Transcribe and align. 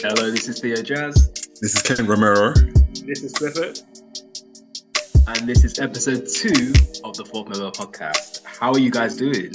Hello, 0.00 0.30
this 0.30 0.48
is 0.48 0.60
Theo 0.60 0.80
Jazz. 0.80 1.32
This 1.60 1.74
is 1.74 1.82
Ken 1.82 2.06
Romero. 2.06 2.54
This 3.04 3.24
is 3.24 3.32
Clifford. 3.32 3.80
And 5.26 5.48
this 5.48 5.64
is 5.64 5.80
episode 5.80 6.24
two 6.32 6.72
of 7.02 7.16
the 7.16 7.24
Fourth 7.24 7.48
Member 7.48 7.72
podcast. 7.72 8.44
How 8.44 8.70
are 8.70 8.78
you 8.78 8.92
guys 8.92 9.16
doing? 9.16 9.52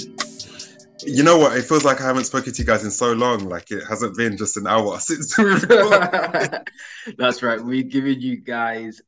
You 1.02 1.22
know 1.22 1.38
what? 1.38 1.56
It 1.56 1.62
feels 1.62 1.86
like 1.86 2.02
I 2.02 2.04
haven't 2.04 2.24
spoken 2.24 2.52
to 2.52 2.60
you 2.60 2.66
guys 2.66 2.84
in 2.84 2.90
so 2.90 3.14
long. 3.14 3.48
Like 3.48 3.70
it 3.70 3.84
hasn't 3.88 4.18
been 4.18 4.36
just 4.36 4.58
an 4.58 4.66
hour 4.66 4.98
since 5.00 5.38
we 5.38 5.54
That's 7.16 7.42
right. 7.42 7.58
We've 7.58 7.88
given 7.88 8.20
you 8.20 8.36
guys 8.36 9.00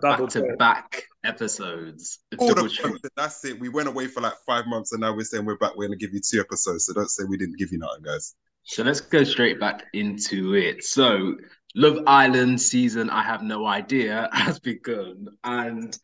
back 0.00 0.24
to 0.28 0.54
back 0.56 1.02
episodes. 1.24 2.20
All 2.38 2.54
the 2.54 3.10
that's 3.16 3.44
it. 3.44 3.58
We 3.58 3.70
went 3.70 3.88
away 3.88 4.06
for 4.06 4.20
like 4.20 4.34
five 4.46 4.68
months 4.68 4.92
and 4.92 5.00
now 5.00 5.16
we're 5.16 5.24
saying 5.24 5.46
we're 5.46 5.58
back. 5.58 5.72
We're 5.74 5.88
going 5.88 5.98
to 5.98 6.06
give 6.06 6.14
you 6.14 6.20
two 6.20 6.38
episodes. 6.38 6.86
So 6.86 6.94
don't 6.94 7.10
say 7.10 7.24
we 7.24 7.36
didn't 7.36 7.58
give 7.58 7.72
you 7.72 7.78
nothing, 7.78 8.04
guys. 8.04 8.36
So 8.66 8.82
let's 8.82 9.00
go 9.00 9.22
straight 9.22 9.60
back 9.60 9.84
into 9.92 10.54
it. 10.54 10.82
So 10.82 11.36
Love 11.76 12.00
Island 12.06 12.60
season, 12.60 13.08
I 13.10 13.22
have 13.22 13.42
no 13.42 13.64
idea, 13.64 14.28
has 14.32 14.58
begun. 14.58 15.28
And 15.44 15.96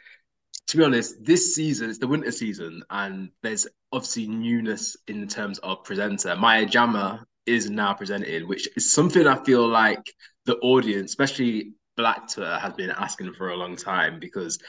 to 0.68 0.76
be 0.76 0.84
honest, 0.84 1.24
this 1.24 1.56
season, 1.56 1.90
it's 1.90 1.98
the 1.98 2.06
winter 2.06 2.30
season, 2.30 2.84
and 2.88 3.30
there's 3.42 3.66
obviously 3.90 4.28
newness 4.28 4.96
in 5.08 5.26
terms 5.26 5.58
of 5.58 5.82
presenter. 5.82 6.36
Maya 6.36 6.64
Jama 6.64 7.26
is 7.46 7.68
now 7.68 7.94
presented, 7.94 8.46
which 8.46 8.68
is 8.76 8.92
something 8.92 9.26
I 9.26 9.42
feel 9.42 9.66
like 9.66 10.14
the 10.46 10.56
audience, 10.58 11.10
especially 11.10 11.72
Black 11.96 12.32
Twitter, 12.32 12.58
has 12.58 12.74
been 12.74 12.90
asking 12.90 13.34
for 13.34 13.50
a 13.50 13.56
long 13.56 13.74
time 13.74 14.20
because 14.20 14.60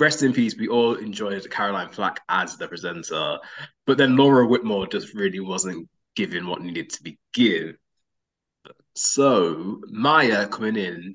rest 0.00 0.24
in 0.24 0.32
peace, 0.32 0.56
we 0.58 0.66
all 0.66 0.94
enjoyed 0.94 1.48
Caroline 1.48 1.90
Flack 1.90 2.20
as 2.28 2.56
the 2.56 2.66
presenter, 2.66 3.38
but 3.86 3.98
then 3.98 4.16
Laura 4.16 4.48
Whitmore 4.48 4.88
just 4.88 5.14
really 5.14 5.40
wasn't 5.40 5.88
given 6.16 6.46
what 6.46 6.62
needed 6.62 6.90
to 6.90 7.02
be 7.02 7.18
given. 7.32 7.76
So 8.94 9.80
Maya 9.88 10.48
coming 10.48 10.76
in, 10.76 11.14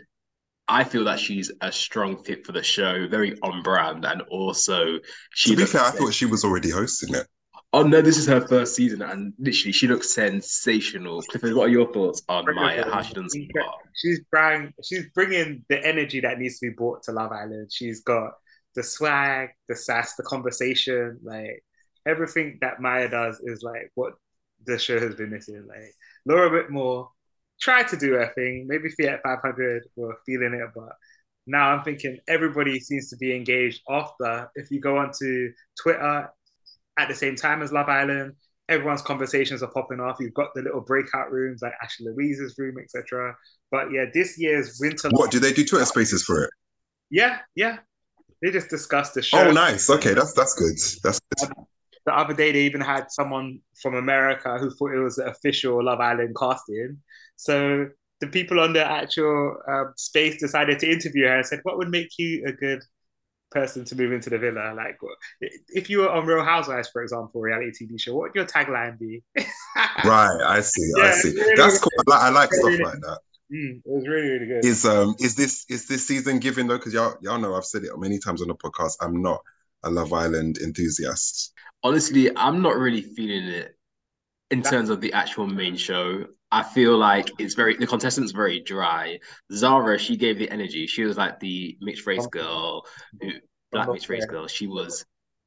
I 0.68 0.84
feel 0.84 1.04
that 1.06 1.20
she's 1.20 1.52
a 1.62 1.72
strong 1.72 2.24
fit 2.24 2.46
for 2.46 2.54
the 2.54 2.64
show, 2.64 3.08
very 3.08 3.38
on 3.42 3.62
brand, 3.64 4.06
and 4.06 4.22
also 4.24 5.00
she. 5.34 5.50
To 5.52 5.58
be 5.58 5.66
fair, 5.66 5.82
I 5.82 5.92
thought 5.92 6.14
she 6.14 6.26
was 6.26 6.46
already 6.46 6.70
hosting 6.70 7.16
it. 7.16 7.28
Oh 7.74 7.84
no, 7.84 8.02
this 8.02 8.18
is 8.18 8.28
her 8.28 8.46
first 8.48 8.76
season, 8.76 9.02
and 9.02 9.34
literally 9.40 9.72
she 9.72 9.88
looks 9.88 10.14
sensational. 10.14 11.22
Clifford, 11.24 11.54
what 11.54 11.68
are 11.68 11.72
your 11.72 11.92
thoughts 11.92 12.22
on 12.30 12.46
Maya? 12.54 12.86
How 12.86 13.02
she 13.02 13.14
done 13.14 13.30
so 13.30 13.40
far? 13.58 13.74
She's 13.96 14.22
bring, 14.30 14.74
she's 14.84 15.06
bringing 15.16 15.66
the 15.70 15.86
energy 15.86 16.20
that 16.22 16.38
needs 16.38 16.60
to 16.60 16.70
be 16.70 16.74
brought 16.76 17.04
to 17.04 17.12
Love 17.12 17.32
Island. 17.32 17.70
She's 17.72 18.02
got 18.02 18.32
the 18.76 18.84
swag, 18.84 19.50
the 19.68 19.76
sass, 19.76 20.16
the 20.16 20.24
conversation, 20.24 21.20
like 21.24 21.64
everything 22.06 22.58
that 22.62 22.82
Maya 22.82 23.10
does 23.10 23.40
is 23.40 23.64
like 23.64 23.92
what 23.96 24.14
the 24.66 24.78
show 24.78 25.00
has 25.00 25.16
been 25.16 25.32
missing. 25.32 25.66
Like 25.68 25.94
Laura 26.26 26.50
Whitmore 26.50 27.10
tried 27.60 27.88
to 27.90 27.98
do 27.98 28.14
her 28.14 28.32
thing. 28.36 28.66
Maybe 28.68 28.90
Fiat 28.90 29.22
500 29.24 29.84
were 29.96 30.18
feeling 30.26 30.54
it, 30.54 30.70
but 30.76 30.90
now 31.48 31.70
I'm 31.70 31.84
thinking 31.84 32.18
everybody 32.28 32.80
seems 32.80 33.10
to 33.10 33.18
be 33.18 33.36
engaged 33.36 33.82
after. 33.90 34.50
If 34.56 34.72
you 34.72 34.80
go 34.80 34.98
onto 34.98 35.52
Twitter 35.82 36.30
at 36.98 37.08
the 37.08 37.16
same 37.16 37.36
time 37.36 37.62
as 37.62 37.72
Love 37.72 37.90
Island, 37.90 38.34
everyone's 38.70 39.02
conversations 39.02 39.64
are 39.64 39.72
popping 39.72 40.00
off. 40.00 40.18
You've 40.20 40.34
got 40.34 40.50
the 40.56 40.62
little 40.62 40.82
breakout 40.82 41.32
rooms 41.32 41.62
like 41.62 41.74
Ashley 41.82 42.08
Louise's 42.08 42.56
room, 42.58 42.78
etc. 42.80 43.36
But 43.70 43.92
yeah, 43.92 44.06
this 44.14 44.40
year's 44.40 44.78
winter. 44.80 45.10
What 45.12 45.32
do 45.32 45.40
they 45.40 45.54
do 45.54 45.66
Twitter 45.66 45.86
Spaces 45.86 46.24
for 46.24 46.44
it? 46.44 46.50
Yeah, 47.10 47.40
yeah. 47.56 47.80
They 48.42 48.50
just 48.50 48.70
discussed 48.70 49.14
the 49.14 49.22
show. 49.22 49.38
Oh, 49.38 49.52
nice. 49.52 49.90
Okay, 49.90 50.14
that's 50.14 50.34
that's 50.34 50.56
good. 50.56 50.76
That's 51.04 51.20
good 51.38 51.50
the 52.06 52.18
other 52.18 52.34
day 52.34 52.52
they 52.52 52.62
even 52.62 52.82
had 52.82 53.12
someone 53.12 53.60
from 53.82 53.96
America 53.96 54.58
who 54.58 54.72
thought 54.72 54.94
it 54.94 55.00
was 55.00 55.16
the 55.16 55.26
official 55.26 55.84
Love 55.84 56.00
Island 56.00 56.36
casting. 56.40 56.98
So 57.36 57.88
the 58.20 58.28
people 58.28 58.60
on 58.60 58.74
the 58.74 58.86
actual 58.86 59.58
um, 59.68 59.94
space 59.98 60.40
decided 60.40 60.80
to 60.80 60.90
interview 60.90 61.26
her 61.26 61.38
and 61.38 61.46
said, 61.46 61.60
"What 61.64 61.78
would 61.78 61.90
make 61.90 62.18
you 62.18 62.46
a 62.46 62.52
good 62.52 62.84
person 63.52 63.84
to 63.86 63.96
move 63.96 64.14
into 64.14 64.30
the 64.30 64.38
villa? 64.38 64.74
Like, 64.76 64.98
if 65.70 65.90
you 65.90 66.00
were 66.00 66.10
on 66.10 66.26
Real 66.26 66.44
Housewives, 66.44 66.90
for 66.90 67.04
example, 67.04 67.42
reality 67.42 67.86
TV 67.86 68.00
show, 68.00 68.16
what 68.16 68.30
would 68.30 68.36
your 68.36 68.46
tagline 68.46 68.98
be?" 69.00 69.24
right, 70.06 70.40
I 70.46 70.62
see, 70.62 70.92
yeah, 70.98 71.04
I 71.04 71.12
see. 71.12 71.34
Really 71.36 71.56
That's 71.56 71.80
cool. 71.80 71.92
I 72.08 72.12
like, 72.12 72.22
I 72.22 72.30
like 72.30 72.54
stuff 72.54 72.80
like 72.80 73.02
that. 73.02 73.20
Mm, 73.52 73.78
it 73.78 73.82
was 73.86 74.08
really, 74.08 74.30
really 74.30 74.46
good. 74.46 74.66
Is 74.66 74.86
um 74.86 75.16
is 75.20 75.36
this 75.36 75.66
is 75.70 75.88
this 75.88 76.08
season 76.08 76.40
giving 76.40 76.68
though? 76.68 76.78
Because 76.78 76.94
y'all 76.94 77.16
y'all 77.22 77.40
know 77.40 77.56
I've 77.56 77.66
said 77.66 77.84
it 77.84 77.92
many 77.98 78.18
times 78.18 78.42
on 78.42 78.48
the 78.48 78.56
podcast. 78.56 78.94
I'm 79.02 79.22
not 79.22 79.42
a 79.84 79.90
Love 79.90 80.14
Island 80.14 80.60
enthusiast 80.60 81.51
honestly, 81.84 82.36
I'm 82.36 82.62
not 82.62 82.78
really 82.78 83.02
feeling 83.02 83.48
it 83.48 83.76
in 84.50 84.62
terms 84.62 84.90
of 84.90 85.02
the 85.02 85.14
actual 85.14 85.48
main 85.48 85.76
show. 85.76 86.26
I 86.52 86.64
feel 86.64 86.98
like 86.98 87.32
it's 87.40 87.54
very 87.54 87.78
the 87.78 87.88
contestant's 87.88 88.34
very 88.34 88.60
dry. 88.60 89.20
Zara, 89.54 89.98
she 89.98 90.18
gave 90.18 90.38
the 90.38 90.50
energy. 90.50 90.86
She 90.88 91.04
was 91.04 91.18
like 91.18 91.40
the 91.40 91.78
mixed 91.82 92.06
race 92.06 92.28
girl, 92.28 92.86
black 93.72 93.90
mixed 93.90 94.10
race 94.10 94.26
girl. 94.26 94.48
She 94.48 94.68
was. 94.68 95.06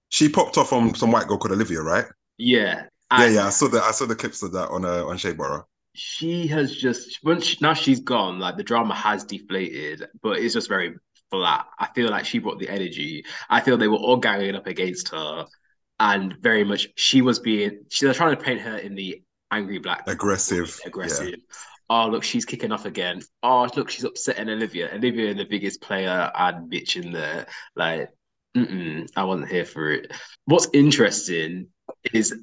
She 0.08 0.28
popped 0.28 0.56
off 0.56 0.72
on 0.72 0.94
some 0.94 1.10
white 1.10 1.26
girl 1.26 1.38
called 1.38 1.52
Olivia, 1.52 1.82
right? 1.82 2.06
Yeah. 2.38 2.86
Yeah, 3.12 3.28
yeah. 3.28 3.46
I 3.46 3.50
saw 3.50 3.68
the 3.68 3.82
I 3.82 3.90
saw 3.90 4.06
the 4.06 4.16
clips 4.16 4.42
of 4.42 4.52
that 4.52 4.70
on 4.70 4.84
uh, 4.84 5.04
on 5.04 5.18
Shea 5.18 5.34
Borough. 5.34 5.66
She 5.94 6.46
has 6.48 6.74
just 6.74 7.22
once 7.22 7.44
she, 7.44 7.58
now 7.60 7.74
she's 7.74 8.00
gone. 8.00 8.38
Like 8.38 8.56
the 8.56 8.64
drama 8.64 8.94
has 8.94 9.24
deflated, 9.24 10.06
but 10.22 10.38
it's 10.38 10.54
just 10.54 10.68
very 10.68 10.94
flat. 11.30 11.66
I 11.78 11.88
feel 11.94 12.10
like 12.10 12.24
she 12.24 12.38
brought 12.38 12.58
the 12.58 12.68
energy. 12.68 13.24
I 13.50 13.60
feel 13.60 13.76
they 13.76 13.88
were 13.88 13.96
all 13.96 14.16
ganging 14.16 14.54
up 14.54 14.66
against 14.66 15.10
her 15.10 15.46
and 16.00 16.36
very 16.40 16.64
much 16.64 16.88
she 16.96 17.22
was 17.22 17.38
being 17.38 17.84
she 17.88 18.06
was 18.06 18.16
trying 18.16 18.36
to 18.36 18.42
paint 18.42 18.60
her 18.60 18.76
in 18.78 18.94
the 18.94 19.22
angry 19.50 19.78
black. 19.78 20.04
Aggressive. 20.06 20.78
Aggressive. 20.84 21.28
Yeah. 21.28 21.36
oh 21.90 22.08
look 22.08 22.24
she's 22.24 22.44
kicking 22.44 22.72
off 22.72 22.84
again. 22.84 23.22
Oh 23.42 23.68
look 23.76 23.90
she's 23.90 24.04
upsetting 24.04 24.48
olivia. 24.48 24.90
Olivia 24.92 25.34
the 25.34 25.44
biggest 25.44 25.80
player 25.80 26.30
and 26.34 26.70
bitch 26.70 27.02
in 27.02 27.12
there. 27.12 27.46
Like 27.76 28.10
i 28.56 29.24
wasn't 29.24 29.48
here 29.48 29.64
for 29.64 29.90
it. 29.90 30.12
What's 30.46 30.68
interesting 30.72 31.68
is 32.12 32.34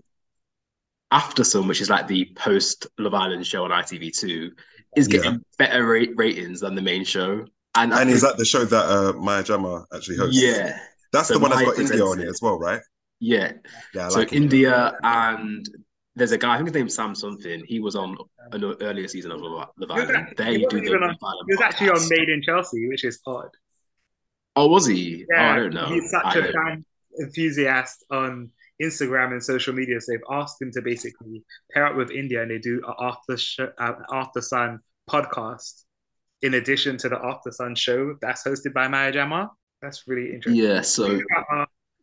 Aftersun 1.14 1.68
which 1.68 1.82
is 1.82 1.90
like 1.90 2.08
the 2.08 2.32
post 2.36 2.88
love 2.98 3.14
island 3.14 3.46
show 3.46 3.66
on 3.66 3.72
itv2 3.72 4.50
is 4.96 5.08
getting 5.08 5.34
yeah. 5.34 5.38
better 5.58 5.86
rate 5.86 6.12
ratings 6.16 6.62
than 6.62 6.76
the 6.76 6.82
main 6.82 7.04
show. 7.04 7.46
And, 7.76 7.94
and 7.94 8.10
is 8.10 8.22
that 8.22 8.38
the 8.38 8.46
show 8.46 8.66
that 8.66 8.86
uh 8.86 9.14
maya 9.14 9.44
jama 9.44 9.86
actually 9.94 10.18
hosts? 10.18 10.42
Yeah. 10.42 10.78
That's 11.12 11.28
so 11.28 11.34
the 11.34 11.40
one 11.40 11.52
that's 11.52 11.64
got 11.64 11.76
indiyah 11.76 12.12
on 12.12 12.20
it. 12.22 12.30
as 12.30 12.42
well 12.42 12.58
right 12.58 12.82
yeah. 13.22 13.54
Yeah. 13.94 14.10
so 14.10 14.20
like 14.20 14.32
Indiyah 14.32 14.96
and 15.04 15.70
there's 16.16 16.34
a 16.34 16.38
guy, 16.38 16.56
I 16.56 16.58
think 16.58 16.68
his 16.68 16.76
name's 16.76 16.96
Sam 16.96 17.16
something. 17.16 17.64
He 17.66 17.80
was 17.80 17.96
on 17.96 18.18
an 18.52 18.64
earlier 18.82 19.08
season 19.08 19.32
of 19.32 19.42
Love 19.42 19.70
Island. 19.90 20.34
They 20.36 20.58
do 20.58 20.82
the 20.82 20.96
on, 20.96 21.16
He 21.48 21.54
was 21.54 21.62
actually 21.62 21.90
on 21.92 22.10
Made 22.10 22.28
in 22.28 22.42
Chelsea, 22.42 22.88
which 22.90 23.06
is 23.06 23.22
odd. 23.26 23.50
Oh, 24.58 24.68
was 24.68 24.86
he? 24.86 25.26
Yeah, 25.34 25.52
oh, 25.52 25.54
I 25.54 25.56
don't 25.58 25.74
know. 25.74 25.86
He's 25.86 26.12
such 26.12 26.36
a 26.36 26.52
fan 26.52 26.84
enthusiast 27.22 28.04
on 28.12 28.50
Instagram 28.82 29.32
and 29.32 29.44
social 29.44 29.74
media. 29.74 30.02
So 30.02 30.12
they've 30.12 30.22
asked 30.30 30.62
him 30.62 30.72
to 30.72 30.82
basically 30.82 31.44
pair 31.74 31.86
up 31.86 31.96
with 31.96 32.10
Indiyah 32.10 32.42
and 32.42 32.52
they 32.52 32.60
do 32.60 32.82
an 32.86 32.94
after 33.00 33.38
show, 33.38 33.72
uh, 33.78 33.94
Aftersun 34.12 34.80
podcast 35.10 35.84
in 36.42 36.56
addition 36.56 36.98
to 36.98 37.10
the 37.10 37.24
after 37.24 37.52
sun 37.52 37.76
show 37.76 38.16
that's 38.22 38.44
hosted 38.44 38.74
by 38.74 38.88
Maya 38.88 39.12
Jama. 39.12 39.52
That's 39.82 40.04
really 40.08 40.34
interesting. 40.34 40.64
Yeah, 40.64 40.82
so 40.82 41.20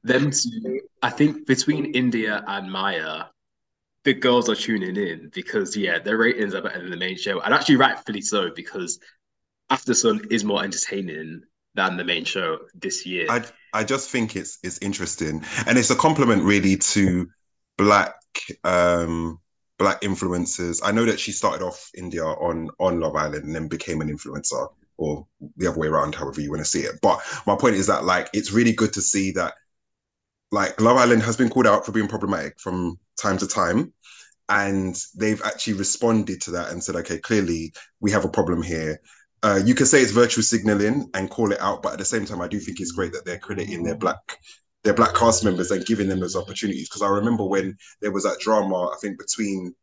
them 0.02 0.30
two, 0.30 0.80
I 1.02 1.10
think 1.10 1.46
between 1.46 1.92
Indiyah 1.94 2.44
and 2.46 2.70
Maya, 2.70 3.24
the 4.04 4.14
girls 4.14 4.48
are 4.48 4.54
tuning 4.54 4.96
in 4.96 5.30
because 5.34 5.76
yeah, 5.76 5.98
their 5.98 6.16
ratings 6.16 6.54
are 6.54 6.62
better 6.62 6.80
than 6.80 6.90
the 6.90 6.96
main 6.96 7.16
show, 7.16 7.40
and 7.40 7.52
actually 7.52 7.76
rightfully 7.76 8.20
so 8.20 8.50
because 8.54 8.98
After 9.70 9.94
Sun 9.94 10.28
is 10.30 10.44
more 10.44 10.64
entertaining 10.64 11.42
than 11.74 11.96
the 11.96 12.04
main 12.04 12.24
show 12.24 12.58
this 12.74 13.04
year. 13.04 13.26
I 13.28 13.44
I 13.72 13.84
just 13.84 14.10
think 14.10 14.36
it's 14.36 14.58
it's 14.62 14.78
interesting, 14.78 15.44
and 15.66 15.78
it's 15.78 15.90
a 15.90 15.96
compliment 15.96 16.42
really 16.42 16.76
to 16.76 17.28
black 17.76 18.14
um 18.64 19.40
black 19.78 20.00
influencers. 20.00 20.80
I 20.82 20.90
know 20.90 21.04
that 21.04 21.20
she 21.20 21.32
started 21.32 21.64
off 21.64 21.90
Indiyah 21.96 22.40
on 22.42 22.70
on 22.80 23.00
Love 23.00 23.14
Island 23.14 23.44
and 23.44 23.54
then 23.54 23.68
became 23.68 24.00
an 24.00 24.08
influencer, 24.08 24.68
or 24.96 25.26
the 25.56 25.68
other 25.68 25.78
way 25.78 25.88
around, 25.88 26.14
however 26.14 26.40
you 26.40 26.50
want 26.50 26.60
to 26.60 26.70
see 26.70 26.80
it. 26.80 26.98
But 27.02 27.20
my 27.46 27.56
point 27.56 27.76
is 27.76 27.86
that 27.86 28.04
like 28.04 28.30
it's 28.32 28.52
really 28.52 28.72
good 28.72 28.92
to 28.94 29.02
see 29.02 29.32
that 29.32 29.54
like 30.50 30.80
Love 30.80 30.96
Island 30.96 31.22
has 31.22 31.36
been 31.36 31.50
called 31.50 31.66
out 31.66 31.84
for 31.84 31.92
being 31.92 32.08
problematic 32.08 32.58
from 32.60 32.98
time 33.20 33.38
to 33.38 33.46
time. 33.46 33.92
And 34.48 34.98
they've 35.14 35.42
actually 35.42 35.74
responded 35.74 36.40
to 36.42 36.50
that 36.52 36.70
and 36.70 36.82
said, 36.82 36.96
okay, 36.96 37.18
clearly 37.18 37.72
we 38.00 38.10
have 38.12 38.24
a 38.24 38.30
problem 38.30 38.62
here. 38.62 38.98
Uh, 39.42 39.60
you 39.62 39.74
can 39.74 39.86
say 39.86 40.00
it's 40.00 40.10
virtual 40.10 40.42
signaling 40.42 41.10
and 41.14 41.30
call 41.30 41.52
it 41.52 41.60
out, 41.60 41.82
but 41.82 41.92
at 41.92 41.98
the 41.98 42.04
same 42.04 42.24
time, 42.24 42.40
I 42.40 42.48
do 42.48 42.58
think 42.58 42.80
it's 42.80 42.92
great 42.92 43.12
that 43.12 43.24
they're 43.24 43.38
crediting 43.38 43.82
their 43.82 43.94
black 43.94 44.38
their 44.84 44.94
black 44.94 45.14
cast 45.14 45.44
members 45.44 45.70
and 45.70 45.84
giving 45.84 46.08
them 46.08 46.20
those 46.20 46.36
opportunities. 46.36 46.88
Because 46.88 47.02
I 47.02 47.08
remember 47.08 47.44
when 47.44 47.76
there 48.00 48.12
was 48.12 48.24
that 48.24 48.38
drama, 48.40 48.86
I 48.86 48.96
think 49.00 49.18
between 49.18 49.74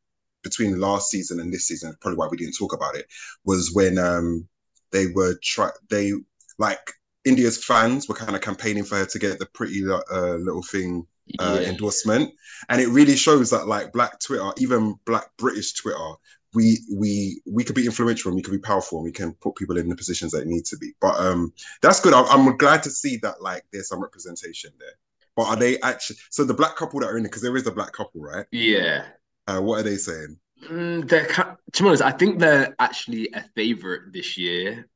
between 0.42 0.80
last 0.80 1.10
season 1.10 1.40
and 1.40 1.54
this 1.54 1.68
season, 1.68 1.96
probably 2.02 2.18
why 2.18 2.28
we 2.28 2.38
didn't 2.38 2.58
talk 2.58 2.74
about 2.74 2.96
it, 2.96 3.06
was 3.44 3.72
when 3.74 4.00
um 4.00 4.48
they 4.92 5.08
were 5.08 5.36
try 5.44 5.70
they 5.90 6.12
like 6.58 6.92
Indiyah's 7.26 7.64
fans 7.64 8.08
were 8.08 8.16
kind 8.16 8.36
of 8.36 8.42
campaigning 8.42 8.84
for 8.84 8.98
her 8.98 9.06
to 9.06 9.20
get 9.20 9.40
the 9.40 9.46
pretty 9.48 9.84
uh, 9.90 10.36
little 10.36 10.64
thing 10.64 11.08
uh, 11.40 11.60
yeah. 11.62 11.70
endorsement, 11.70 12.32
and 12.70 12.82
it 12.82 12.88
really 12.90 13.16
shows 13.16 13.50
that 13.50 13.68
like 13.68 13.92
Black 13.92 14.20
Twitter, 14.20 14.52
even 14.58 14.96
Black 15.06 15.26
British 15.38 15.74
Twitter, 15.74 16.14
we 16.56 16.80
we 16.92 17.42
we 17.46 17.64
could 17.64 17.76
be 17.76 17.86
influential 17.86 18.30
and 18.30 18.36
we 18.36 18.42
could 18.42 18.52
be 18.52 18.60
powerful 18.60 19.00
and 19.00 19.06
we 19.06 19.12
can 19.12 19.34
put 19.34 19.56
people 19.56 19.78
in 19.78 19.90
the 19.90 19.96
positions 19.96 20.32
that 20.32 20.48
need 20.48 20.66
to 20.66 20.78
be. 20.78 20.94
But 21.02 21.20
um, 21.20 21.54
that's 21.82 22.00
good. 22.00 22.14
I'm, 22.14 22.26
I'm 22.26 22.58
glad 22.58 22.82
to 22.84 22.90
see 22.90 23.18
that 23.18 23.42
like 23.42 23.64
there's 23.72 23.90
some 23.90 24.02
representation 24.02 24.72
there. 24.80 24.94
But 25.36 25.48
are 25.48 25.56
they 25.56 25.80
actually 25.82 26.18
so 26.30 26.46
the 26.46 26.54
black 26.54 26.76
couple 26.78 27.02
that 27.02 27.08
are 27.08 27.18
in 27.18 27.26
it 27.26 27.30
because 27.30 27.42
there 27.42 27.58
is 27.58 27.68
a 27.68 27.72
black 27.72 27.92
couple, 27.92 28.22
right? 28.22 28.46
Yeah. 28.52 29.06
Uh, 29.48 29.60
what 29.60 29.80
are 29.80 29.84
they 29.84 29.98
saying? 29.98 30.40
Mm, 30.70 31.08
they're 31.08 31.28
to 31.28 31.84
be 31.84 31.88
honest, 31.90 32.02
I 32.02 32.12
think 32.12 32.40
they're 32.40 32.74
actually 32.80 33.30
a 33.34 33.44
favorite 33.56 34.14
this 34.14 34.38
year. 34.38 34.88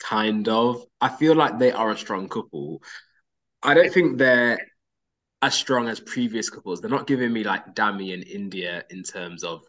Kind 0.00 0.48
of. 0.48 0.84
I 1.00 1.08
feel 1.08 1.34
like 1.34 1.58
they 1.58 1.72
are 1.72 1.90
a 1.90 1.98
strong 1.98 2.28
couple. 2.28 2.82
I 3.62 3.74
don't 3.74 3.92
think 3.92 4.18
they're 4.18 4.58
as 5.42 5.54
strong 5.54 5.88
as 5.88 6.00
previous 6.00 6.50
couples. 6.50 6.80
They're 6.80 6.90
not 6.90 7.06
giving 7.06 7.32
me 7.32 7.44
like 7.44 7.74
Dami 7.74 8.14
and 8.14 8.24
Indiyah 8.24 8.84
in 8.90 9.02
terms 9.02 9.44
of 9.44 9.62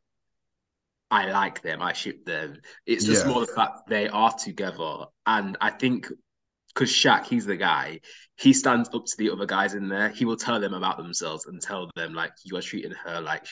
I 1.12 1.32
like 1.32 1.62
them, 1.62 1.82
I 1.82 1.94
ship 1.94 2.26
them. 2.26 2.60
It's 2.86 3.06
just 3.06 3.26
yeah. 3.26 3.32
more 3.32 3.42
the 3.42 3.52
fact 3.52 3.88
they 3.88 4.08
are 4.10 4.34
together. 4.34 5.06
And 5.26 5.58
I 5.60 5.72
think 5.72 6.08
because 6.74 6.92
Shaq, 6.92 7.26
he's 7.26 7.46
the 7.46 7.58
guy, 7.58 8.00
he 8.38 8.54
stands 8.54 8.90
up 8.94 9.06
to 9.06 9.18
the 9.18 9.32
other 9.32 9.46
guys 9.46 9.74
in 9.74 9.90
there. 9.90 10.10
He 10.10 10.26
will 10.26 10.38
tell 10.38 10.60
them 10.60 10.74
about 10.74 10.98
themselves 10.98 11.48
and 11.48 11.62
tell 11.62 11.90
them 11.96 12.14
like 12.14 12.32
you 12.44 12.56
are 12.58 12.62
treating 12.62 12.92
her 12.92 13.22
like 13.22 13.46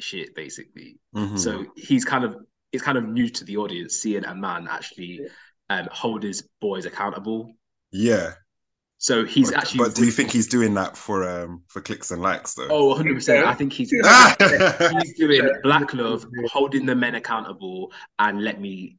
shit, 0.00 0.34
basically. 0.34 0.98
Mm-hmm. 1.14 1.36
So 1.36 1.66
he's 1.76 2.04
kind 2.04 2.24
of 2.24 2.36
it's 2.72 2.82
kind 2.82 2.96
of 2.96 3.04
new 3.04 3.28
to 3.28 3.44
the 3.44 3.58
audience 3.58 3.96
seeing 3.96 4.24
a 4.24 4.34
man 4.34 4.66
actually 4.70 5.20
um, 5.80 5.88
hold 5.90 6.22
his 6.22 6.48
boys 6.60 6.86
accountable. 6.86 7.54
Yeah. 7.90 8.32
So 8.98 9.24
he's 9.24 9.50
but, 9.50 9.58
actually. 9.58 9.78
But 9.78 9.94
do 9.94 10.04
you 10.04 10.12
think 10.12 10.30
he's 10.30 10.46
doing 10.46 10.74
that 10.74 10.96
for 10.96 11.28
um 11.28 11.62
for 11.66 11.80
clicks 11.80 12.12
and 12.12 12.22
likes 12.22 12.54
though? 12.54 12.68
Oh, 12.70 12.88
100 12.88 13.14
percent. 13.14 13.46
I 13.46 13.54
think 13.54 13.72
he's 13.72 13.90
he's 15.02 15.18
doing 15.18 15.50
black 15.62 15.92
love, 15.92 16.24
holding 16.46 16.86
the 16.86 16.94
men 16.94 17.16
accountable, 17.16 17.92
and 18.20 18.44
let 18.44 18.60
me 18.60 18.98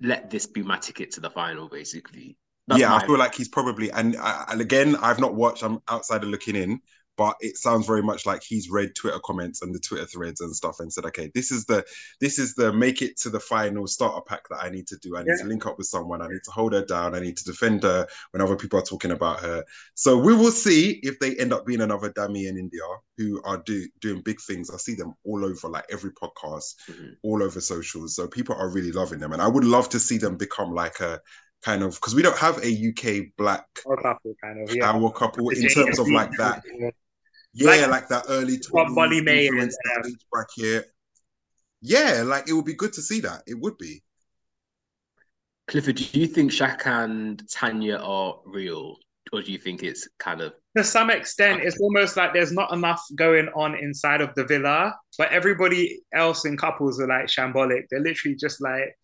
let 0.00 0.30
this 0.30 0.46
be 0.46 0.62
my 0.62 0.78
ticket 0.78 1.12
to 1.12 1.20
the 1.20 1.30
final, 1.30 1.68
basically. 1.68 2.36
That's 2.66 2.80
yeah. 2.80 2.94
I 2.94 3.06
feel 3.06 3.18
like 3.18 3.34
he's 3.34 3.48
probably 3.48 3.90
and 3.92 4.16
uh, 4.18 4.46
and 4.48 4.60
again, 4.60 4.96
I've 4.96 5.20
not 5.20 5.34
watched. 5.34 5.62
I'm 5.62 5.80
outside 5.88 6.24
of 6.24 6.30
looking 6.30 6.56
in, 6.56 6.80
but 7.16 7.36
it 7.40 7.56
sounds 7.56 7.86
very 7.86 8.02
much 8.02 8.26
like 8.26 8.42
he's 8.42 8.70
read 8.70 8.94
Twitter 8.94 9.20
comments 9.24 9.62
and 9.62 9.74
the 9.74 9.78
Twitter 9.78 10.06
threads 10.06 10.40
and 10.40 10.54
stuff 10.54 10.80
and 10.80 10.92
said, 10.92 11.04
okay, 11.06 11.30
this 11.34 11.50
is 11.50 11.64
the 11.66 11.84
this 12.20 12.38
is 12.38 12.54
the 12.54 12.72
make 12.72 13.02
it 13.02 13.16
to 13.18 13.30
the 13.30 13.40
final 13.40 13.86
starter 13.86 14.22
pack 14.26 14.48
that 14.48 14.62
I 14.62 14.70
need 14.70 14.86
to 14.88 14.96
do. 14.98 15.16
I 15.16 15.22
need 15.22 15.34
yeah. 15.36 15.42
to 15.42 15.48
link 15.48 15.66
up 15.66 15.78
with 15.78 15.86
someone. 15.86 16.22
I 16.22 16.28
need 16.28 16.42
to 16.44 16.50
hold 16.50 16.72
her 16.72 16.84
down. 16.84 17.14
I 17.14 17.20
need 17.20 17.36
to 17.36 17.44
defend 17.44 17.82
her 17.82 18.06
when 18.32 18.40
other 18.40 18.56
people 18.56 18.78
are 18.78 18.82
talking 18.82 19.12
about 19.12 19.40
her. 19.40 19.64
So 19.94 20.18
we 20.18 20.34
will 20.34 20.50
see 20.50 21.00
if 21.02 21.18
they 21.18 21.36
end 21.36 21.52
up 21.52 21.66
being 21.66 21.80
another 21.80 22.10
Dami 22.10 22.48
in 22.48 22.56
Indiyah 22.56 22.98
who 23.16 23.40
are 23.44 23.58
do, 23.58 23.86
doing 24.00 24.22
big 24.22 24.40
things. 24.40 24.70
I 24.70 24.76
see 24.76 24.94
them 24.94 25.14
all 25.24 25.44
over 25.44 25.68
like 25.68 25.84
every 25.90 26.10
podcast, 26.12 26.74
mm-hmm. 26.90 27.12
all 27.22 27.42
over 27.42 27.60
socials. 27.60 28.16
So 28.16 28.26
people 28.26 28.56
are 28.56 28.70
really 28.70 28.92
loving 28.92 29.20
them. 29.20 29.32
And 29.32 29.42
I 29.42 29.48
would 29.48 29.64
love 29.64 29.88
to 29.90 30.00
see 30.00 30.18
them 30.18 30.36
become 30.36 30.74
like 30.74 31.00
a 31.00 31.20
kind 31.64 31.82
of 31.82 31.94
because 31.94 32.14
we 32.14 32.22
don't 32.22 32.36
have 32.36 32.58
a 32.62 32.88
UK 32.88 33.26
black 33.38 33.64
couple 34.02 34.34
kind 34.42 34.68
of 34.68 34.74
yeah. 34.74 34.92
power 34.92 35.10
couple 35.10 35.48
in 35.48 35.66
terms 35.68 35.98
of 35.98 36.06
like 36.10 36.30
that 36.36 36.62
yeah, 37.54 37.86
like, 37.86 37.88
like 37.88 38.08
that 38.08 38.24
early 38.28 38.58
20s 38.58 38.90
Molly-Mae 38.90 39.46
and, 39.46 39.70
uh, 39.70 40.08
bracket. 40.30 40.86
Yeah, 41.80 42.22
like 42.24 42.48
it 42.48 42.52
would 42.52 42.64
be 42.64 42.74
good 42.74 42.92
to 42.94 43.02
see 43.02 43.20
that. 43.20 43.42
It 43.46 43.58
would 43.60 43.78
be. 43.78 44.02
Clifford, 45.68 45.96
do 45.96 46.20
you 46.20 46.26
think 46.26 46.50
Shaq 46.50 46.86
and 46.86 47.42
Tanya 47.50 47.96
are 47.96 48.40
real, 48.44 48.96
or 49.32 49.40
do 49.42 49.52
you 49.52 49.58
think 49.58 49.82
it's 49.82 50.08
kind 50.18 50.40
of 50.40 50.52
to 50.76 50.82
some 50.82 51.10
extent? 51.10 51.62
It's 51.62 51.80
almost 51.80 52.16
like 52.16 52.34
there's 52.34 52.52
not 52.52 52.72
enough 52.72 53.02
going 53.14 53.48
on 53.54 53.76
inside 53.76 54.20
of 54.20 54.34
the 54.34 54.44
villa, 54.44 54.94
but 55.16 55.30
everybody 55.30 56.00
else 56.12 56.44
in 56.44 56.56
couples 56.56 57.00
are 57.00 57.06
like 57.06 57.26
shambolic. 57.26 57.84
They're 57.88 58.00
literally 58.00 58.36
just 58.36 58.60
like 58.60 58.96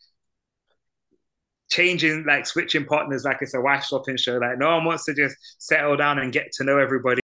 changing, 1.70 2.25
like 2.26 2.47
switching 2.47 2.85
partners, 2.85 3.25
like 3.25 3.38
it's 3.41 3.55
a 3.55 3.61
wife 3.61 3.85
swapping 3.85 4.17
show. 4.17 4.38
Like 4.38 4.58
no 4.58 4.75
one 4.75 4.85
wants 4.85 5.05
to 5.05 5.14
just 5.14 5.37
settle 5.58 5.97
down 5.97 6.19
and 6.19 6.32
get 6.32 6.50
to 6.55 6.64
know 6.64 6.79
everybody 6.79 7.20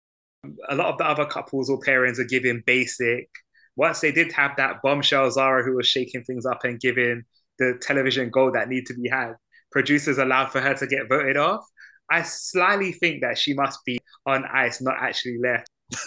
a 0.68 0.74
lot 0.74 0.88
of 0.88 0.98
the 0.98 1.06
other 1.06 1.26
couples 1.26 1.70
or 1.70 1.80
pairings 1.80 2.18
are 2.18 2.24
giving 2.24 2.62
basic. 2.66 3.28
Once 3.76 4.00
they 4.00 4.12
did 4.12 4.32
have 4.32 4.52
that 4.56 4.80
bombshell 4.82 5.30
Zara 5.30 5.64
who 5.64 5.74
was 5.76 5.86
shaking 5.86 6.22
things 6.22 6.46
up 6.46 6.64
and 6.64 6.78
giving 6.78 7.24
the 7.58 7.78
television 7.82 8.30
gold 8.30 8.54
that 8.54 8.68
need 8.68 8.86
to 8.86 8.94
be 8.94 9.08
had, 9.08 9.34
producers 9.72 10.18
allowed 10.18 10.50
for 10.50 10.60
her 10.60 10.74
to 10.74 10.86
get 10.86 11.08
voted 11.08 11.36
off. 11.36 11.64
I 12.10 12.22
slightly 12.22 12.92
think 12.92 13.22
that 13.22 13.38
she 13.38 13.54
must 13.54 13.80
be 13.84 13.98
on 14.26 14.44
ice, 14.44 14.80
not 14.80 14.96
actually 15.00 15.38
left. 15.38 15.68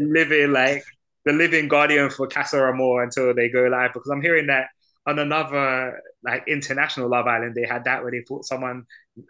living 0.00 0.52
like 0.52 0.84
the 1.24 1.32
living 1.32 1.68
guardian 1.68 2.08
for 2.10 2.26
Casa 2.26 2.58
Amor 2.58 3.02
until 3.02 3.34
they 3.34 3.48
go 3.48 3.64
live 3.64 3.92
because 3.92 4.08
I'm 4.10 4.22
hearing 4.22 4.46
that 4.46 4.68
on 5.06 5.18
another 5.18 6.00
like 6.24 6.44
international 6.48 7.08
Love 7.08 7.26
Island, 7.26 7.54
they 7.54 7.66
had 7.66 7.84
that 7.84 8.02
where 8.02 8.10
they 8.10 8.22
thought 8.26 8.44
someone 8.44 8.84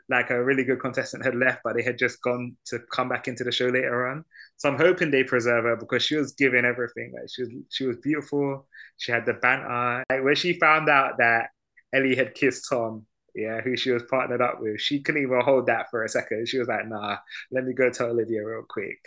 like 0.08 0.30
a 0.30 0.42
really 0.42 0.64
good 0.64 0.80
contestant 0.80 1.24
had 1.24 1.34
left, 1.34 1.60
but 1.62 1.76
they 1.76 1.82
had 1.82 1.98
just 1.98 2.22
gone 2.22 2.56
to 2.66 2.80
come 2.90 3.08
back 3.08 3.28
into 3.28 3.44
the 3.44 3.52
show 3.52 3.66
later 3.66 4.08
on. 4.08 4.24
So 4.56 4.70
I'm 4.70 4.78
hoping 4.78 5.10
they 5.10 5.22
preserve 5.22 5.64
her 5.64 5.76
because 5.76 6.02
she 6.02 6.16
was 6.16 6.32
giving 6.32 6.64
everything. 6.64 7.12
Like 7.14 7.28
she 7.34 7.42
was, 7.42 7.52
she 7.68 7.86
was 7.86 7.98
beautiful. 7.98 8.66
She 8.96 9.12
had 9.12 9.26
the 9.26 9.34
banter. 9.34 10.04
Like 10.08 10.24
when 10.24 10.34
she 10.34 10.58
found 10.58 10.88
out 10.88 11.18
that 11.18 11.50
Ellie 11.92 12.16
had 12.16 12.34
kissed 12.34 12.66
Tom, 12.68 13.06
yeah, 13.34 13.60
who 13.60 13.76
she 13.76 13.90
was 13.90 14.02
partnered 14.04 14.40
up 14.40 14.60
with, 14.60 14.80
she 14.80 15.02
couldn't 15.02 15.22
even 15.22 15.42
hold 15.42 15.66
that 15.66 15.90
for 15.90 16.04
a 16.04 16.08
second. 16.08 16.48
She 16.48 16.58
was 16.58 16.68
like, 16.68 16.88
"Nah, 16.88 17.18
let 17.50 17.64
me 17.64 17.74
go 17.74 17.90
to 17.90 18.04
Olivia 18.06 18.46
real 18.46 18.64
quick." 18.66 18.98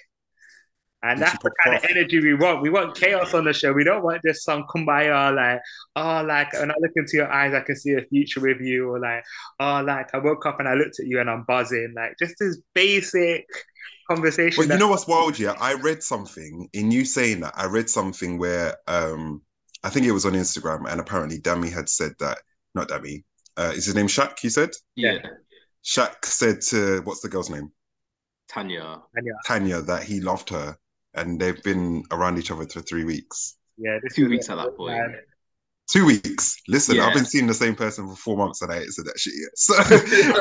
And 1.01 1.21
that's 1.21 1.41
the 1.41 1.51
kind 1.63 1.77
of 1.77 1.85
energy 1.89 2.19
we 2.19 2.33
want. 2.33 2.61
We 2.61 2.69
want 2.69 2.97
chaos 2.97 3.33
on 3.33 3.45
the 3.45 3.53
show. 3.53 3.71
We 3.71 3.85
don't 3.85 4.03
want 4.03 4.21
just 4.25 4.43
some 4.43 4.63
kumbaya, 4.63 5.33
like, 5.33 5.61
oh, 5.95 6.23
like, 6.27 6.51
when 6.53 6.71
I 6.71 6.75
look 6.79 6.91
into 6.97 7.15
your 7.15 7.31
eyes, 7.31 7.53
I 7.53 7.61
can 7.61 7.77
see 7.77 7.93
a 7.93 8.01
future 8.01 8.41
with 8.41 8.59
you, 8.59 8.89
or 8.89 8.99
like, 8.99 9.23
oh, 9.61 9.81
like, 9.81 10.13
I 10.13 10.17
woke 10.17 10.45
up 10.45 10.59
and 10.59 10.67
I 10.67 10.73
looked 10.73 10.99
at 10.99 11.07
you 11.07 11.21
and 11.21 11.29
I'm 11.29 11.43
buzzing. 11.43 11.93
Like, 11.95 12.15
just 12.19 12.35
this 12.39 12.59
basic 12.75 13.45
conversation. 14.09 14.67
But 14.67 14.73
you 14.73 14.79
know 14.79 14.89
what's 14.89 15.07
wild, 15.07 15.39
yeah? 15.39 15.53
I 15.59 15.75
read 15.75 16.03
something 16.03 16.67
in 16.73 16.91
you 16.91 17.05
saying 17.05 17.39
that. 17.41 17.53
I 17.55 17.65
read 17.65 17.89
something 17.89 18.37
where 18.37 18.75
um 18.87 19.41
I 19.83 19.89
think 19.89 20.05
it 20.05 20.11
was 20.11 20.25
on 20.25 20.33
Instagram, 20.33 20.91
and 20.91 20.99
apparently 20.99 21.39
Dami 21.39 21.71
had 21.71 21.87
said 21.87 22.11
that, 22.19 22.39
not 22.75 22.89
Dami, 22.89 23.23
uh, 23.55 23.71
is 23.73 23.85
his 23.85 23.95
name 23.95 24.07
Shaq, 24.07 24.43
you 24.43 24.49
said? 24.49 24.71
Yeah. 24.95 25.19
Shaq 25.85 26.25
said 26.25 26.59
to, 26.63 26.99
what's 27.05 27.21
the 27.21 27.29
girl's 27.29 27.49
name? 27.49 27.71
Tanya. 28.49 29.01
Tanya. 29.15 29.33
Tanya, 29.45 29.81
that 29.81 30.03
he 30.03 30.19
loved 30.19 30.49
her 30.49 30.75
and 31.13 31.39
they've 31.39 31.61
been 31.63 32.03
around 32.11 32.37
each 32.37 32.51
other 32.51 32.65
for 32.67 32.81
three 32.81 33.03
weeks. 33.03 33.57
Yeah, 33.77 33.99
two 34.13 34.29
weeks 34.29 34.49
at 34.49 34.55
that 34.55 34.75
point. 34.75 34.97
Man. 34.97 35.15
Two 35.91 36.05
weeks. 36.05 36.55
Listen, 36.67 36.97
yeah. 36.97 37.07
I've 37.07 37.15
been 37.15 37.25
seeing 37.25 37.47
the 37.47 37.53
same 37.53 37.75
person 37.75 38.07
for 38.07 38.15
four 38.15 38.37
months 38.37 38.61
and 38.61 38.71
I 38.71 38.77
ain't 38.77 38.93
said 38.93 39.05
that 39.05 39.17
shit 39.17 39.33
yet. 39.35 39.49
So 39.55 39.73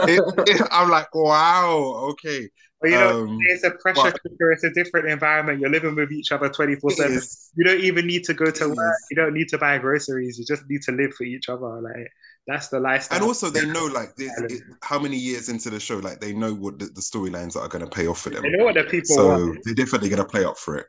it, 0.07 0.23
it, 0.47 0.69
I'm 0.71 0.91
like, 0.91 1.15
wow, 1.15 2.11
okay. 2.11 2.49
But 2.81 2.91
you 2.91 2.97
know, 2.97 3.23
um, 3.23 3.39
it's 3.47 3.65
a 3.65 3.71
pressure 3.71 4.03
but, 4.03 4.23
cooker. 4.23 4.53
It's 4.53 4.65
a 4.65 4.71
different 4.71 5.09
environment. 5.09 5.61
You're 5.61 5.71
living 5.71 5.97
with 5.97 6.13
each 6.13 6.31
other 6.33 6.49
24 6.49 6.91
7. 6.91 7.21
You 7.57 7.65
don't 7.65 7.81
even 7.81 8.07
need 8.07 8.25
to 8.25 8.35
go 8.35 8.51
to 8.51 8.69
work. 8.69 8.97
You 9.11 9.17
don't 9.17 9.35
need 9.35 9.49
to 9.49 9.59
buy 9.59 9.79
groceries. 9.79 10.39
You 10.39 10.45
just 10.45 10.69
need 10.69 10.83
to 10.83 10.93
live 10.93 11.13
for 11.15 11.25
each 11.25 11.49
other. 11.49 11.81
Like, 11.81 12.13
that's 12.49 12.69
the 12.69 12.81
lifestyle. 12.81 13.19
And 13.19 13.27
also, 13.27 13.51
they 13.51 13.67
know 13.67 13.85
like 13.85 14.15
it, 14.17 14.63
how 14.83 14.99
many 14.99 15.19
years 15.19 15.51
into 15.51 15.69
the 15.69 15.79
show, 15.79 15.99
like 15.99 16.19
they 16.19 16.33
know 16.33 16.55
what 16.55 16.79
the, 16.79 16.87
the 16.87 17.01
storylines 17.03 17.55
are 17.57 17.69
going 17.69 17.85
to 17.85 17.91
pay 17.91 18.07
off 18.07 18.23
for 18.23 18.31
them. 18.31 18.43
They 18.43 18.49
know 18.49 18.65
what 18.65 18.75
the 18.75 18.85
people 18.85 19.15
so 19.15 19.29
want. 19.29 19.59
they're 19.65 19.75
definitely 19.75 20.09
going 20.09 20.23
to 20.23 20.29
play 20.29 20.45
up 20.45 20.57
for 20.57 20.79
it. 20.79 20.87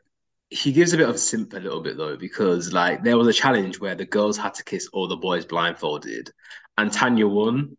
He 0.48 0.72
gives 0.72 0.94
a 0.94 0.96
bit 0.96 1.08
of 1.08 1.20
simp 1.20 1.52
a 1.52 1.58
little 1.58 1.82
bit 1.82 1.98
though, 1.98 2.16
because 2.16 2.72
like 2.72 3.04
there 3.04 3.18
was 3.18 3.28
a 3.28 3.32
challenge 3.32 3.78
where 3.78 3.94
the 3.94 4.06
girls 4.06 4.38
had 4.38 4.54
to 4.54 4.64
kiss 4.64 4.88
all 4.94 5.06
the 5.06 5.16
boys 5.16 5.44
blindfolded, 5.44 6.30
and 6.78 6.90
Tanya 6.90 7.28
won. 7.28 7.76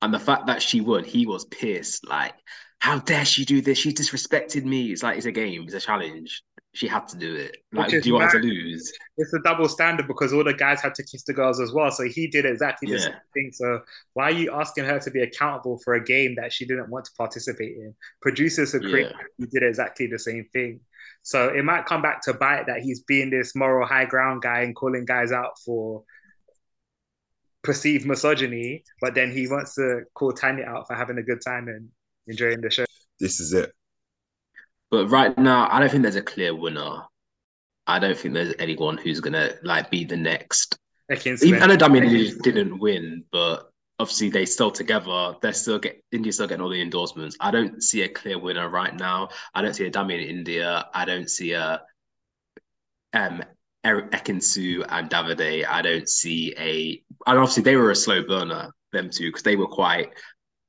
And 0.00 0.14
the 0.14 0.20
fact 0.20 0.46
that 0.46 0.62
she 0.62 0.80
won, 0.80 1.02
he 1.02 1.26
was 1.26 1.46
pissed. 1.46 2.06
Like, 2.06 2.34
how 2.78 2.98
dare 3.00 3.24
she 3.24 3.44
do 3.44 3.60
this? 3.62 3.78
She 3.78 3.92
disrespected 3.92 4.64
me. 4.64 4.92
It's 4.92 5.02
like 5.02 5.16
it's 5.16 5.26
a 5.26 5.32
game, 5.32 5.64
it's 5.64 5.74
a 5.74 5.80
challenge 5.80 6.42
she 6.74 6.88
had 6.88 7.06
to 7.08 7.16
do 7.16 7.34
it. 7.36 7.56
Like, 7.72 7.90
do 7.90 8.00
you 8.04 8.14
want 8.14 8.32
to 8.32 8.38
lose? 8.38 8.92
It's 9.16 9.32
a 9.32 9.38
double 9.40 9.68
standard 9.68 10.08
because 10.08 10.32
all 10.32 10.42
the 10.42 10.52
guys 10.52 10.82
had 10.82 10.94
to 10.96 11.04
kiss 11.04 11.22
the 11.22 11.32
girls 11.32 11.60
as 11.60 11.72
well. 11.72 11.90
So 11.92 12.02
he 12.02 12.26
did 12.26 12.44
exactly 12.44 12.90
the 12.90 12.96
yeah. 12.96 13.04
same 13.04 13.14
thing. 13.32 13.50
So 13.52 13.80
why 14.14 14.24
are 14.24 14.32
you 14.32 14.52
asking 14.52 14.84
her 14.86 14.98
to 14.98 15.10
be 15.10 15.22
accountable 15.22 15.78
for 15.84 15.94
a 15.94 16.04
game 16.04 16.34
that 16.34 16.52
she 16.52 16.66
didn't 16.66 16.90
want 16.90 17.04
to 17.04 17.12
participate 17.16 17.76
in? 17.76 17.94
Producers 18.20 18.72
who 18.72 18.80
created 18.80 19.12
yeah. 19.16 19.24
he 19.38 19.46
did 19.46 19.62
exactly 19.62 20.08
the 20.08 20.18
same 20.18 20.46
thing. 20.52 20.80
So 21.22 21.48
it 21.48 21.64
might 21.64 21.86
come 21.86 22.02
back 22.02 22.22
to 22.22 22.34
bite 22.34 22.66
that 22.66 22.80
he's 22.80 23.04
being 23.04 23.30
this 23.30 23.54
moral 23.54 23.86
high 23.86 24.04
ground 24.04 24.42
guy 24.42 24.62
and 24.62 24.74
calling 24.74 25.04
guys 25.04 25.30
out 25.30 25.52
for 25.64 26.02
perceived 27.62 28.04
misogyny, 28.04 28.82
but 29.00 29.14
then 29.14 29.30
he 29.30 29.46
wants 29.46 29.76
to 29.76 30.02
call 30.14 30.32
Tanya 30.32 30.64
out 30.64 30.88
for 30.88 30.94
having 30.94 31.18
a 31.18 31.22
good 31.22 31.40
time 31.40 31.68
and 31.68 31.88
enjoying 32.26 32.60
the 32.60 32.70
show. 32.70 32.84
This 33.20 33.38
is 33.38 33.52
it. 33.52 33.72
But 34.94 35.10
right 35.10 35.36
now, 35.36 35.68
I 35.72 35.80
don't 35.80 35.90
think 35.90 36.02
there's 36.02 36.14
a 36.14 36.22
clear 36.22 36.54
winner. 36.54 37.02
I 37.84 37.98
don't 37.98 38.16
think 38.16 38.32
there's 38.32 38.54
anyone 38.60 38.96
who's 38.96 39.18
gonna 39.18 39.54
like 39.64 39.90
be 39.90 40.04
the 40.04 40.16
next. 40.16 40.78
Even, 41.42 41.60
I 41.62 41.66
know 41.66 41.76
Damian 41.76 42.38
didn't 42.42 42.78
win, 42.78 43.24
but 43.32 43.72
obviously 43.98 44.30
they 44.30 44.46
still 44.46 44.70
together. 44.70 45.34
They're 45.42 45.52
still 45.52 45.80
get 45.80 46.00
Indiyah's 46.14 46.36
still 46.36 46.46
getting 46.46 46.62
all 46.62 46.70
the 46.70 46.80
endorsements. 46.80 47.36
I 47.40 47.50
don't 47.50 47.82
see 47.82 48.02
a 48.02 48.08
clear 48.08 48.38
winner 48.38 48.68
right 48.68 48.94
now. 48.94 49.30
I 49.52 49.62
don't 49.62 49.74
see 49.74 49.84
a 49.84 49.90
Damian 49.90 50.20
in 50.20 50.44
Indiyah. 50.44 50.84
I 50.94 51.04
don't 51.04 51.28
see 51.28 51.54
a 51.54 51.80
um 53.12 53.42
Eric 53.82 54.12
Ekin-Su 54.12 54.84
and 54.88 55.10
Davide, 55.10 55.66
I 55.66 55.82
don't 55.82 56.08
see 56.08 56.54
a. 56.56 57.02
And 57.26 57.38
obviously, 57.38 57.64
they 57.64 57.74
were 57.74 57.90
a 57.90 57.96
slow 57.96 58.22
burner, 58.22 58.70
them 58.92 59.10
two, 59.10 59.26
because 59.26 59.42
they 59.42 59.56
were 59.56 59.66
quite 59.66 60.10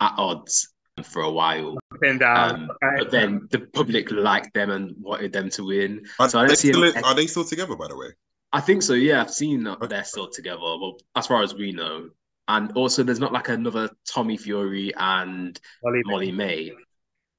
at 0.02 0.14
odds 0.18 0.74
for 1.04 1.22
a 1.24 1.32
while. 1.32 1.78
Been 2.02 2.18
down. 2.20 2.70
Um, 2.70 2.72
but 2.98 3.12
then 3.12 3.48
the 3.52 3.60
public 3.74 4.12
liked 4.12 4.54
them 4.54 4.70
and 4.70 4.96
wanted 5.00 5.34
them 5.34 5.50
to 5.52 5.66
win. 5.66 6.06
Are, 6.20 6.30
So 6.30 6.40
I 6.40 6.44
don't 6.44 6.50
they 6.50 6.56
see 6.56 6.70
still, 6.70 6.84
him- 6.84 7.04
are 7.04 7.16
they 7.16 7.28
still 7.28 7.44
together, 7.46 7.76
by 7.76 7.88
the 7.88 7.98
way? 7.98 8.08
I 8.54 8.62
think 8.62 8.82
so. 8.82 8.94
Yeah, 8.94 9.22
I've 9.22 9.34
seen 9.34 9.64
that 9.66 9.90
they're 9.90 10.04
still 10.06 10.30
together. 10.30 10.60
Well, 10.62 10.98
as 11.16 11.28
far 11.28 11.44
as 11.44 11.54
we 11.54 11.72
know, 11.74 12.10
and 12.48 12.72
also 12.74 13.04
there's 13.04 13.20
not 13.20 13.34
like 13.34 13.50
another 13.50 13.90
Tommy 14.08 14.38
Fury 14.38 14.94
and 14.96 15.60
Molly, 15.84 16.02
Molly-Mae. 16.06 16.72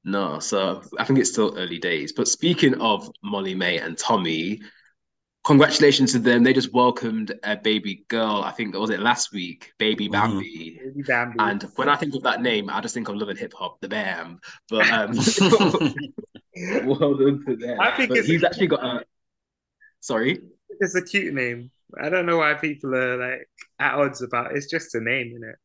No, 0.04 0.38
so 0.38 0.82
I 0.98 1.04
think 1.04 1.18
it's 1.18 1.30
still 1.30 1.56
early 1.56 1.78
days. 1.78 2.12
But 2.12 2.28
speaking 2.28 2.74
of 2.80 3.10
Molly-Mae 3.22 3.78
and 3.78 3.96
Tommy, 3.96 4.60
congratulations 5.46 6.12
to 6.12 6.18
them. 6.18 6.42
They 6.42 6.52
just 6.52 6.72
welcomed 6.72 7.38
a 7.44 7.56
baby 7.56 8.04
girl. 8.08 8.42
I 8.44 8.50
think 8.52 8.74
was 8.74 8.90
it 8.90 9.00
last 9.00 9.32
week, 9.32 9.72
baby 9.78 10.08
Mhm. 10.08 10.12
Bambi. 10.12 10.80
Baby 10.84 11.02
Bambi. 11.02 11.36
And 11.38 11.62
when 11.76 11.88
I 11.88 11.96
think 11.96 12.14
of 12.14 12.22
that 12.24 12.42
name, 12.42 12.68
I 12.68 12.80
just 12.80 12.94
think 12.94 13.08
of 13.08 13.16
Love 13.16 13.28
and 13.28 13.38
Hip 13.38 13.54
Hop, 13.54 13.80
the 13.80 13.88
Bam. 13.88 14.40
But 14.68 14.90
um, 14.90 15.12
well 16.98 17.14
done 17.14 17.44
to 17.46 17.56
them. 17.56 17.80
I 17.80 17.96
think 17.96 18.08
But 18.10 18.18
it's- 18.18 18.26
he's 18.26 18.44
actually 18.44 18.66
got 18.66 18.84
a. 18.84 19.04
Sorry. 20.00 20.38
it's 20.80 20.94
a 20.94 21.02
cute 21.02 21.32
name. 21.34 21.70
I 22.00 22.08
don't 22.08 22.26
know 22.26 22.38
why 22.38 22.54
people 22.54 22.94
are 22.94 23.16
like 23.16 23.48
at 23.78 23.94
odds 23.94 24.20
about 24.22 24.50
it. 24.50 24.56
It's 24.58 24.66
just 24.70 24.94
a 24.94 25.00
name, 25.00 25.28
isn't 25.36 25.44
it? 25.48 25.56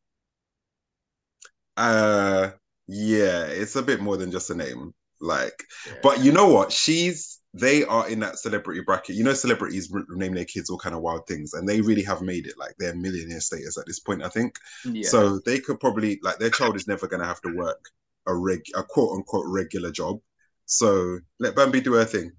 Uh, 1.76 2.50
yeah, 2.86 3.44
it's 3.46 3.76
a 3.76 3.82
bit 3.82 4.00
more 4.00 4.16
than 4.16 4.30
just 4.30 4.50
a 4.50 4.54
name. 4.54 4.94
Like, 5.20 5.64
but 6.02 6.20
you 6.24 6.32
know 6.32 6.48
what? 6.48 6.72
She's 6.72 7.38
they 7.54 7.84
are 7.84 8.08
in 8.08 8.20
that 8.20 8.38
celebrity 8.38 8.80
bracket. 8.80 9.16
You 9.16 9.24
know, 9.24 9.34
celebrities 9.34 9.92
name 10.08 10.34
their 10.34 10.44
kids 10.44 10.70
all 10.70 10.78
kind 10.78 10.94
of 10.94 11.02
wild 11.02 11.26
things, 11.26 11.52
and 11.54 11.68
they 11.68 11.80
really 11.80 12.02
have 12.04 12.22
made 12.22 12.46
it 12.46 12.54
like 12.58 12.74
they're 12.78 12.94
millionaire 12.94 13.40
status 13.40 13.76
at 13.78 13.86
this 13.86 14.00
point. 14.00 14.22
I 14.22 14.28
think 14.28 14.56
Yeah. 14.84 15.08
so. 15.08 15.38
They 15.44 15.60
could 15.60 15.80
probably 15.80 16.18
like 16.22 16.38
their 16.38 16.50
child 16.50 16.76
is 16.76 16.88
never 16.88 17.06
going 17.06 17.20
to 17.20 17.26
have 17.26 17.40
to 17.42 17.54
work 17.56 17.84
a 18.26 18.34
reg 18.34 18.62
a 18.74 18.82
quote 18.82 19.16
unquote 19.16 19.46
regular 19.48 19.90
job. 19.90 20.20
So 20.66 21.18
let 21.40 21.54
Bambi 21.56 21.80
do 21.80 21.94
her 21.94 22.04
thing. 22.04 22.32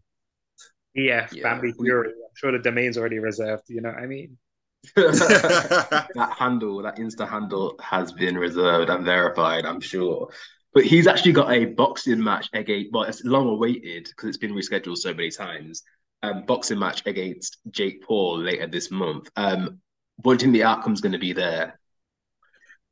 Yeah, 0.95 1.27
Yeah. 1.31 1.43
Bambi 1.43 1.71
Fury. 1.73 2.09
I'm 2.09 2.35
sure 2.35 2.51
the 2.51 2.59
domain's 2.59 2.97
already 2.97 3.19
reserved. 3.19 3.63
You 3.67 3.81
know 3.81 3.89
what 3.89 3.99
I 3.99 4.05
mean? 4.07 4.37
that 4.95 6.35
handle, 6.37 6.81
that 6.83 6.97
Insta 6.97 7.27
handle 7.27 7.75
has 7.81 8.11
been 8.11 8.37
reserved 8.37 8.89
and 8.89 9.05
verified, 9.05 9.65
I'm 9.65 9.79
sure. 9.81 10.29
But 10.73 10.85
he's 10.85 11.07
actually 11.07 11.33
got 11.33 11.51
a 11.51 11.65
boxing 11.65 12.23
match 12.23 12.49
against, 12.53 12.91
well, 12.91 13.03
it's 13.03 13.23
long 13.23 13.47
awaited 13.47 14.05
because 14.05 14.29
it's 14.29 14.37
been 14.37 14.53
rescheduled 14.53 14.97
so 14.97 15.13
many 15.13 15.29
times. 15.29 15.83
Um, 16.23 16.45
boxing 16.45 16.79
match 16.79 17.03
against 17.05 17.57
Jake 17.69 18.01
Paul 18.03 18.39
later 18.39 18.65
this 18.67 18.89
month. 18.89 19.29
Um, 19.35 19.79
what 20.17 20.39
do 20.39 20.45
you 20.45 20.51
think 20.51 20.61
the 20.61 20.67
outcome's 20.67 21.01
going 21.01 21.11
to 21.11 21.19
be 21.19 21.33
there? 21.33 21.79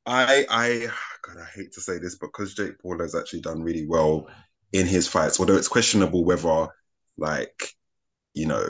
I 0.06 0.46
I 0.50 0.88
God, 1.26 1.42
I 1.42 1.46
hate 1.56 1.72
to 1.74 1.82
say 1.82 2.00
this, 2.00 2.16
but 2.16 2.28
because 2.28 2.56
Jake 2.56 2.80
Paul 2.82 3.00
has 3.00 3.16
actually 3.16 3.42
done 3.42 3.62
really 3.62 3.86
well 3.86 4.28
in 4.74 4.88
his 4.88 5.08
fights, 5.08 5.40
although 5.40 5.56
it's 5.56 5.68
questionable 5.68 6.26
whether 6.26 6.68
like 7.18 7.70
you 8.34 8.48
know 8.48 8.66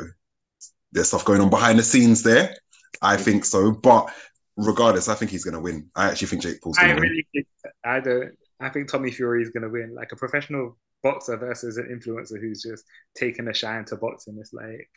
there's 0.92 1.08
stuff 1.08 1.26
going 1.26 1.42
on 1.42 1.50
behind 1.50 1.80
the 1.80 1.84
scenes 1.84 2.24
there. 2.24 2.56
I 3.02 3.16
think 3.16 3.46
so, 3.46 3.72
but 3.72 4.14
regardless, 4.58 5.08
I 5.08 5.16
think 5.16 5.32
he's 5.32 5.46
gonna 5.46 5.62
win. 5.62 5.90
I 5.96 6.10
actually 6.10 6.28
think 6.28 6.42
Jake 6.42 6.62
Paul's 6.62 6.78
gonna 6.78 6.96
win. 6.96 7.04
really, 7.04 7.48
I 7.86 8.00
don't. 8.02 8.34
I 8.62 8.70
think 8.70 8.90
Tommy 8.90 9.12
Fury 9.12 9.42
is 9.42 9.50
going 9.50 9.64
to 9.64 9.70
win. 9.70 9.94
Like 9.96 10.12
a 10.12 10.16
professional 10.16 10.78
boxer 11.04 11.38
versus 11.38 11.78
an 11.78 11.86
influencer 11.88 12.40
who's 12.40 12.62
just 12.62 12.86
taken 13.16 13.48
a 13.48 13.54
shine 13.54 13.86
to 13.86 13.96
boxing. 13.98 14.38
It's 14.40 14.54
like, 14.54 14.90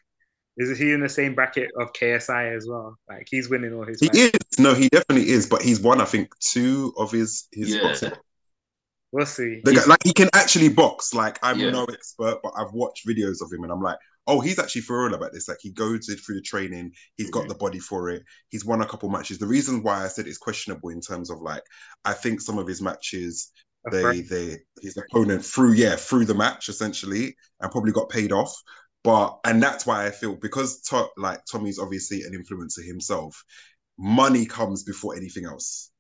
is 0.57 0.79
he 0.79 0.93
in 0.93 1.01
the 1.01 1.09
same 1.09 1.35
bracket 1.35 1.71
of 1.81 1.93
KSI 1.93 2.57
as 2.57 2.67
well? 2.69 2.97
Like 3.09 3.27
he's 3.31 3.49
winning 3.49 3.73
all 3.75 3.85
his. 3.87 4.01
He 4.01 4.07
fights. 4.07 4.19
is. 4.19 4.59
No, 4.59 4.75
he 4.75 4.89
definitely 4.89 5.29
is. 5.31 5.47
But 5.47 5.63
he's 5.63 5.81
won, 5.81 6.01
I 6.01 6.05
think, 6.05 6.31
two 6.41 6.93
of 6.97 7.11
his 7.11 7.49
his 7.53 7.75
Yeah. 7.75 7.83
boxing. 7.83 8.13
We'll 9.13 9.27
see. 9.27 9.61
The 9.65 9.75
guy, 9.75 9.85
like 9.87 10.03
he 10.05 10.13
can 10.13 10.29
actually 10.35 10.69
box. 10.69 11.15
Like 11.15 11.39
I'm 11.43 11.59
Yeah. 11.59 11.71
no 11.71 11.85
expert, 11.85 12.41
but 12.43 12.53
I've 12.57 12.73
watched 12.73 13.07
videos 13.07 13.41
of 13.43 13.53
him, 13.53 13.63
and 13.63 13.73
I'm 13.73 13.81
like, 13.83 13.99
oh, 14.27 14.41
he's 14.41 14.59
actually 14.59 14.83
for 14.83 15.05
real 15.05 15.15
about 15.15 15.33
this. 15.33 15.49
Like 15.49 15.59
he 15.61 15.71
goes 15.71 16.07
through 16.07 16.37
the 16.37 16.43
training. 16.43 16.93
He's 17.17 17.31
got 17.31 17.47
Mhm. 17.47 17.49
the 17.49 17.55
body 17.55 17.79
for 17.79 18.11
it. 18.11 18.23
He's 18.51 18.65
won 18.65 18.81
a 18.81 18.87
couple 18.87 19.09
matches. 19.11 19.39
The 19.39 19.47
reason 19.47 19.83
why 19.83 20.05
I 20.05 20.09
said 20.09 20.27
it's 20.27 20.39
questionable 20.39 20.91
in 20.91 21.01
terms 21.01 21.31
of 21.31 21.41
like, 21.43 21.63
I 22.05 22.15
think 22.15 22.41
some 22.41 22.59
of 22.59 22.67
his 22.67 22.81
matches, 22.83 23.51
they 23.91 24.23
they 24.23 24.59
his 24.81 24.97
opponent 24.97 25.45
through 25.45 25.73
yeah 25.75 25.97
through 25.97 26.25
the 26.25 26.35
match 26.35 26.69
essentially, 26.69 27.37
and 27.61 27.71
probably 27.71 27.93
got 27.93 28.09
paid 28.09 28.33
off. 28.33 28.55
But 29.03 29.39
and 29.45 29.63
that's 29.63 29.87
why 29.87 30.07
I 30.07 30.11
feel 30.11 30.37
because 30.37 30.81
to, 30.83 31.07
like 31.19 31.41
Tommy's 31.51 31.79
obviously 31.79 32.23
an 32.23 32.33
influencer 32.33 32.85
himself, 32.87 33.43
money 33.99 34.47
comes 34.47 34.83
before 34.85 35.17
anything 35.17 35.45
else. 35.47 35.91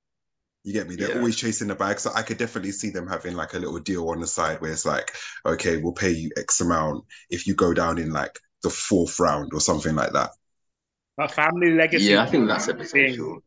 You 0.64 0.72
get 0.72 0.88
me? 0.88 0.96
They're 0.96 1.08
Yeah. 1.08 1.16
always 1.16 1.36
chasing 1.36 1.68
the 1.68 1.74
bag. 1.74 2.00
So 2.00 2.10
I 2.14 2.22
could 2.22 2.38
definitely 2.38 2.72
see 2.72 2.90
them 2.90 3.06
having 3.06 3.34
like 3.36 3.52
a 3.54 3.58
little 3.58 3.78
deal 3.78 4.08
on 4.08 4.20
the 4.20 4.26
side 4.26 4.60
where 4.60 4.72
it's 4.72 4.86
like, 4.86 5.12
okay, 5.44 5.76
we'll 5.76 5.92
pay 5.92 6.10
you 6.10 6.30
X 6.38 6.60
amount 6.60 7.04
if 7.30 7.46
you 7.46 7.54
go 7.54 7.74
down 7.74 7.98
in 7.98 8.10
like 8.12 8.38
the 8.62 8.70
fourth 8.70 9.20
round 9.20 9.52
or 9.52 9.60
something 9.60 9.94
like 9.94 10.12
that. 10.12 10.30
But 11.16 11.30
family 11.30 11.72
legacy. 11.72 12.08
Yeah, 12.08 12.22
I 12.22 12.26
think 12.26 12.48
that's 12.48 12.66
a 12.68 12.74
thing. 12.74 12.88
potential. 12.88 13.40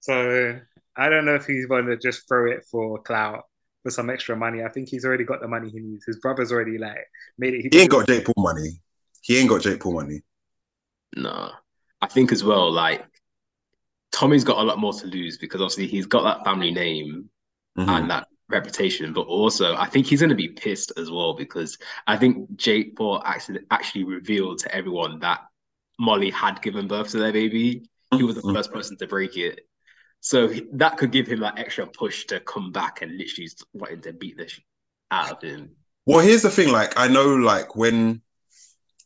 So 0.00 0.58
I 0.96 1.08
don't 1.08 1.26
know 1.26 1.34
if 1.34 1.46
he's 1.46 1.66
going 1.66 1.86
to 1.86 1.96
just 1.96 2.26
throw 2.26 2.50
it 2.50 2.64
for 2.70 3.00
clout 3.02 3.44
for 3.82 3.90
some 3.90 4.10
extra 4.10 4.34
money. 4.36 4.64
I 4.64 4.68
think 4.70 4.88
he's 4.88 5.04
already 5.04 5.24
got 5.24 5.40
the 5.40 5.48
money 5.48 5.70
he 5.70 5.80
needs. 5.80 6.04
His 6.06 6.18
brother's 6.18 6.50
already 6.50 6.78
like 6.78 7.06
made 7.36 7.54
it. 7.54 7.72
He 7.72 7.80
ain't 7.80 7.90
got 7.90 8.06
Jake 8.06 8.24
Paul 8.24 8.42
money. 8.42 8.80
He 9.22 9.38
ain't 9.38 9.50
got 9.50 9.60
Jake 9.60 9.80
Paul 9.80 9.94
money. 9.94 10.22
No, 11.16 11.50
I 12.00 12.06
think 12.06 12.32
as 12.32 12.42
well, 12.44 12.70
like 12.70 13.04
Tommy's 14.12 14.44
got 14.44 14.58
a 14.58 14.62
lot 14.62 14.78
more 14.78 14.92
to 14.92 15.06
lose 15.06 15.38
because 15.38 15.60
obviously 15.60 15.86
he's 15.86 16.06
got 16.06 16.22
that 16.22 16.44
family 16.44 16.70
name 16.70 17.30
Mhm. 17.76 17.88
and 17.88 18.10
that 18.10 18.26
reputation, 18.48 19.12
but 19.12 19.26
also 19.26 19.76
I 19.76 19.86
think 19.86 20.06
he's 20.06 20.20
going 20.20 20.30
to 20.30 20.34
be 20.34 20.48
pissed 20.48 20.92
as 20.96 21.10
well 21.10 21.34
because 21.34 21.78
I 22.06 22.16
think 22.16 22.56
Jake 22.56 22.96
Paul 22.96 23.22
actually 23.24 23.60
actually 23.70 24.04
revealed 24.04 24.58
to 24.60 24.74
everyone 24.74 25.18
that 25.20 25.40
Molly 25.98 26.30
had 26.30 26.62
given 26.62 26.88
birth 26.88 27.10
to 27.10 27.18
their 27.18 27.32
baby. 27.32 27.88
He 28.16 28.22
was 28.22 28.36
the 28.36 28.42
Mhm. 28.42 28.54
first 28.54 28.72
person 28.72 28.96
to 28.96 29.06
break 29.06 29.36
it, 29.36 29.68
so 30.20 30.48
he- 30.48 30.66
that 30.72 30.96
could 30.96 31.12
give 31.12 31.26
him 31.26 31.40
that 31.40 31.58
extra 31.58 31.86
push 31.86 32.24
to 32.26 32.40
come 32.40 32.72
back 32.72 33.02
and 33.02 33.18
literally 33.18 33.50
wanting 33.74 34.00
to 34.02 34.12
beat 34.14 34.38
the 34.38 34.48
shit 34.48 34.64
out 35.10 35.30
of 35.32 35.42
him. 35.42 35.76
Well, 36.06 36.20
here's 36.20 36.42
the 36.42 36.50
thing. 36.50 36.72
Like, 36.72 36.98
I 36.98 37.08
know, 37.08 37.34
like 37.34 37.76
when 37.76 38.22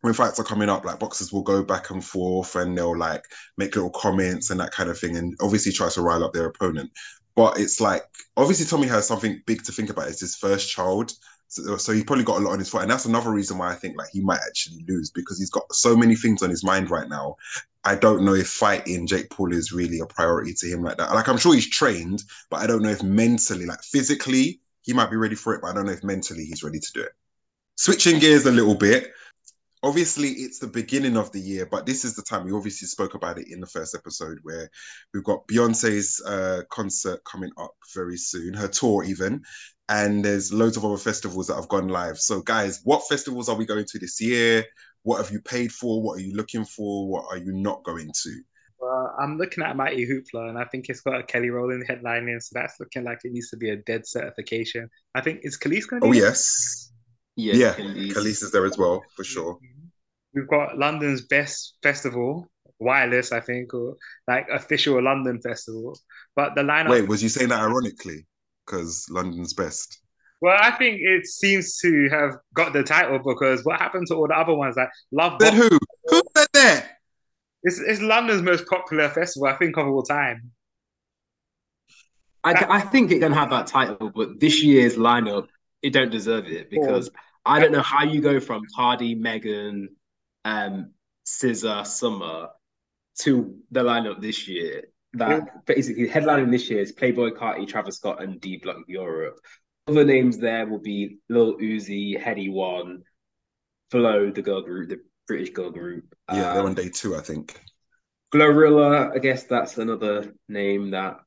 when 0.02 0.12
fights 0.12 0.38
are 0.38 0.44
coming 0.44 0.68
up, 0.68 0.84
like 0.84 0.98
boxers 0.98 1.32
will 1.32 1.42
go 1.42 1.62
back 1.64 1.90
and 1.90 2.04
forth, 2.04 2.54
and 2.56 2.76
they'll 2.76 2.96
like 2.96 3.24
make 3.56 3.74
little 3.74 3.90
comments 3.90 4.50
and 4.50 4.60
that 4.60 4.72
kind 4.72 4.90
of 4.90 4.98
thing, 4.98 5.16
and 5.16 5.34
obviously 5.40 5.72
try 5.72 5.88
to 5.88 6.02
rile 6.02 6.24
up 6.24 6.32
their 6.32 6.46
opponent. 6.46 6.90
But 7.34 7.58
it's 7.58 7.80
like 7.80 8.02
obviously 8.36 8.66
Tommy 8.66 8.88
has 8.88 9.06
something 9.06 9.42
big 9.46 9.64
to 9.64 9.72
think 9.72 9.90
about. 9.90 10.08
It's 10.08 10.20
his 10.20 10.36
first 10.36 10.70
child, 10.70 11.12
so, 11.52 11.76
so 11.76 11.92
he 11.92 12.02
probably 12.02 12.24
got 12.24 12.38
a 12.38 12.44
lot 12.44 12.52
on 12.52 12.58
his 12.58 12.70
foot, 12.70 12.82
and 12.82 12.90
that's 12.90 13.04
another 13.04 13.30
reason 13.30 13.58
why 13.58 13.70
I 13.70 13.74
think 13.74 13.96
like 13.98 14.08
he 14.10 14.22
might 14.22 14.40
actually 14.46 14.84
lose 14.88 15.10
because 15.10 15.38
he's 15.38 15.50
got 15.50 15.70
so 15.72 15.94
many 15.94 16.16
things 16.16 16.42
on 16.42 16.50
his 16.50 16.64
mind 16.64 16.90
right 16.90 17.08
now. 17.08 17.36
I 17.84 17.94
don't 17.94 18.24
know 18.24 18.34
if 18.34 18.48
fighting 18.48 19.06
Jake 19.06 19.28
Paul 19.28 19.52
is 19.52 19.70
really 19.70 20.00
a 20.00 20.06
priority 20.06 20.54
to 20.54 20.66
him 20.66 20.82
like 20.82 20.96
that. 20.96 21.12
Like 21.12 21.28
I'm 21.28 21.36
sure 21.36 21.54
he's 21.54 21.68
trained, 21.68 22.22
but 22.48 22.60
I 22.60 22.66
don't 22.66 22.82
know 22.82 22.88
if 22.88 23.02
mentally, 23.02 23.66
like 23.66 23.82
physically, 23.82 24.60
he 24.80 24.94
might 24.94 25.10
be 25.10 25.16
ready 25.16 25.34
for 25.34 25.54
it, 25.54 25.60
but 25.60 25.68
I 25.68 25.74
don't 25.74 25.86
know 25.86 25.92
if 25.92 26.02
mentally 26.02 26.44
he's 26.44 26.62
ready 26.62 26.80
to 26.80 26.92
do 26.92 27.02
it. 27.02 27.12
Switching 27.76 28.18
gears 28.18 28.46
a 28.46 28.50
little 28.50 28.74
bit. 28.74 29.12
Obviously, 29.84 30.28
it's 30.28 30.60
the 30.60 30.68
beginning 30.68 31.16
of 31.16 31.32
the 31.32 31.40
year, 31.40 31.66
but 31.66 31.86
this 31.86 32.04
is 32.04 32.14
the 32.14 32.22
time 32.22 32.44
we 32.44 32.52
obviously 32.52 32.86
spoke 32.86 33.14
about 33.14 33.38
it 33.38 33.48
in 33.48 33.60
the 33.60 33.66
first 33.66 33.96
episode 33.96 34.38
where 34.42 34.70
we've 35.12 35.24
got 35.24 35.46
Beyonce's 35.48 36.22
uh, 36.24 36.62
concert 36.70 37.20
coming 37.24 37.50
up 37.58 37.72
very 37.92 38.16
soon, 38.16 38.54
her 38.54 38.68
tour 38.68 39.02
even, 39.02 39.42
and 39.88 40.24
there's 40.24 40.52
loads 40.52 40.76
of 40.76 40.84
other 40.84 40.96
festivals 40.96 41.48
that 41.48 41.56
have 41.56 41.68
gone 41.68 41.88
live. 41.88 42.16
So, 42.18 42.40
guys, 42.42 42.80
what 42.84 43.02
festivals 43.08 43.48
are 43.48 43.56
we 43.56 43.66
going 43.66 43.86
to 43.86 43.98
this 43.98 44.20
year? 44.20 44.64
What 45.02 45.18
have 45.18 45.32
you 45.32 45.40
paid 45.40 45.72
for? 45.72 46.00
What 46.00 46.18
are 46.18 46.22
you 46.22 46.36
looking 46.36 46.64
for? 46.64 47.08
What 47.08 47.24
are 47.30 47.38
you 47.38 47.52
not 47.52 47.82
going 47.82 48.10
to? 48.22 48.40
Well, 48.78 49.14
I'm 49.20 49.36
looking 49.36 49.64
at 49.64 49.76
Mighty 49.76 50.06
Hoopla, 50.06 50.48
and 50.48 50.58
I 50.58 50.64
think 50.64 50.86
it's 50.88 51.00
got 51.00 51.18
a 51.18 51.22
Kelly 51.24 51.50
Rowland 51.50 51.86
headlining, 51.88 52.40
so 52.40 52.50
that's 52.52 52.78
looking 52.78 53.02
like 53.02 53.18
it 53.24 53.32
needs 53.32 53.50
to 53.50 53.56
be 53.56 53.70
a 53.70 53.76
dead 53.76 54.06
certification. 54.06 54.88
I 55.14 55.22
think 55.22 55.40
is 55.42 55.58
Kelis 55.58 55.88
going 55.88 56.02
to? 56.02 56.08
Oh 56.08 56.12
be 56.12 56.20
yes, 57.36 57.56
Yeah, 57.56 57.76
yeah, 57.78 57.84
Kelis. 57.84 58.12
Kelis 58.12 58.42
is 58.42 58.50
there 58.52 58.66
as 58.66 58.78
well 58.78 59.02
for 59.16 59.24
sure. 59.24 59.58
We've 60.34 60.48
got 60.48 60.78
London's 60.78 61.22
best 61.26 61.76
festival, 61.82 62.48
Wireless, 62.78 63.32
I 63.32 63.40
think, 63.40 63.72
or 63.74 63.96
like 64.26 64.48
official 64.50 65.02
London 65.02 65.40
festival. 65.40 65.98
But 66.34 66.54
the 66.54 66.62
lineup. 66.62 66.90
Wait, 66.90 67.08
was 67.08 67.22
you 67.22 67.28
saying 67.28 67.50
that 67.50 67.60
ironically? 67.60 68.26
Because 68.66 69.06
London's 69.10 69.52
best. 69.52 70.00
Well, 70.40 70.56
I 70.60 70.72
think 70.72 71.00
it 71.00 71.26
seems 71.26 71.78
to 71.78 72.08
have 72.10 72.32
got 72.54 72.72
the 72.72 72.82
title 72.82 73.20
because 73.24 73.64
what 73.64 73.78
happened 73.78 74.08
to 74.08 74.16
all 74.16 74.26
the 74.26 74.36
other 74.36 74.54
ones 74.54 74.76
like 74.76 74.90
Love 75.12 75.36
Said 75.40 75.54
who? 75.54 75.68
Who 76.06 76.22
said 76.36 76.48
that? 76.54 76.88
It's, 77.62 77.78
it's 77.78 78.00
London's 78.00 78.42
most 78.42 78.66
popular 78.66 79.08
festival, 79.08 79.46
I 79.46 79.54
think, 79.54 79.76
of 79.76 79.86
all 79.86 80.02
time. 80.02 80.50
I, 82.42 82.66
I 82.68 82.80
think 82.80 83.12
it 83.12 83.20
can 83.20 83.32
have 83.32 83.50
that 83.50 83.68
title, 83.68 84.10
but 84.12 84.40
this 84.40 84.62
year's 84.64 84.96
lineup, 84.96 85.46
it 85.82 85.92
don't 85.92 86.10
deserve 86.10 86.46
it 86.46 86.70
because 86.70 87.10
I 87.44 87.60
don't 87.60 87.72
know 87.72 87.82
how 87.82 88.04
you 88.04 88.20
go 88.20 88.40
from 88.40 88.62
Cardi, 88.74 89.14
Megan, 89.14 89.88
um, 90.44 90.92
SZA, 91.26 91.86
Summer 91.86 92.48
to 93.20 93.56
the 93.70 93.80
lineup 93.80 94.20
this 94.20 94.48
year. 94.48 94.84
That 95.14 95.30
yeah. 95.30 95.44
basically 95.66 96.08
headlining 96.08 96.50
this 96.50 96.70
year 96.70 96.80
is 96.80 96.92
Playboi 96.92 97.32
Carti, 97.36 97.68
Travis 97.68 97.96
Scott, 97.96 98.22
and 98.22 98.40
D 98.40 98.56
Block 98.56 98.78
Europe. 98.86 99.38
Other 99.88 100.04
names 100.04 100.38
there 100.38 100.66
will 100.66 100.78
be 100.78 101.18
Lil 101.28 101.58
Uzi, 101.58 102.18
Headie 102.18 102.50
One, 102.50 103.02
Flo, 103.90 104.30
the 104.30 104.40
girl 104.40 104.62
group, 104.62 104.88
the 104.88 105.00
British 105.26 105.50
girl 105.50 105.70
group. 105.70 106.04
Yeah, 106.32 106.48
um, 106.48 106.54
they're 106.54 106.66
on 106.66 106.74
day 106.74 106.88
two, 106.88 107.16
I 107.16 107.20
think. 107.20 107.60
Glorilla, 108.32 109.14
I 109.14 109.18
guess 109.18 109.44
that's 109.44 109.76
another 109.76 110.32
name 110.48 110.92
that 110.92 111.18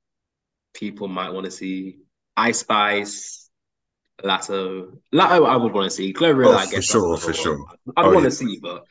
people 0.73 1.07
might 1.07 1.31
want 1.31 1.45
to 1.45 1.51
see. 1.51 1.99
Ice 2.35 2.59
Spice, 2.59 3.44
Latto. 4.23 4.97
Latto, 5.13 5.47
I 5.47 5.55
would 5.55 5.73
want 5.73 5.89
to 5.89 5.95
see. 5.95 6.13
Glorilla, 6.13 6.47
oh, 6.47 6.57
I 6.57 6.65
guess. 6.65 6.73
For 6.73 6.81
sure, 6.81 7.17
for 7.17 7.33
sure. 7.33 7.65
I'd 7.97 8.05
oh, 8.05 8.13
want 8.13 8.23
to 8.31 8.45
yeah. 8.45 8.51
see, 8.51 8.59
but 8.61 8.85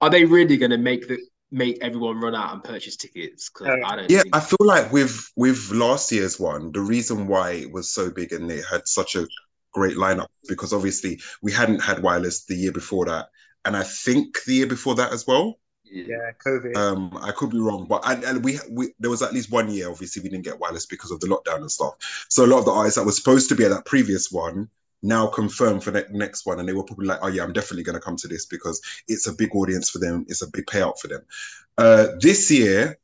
are 0.00 0.10
they 0.10 0.24
really 0.24 0.56
going 0.56 0.70
to 0.70 0.78
make 0.78 1.08
the 1.08 1.18
make 1.50 1.78
everyone 1.82 2.20
run 2.20 2.34
out 2.34 2.52
and 2.52 2.64
purchase 2.64 2.96
tickets? 2.96 3.50
Because 3.50 3.78
I 3.84 3.96
don't. 3.96 4.10
Yeah, 4.10 4.22
I 4.32 4.40
feel 4.40 4.58
like 4.60 4.92
with 4.92 5.30
with 5.36 5.70
last 5.70 6.12
year's 6.12 6.38
one, 6.38 6.72
the 6.72 6.80
reason 6.80 7.26
why 7.26 7.52
it 7.52 7.72
was 7.72 7.90
so 7.90 8.10
big 8.10 8.32
and 8.32 8.50
it 8.50 8.64
had 8.70 8.86
such 8.86 9.16
a 9.16 9.26
great 9.72 9.96
lineup 9.96 10.26
because 10.48 10.72
obviously 10.72 11.20
we 11.42 11.52
hadn't 11.52 11.80
had 11.80 12.02
wireless 12.02 12.44
the 12.44 12.56
year 12.56 12.72
before 12.72 13.06
that, 13.06 13.28
and 13.64 13.76
I 13.76 13.82
think 13.82 14.38
the 14.44 14.54
year 14.54 14.66
before 14.66 14.94
that 14.96 15.12
as 15.12 15.26
well. 15.26 15.59
Yeah, 15.90 16.30
COVID. 16.44 16.76
Um, 16.76 17.18
I 17.20 17.32
could 17.32 17.50
be 17.50 17.58
wrong, 17.58 17.86
but 17.88 18.02
and, 18.06 18.22
and 18.24 18.44
we 18.44 18.58
we 18.70 18.92
there 19.00 19.10
was 19.10 19.22
at 19.22 19.32
least 19.32 19.50
one 19.50 19.70
year. 19.70 19.90
Obviously, 19.90 20.22
we 20.22 20.28
didn't 20.28 20.44
get 20.44 20.58
wireless 20.58 20.86
because 20.86 21.10
of 21.10 21.20
the 21.20 21.26
lockdown 21.26 21.56
and 21.56 21.70
stuff. 21.70 22.26
So 22.28 22.44
a 22.44 22.46
lot 22.46 22.60
of 22.60 22.64
the 22.64 22.70
artists 22.70 22.96
that 22.98 23.04
were 23.04 23.12
supposed 23.12 23.48
to 23.48 23.56
be 23.56 23.64
at 23.64 23.70
that 23.70 23.86
previous 23.86 24.30
one 24.30 24.68
now 25.02 25.26
confirmed 25.26 25.82
for 25.82 25.90
the 25.90 26.06
next 26.10 26.46
one, 26.46 26.60
and 26.60 26.68
they 26.68 26.72
were 26.72 26.84
probably 26.84 27.06
like, 27.06 27.18
"Oh 27.22 27.28
yeah, 27.28 27.42
I'm 27.42 27.52
definitely 27.52 27.82
going 27.82 27.94
to 27.94 28.04
come 28.04 28.16
to 28.16 28.28
this 28.28 28.46
because 28.46 28.80
it's 29.08 29.26
a 29.26 29.32
big 29.32 29.54
audience 29.54 29.90
for 29.90 29.98
them. 29.98 30.24
It's 30.28 30.42
a 30.42 30.50
big 30.50 30.66
payout 30.66 30.98
for 30.98 31.08
them." 31.08 31.22
Uh, 31.76 32.08
this 32.20 32.50
year, 32.50 32.98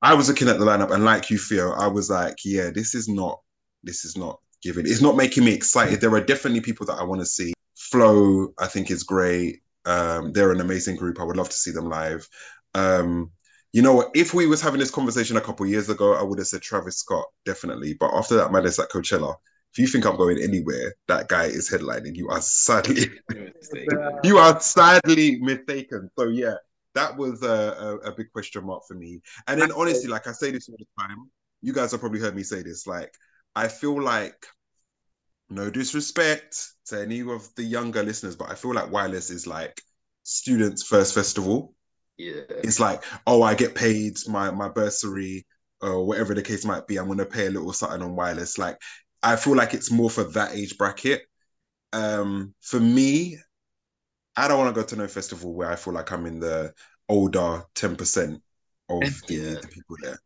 I 0.00 0.14
was 0.14 0.28
looking 0.28 0.48
at 0.48 0.58
the 0.58 0.64
lineup, 0.64 0.90
and 0.92 1.04
like 1.04 1.30
you 1.30 1.38
feel, 1.38 1.74
I 1.76 1.86
was 1.86 2.10
like, 2.10 2.36
"Yeah, 2.44 2.70
this 2.70 2.94
is 2.94 3.08
not, 3.08 3.40
this 3.82 4.04
is 4.04 4.16
not 4.16 4.40
giving. 4.62 4.86
It's 4.86 5.02
not 5.02 5.16
making 5.16 5.44
me 5.44 5.52
excited." 5.52 6.00
There 6.00 6.14
are 6.14 6.20
definitely 6.20 6.60
people 6.60 6.86
that 6.86 6.98
I 6.98 7.04
want 7.04 7.20
to 7.20 7.26
see. 7.26 7.52
Flo, 7.76 8.54
I 8.58 8.68
think 8.68 8.90
is 8.90 9.02
great. 9.02 9.62
Um, 9.84 10.32
they're 10.32 10.52
an 10.52 10.60
amazing 10.60 10.96
group. 10.96 11.20
I 11.20 11.24
would 11.24 11.36
love 11.36 11.48
to 11.48 11.56
see 11.56 11.70
them 11.70 11.88
live. 11.88 12.26
Um, 12.74 13.30
you 13.72 13.82
know 13.82 13.94
what? 13.94 14.10
If 14.14 14.34
we 14.34 14.46
was 14.46 14.60
having 14.60 14.80
this 14.80 14.90
conversation 14.90 15.36
a 15.36 15.40
couple 15.40 15.66
years 15.66 15.88
ago, 15.88 16.14
I 16.14 16.22
would 16.22 16.38
have 16.38 16.46
said 16.46 16.62
Travis 16.62 16.98
Scott 16.98 17.24
definitely. 17.44 17.94
But 17.98 18.12
after 18.14 18.36
that 18.36 18.52
madness 18.52 18.78
at 18.78 18.90
Coachella, 18.90 19.34
if 19.72 19.78
you 19.78 19.86
think 19.86 20.04
I'm 20.04 20.16
going 20.16 20.38
anywhere, 20.38 20.94
that 21.08 21.28
guy 21.28 21.44
is 21.44 21.70
headlining. 21.70 22.14
You 22.14 22.28
are 22.28 22.42
sadly, 22.42 23.06
you 24.22 24.36
are 24.36 24.60
sadly 24.60 25.40
mistaken. 25.40 26.10
So 26.18 26.28
yeah, 26.28 26.54
that 26.94 27.16
was 27.16 27.42
a, 27.42 27.46
a, 28.04 28.10
a, 28.10 28.12
big 28.14 28.30
question 28.32 28.66
mark 28.66 28.82
for 28.86 28.94
me. 28.94 29.22
And 29.48 29.58
then 29.58 29.72
honestly, 29.72 30.10
like 30.10 30.26
I 30.26 30.32
say 30.32 30.50
this 30.50 30.68
all 30.68 30.76
the 30.78 30.84
time, 31.02 31.16
you 31.62 31.72
guys 31.72 31.92
have 31.92 32.00
probably 32.00 32.20
heard 32.20 32.36
me 32.36 32.42
say 32.42 32.62
this. 32.62 32.86
Like 32.86 33.14
I 33.56 33.68
feel 33.68 34.00
like, 34.00 34.46
no 35.54 35.70
disrespect 35.70 36.56
to 36.86 37.00
any 37.00 37.20
of 37.20 37.48
the 37.56 37.62
younger 37.62 38.02
listeners, 38.02 38.36
but 38.36 38.50
I 38.50 38.54
feel 38.54 38.74
like 38.74 38.90
Wireless 38.90 39.30
is 39.30 39.46
like 39.46 39.80
students' 40.22 40.82
first 40.82 41.14
festival. 41.14 41.74
Yeah, 42.16 42.42
it's 42.48 42.80
like, 42.80 43.02
oh, 43.26 43.42
I 43.42 43.54
get 43.54 43.74
paid 43.74 44.16
my 44.28 44.50
my 44.50 44.68
bursary 44.68 45.46
or 45.80 46.06
whatever 46.06 46.34
the 46.34 46.42
case 46.42 46.64
might 46.64 46.86
be. 46.86 46.98
I'm 46.98 47.08
gonna 47.08 47.26
pay 47.26 47.46
a 47.46 47.50
little 47.50 47.72
something 47.72 48.02
on 48.02 48.16
Wireless. 48.16 48.58
Like 48.58 48.78
I 49.22 49.36
feel 49.36 49.56
like 49.56 49.74
it's 49.74 49.90
more 49.90 50.10
for 50.10 50.24
that 50.24 50.54
age 50.54 50.76
bracket. 50.78 51.22
Um, 51.92 52.54
for 52.60 52.80
me, 52.80 53.38
I 54.36 54.48
don't 54.48 54.58
want 54.58 54.74
to 54.74 54.80
go 54.80 54.86
to 54.86 54.96
no 54.96 55.08
festival 55.08 55.54
where 55.54 55.70
I 55.70 55.76
feel 55.76 55.92
like 55.92 56.10
I'm 56.10 56.26
in 56.26 56.40
the 56.40 56.72
older 57.08 57.64
ten 57.74 57.96
percent 57.96 58.42
of 58.88 59.00
the, 59.28 59.34
yeah. 59.34 59.60
the, 59.60 59.68
people 59.68 59.96
there. 60.02 60.18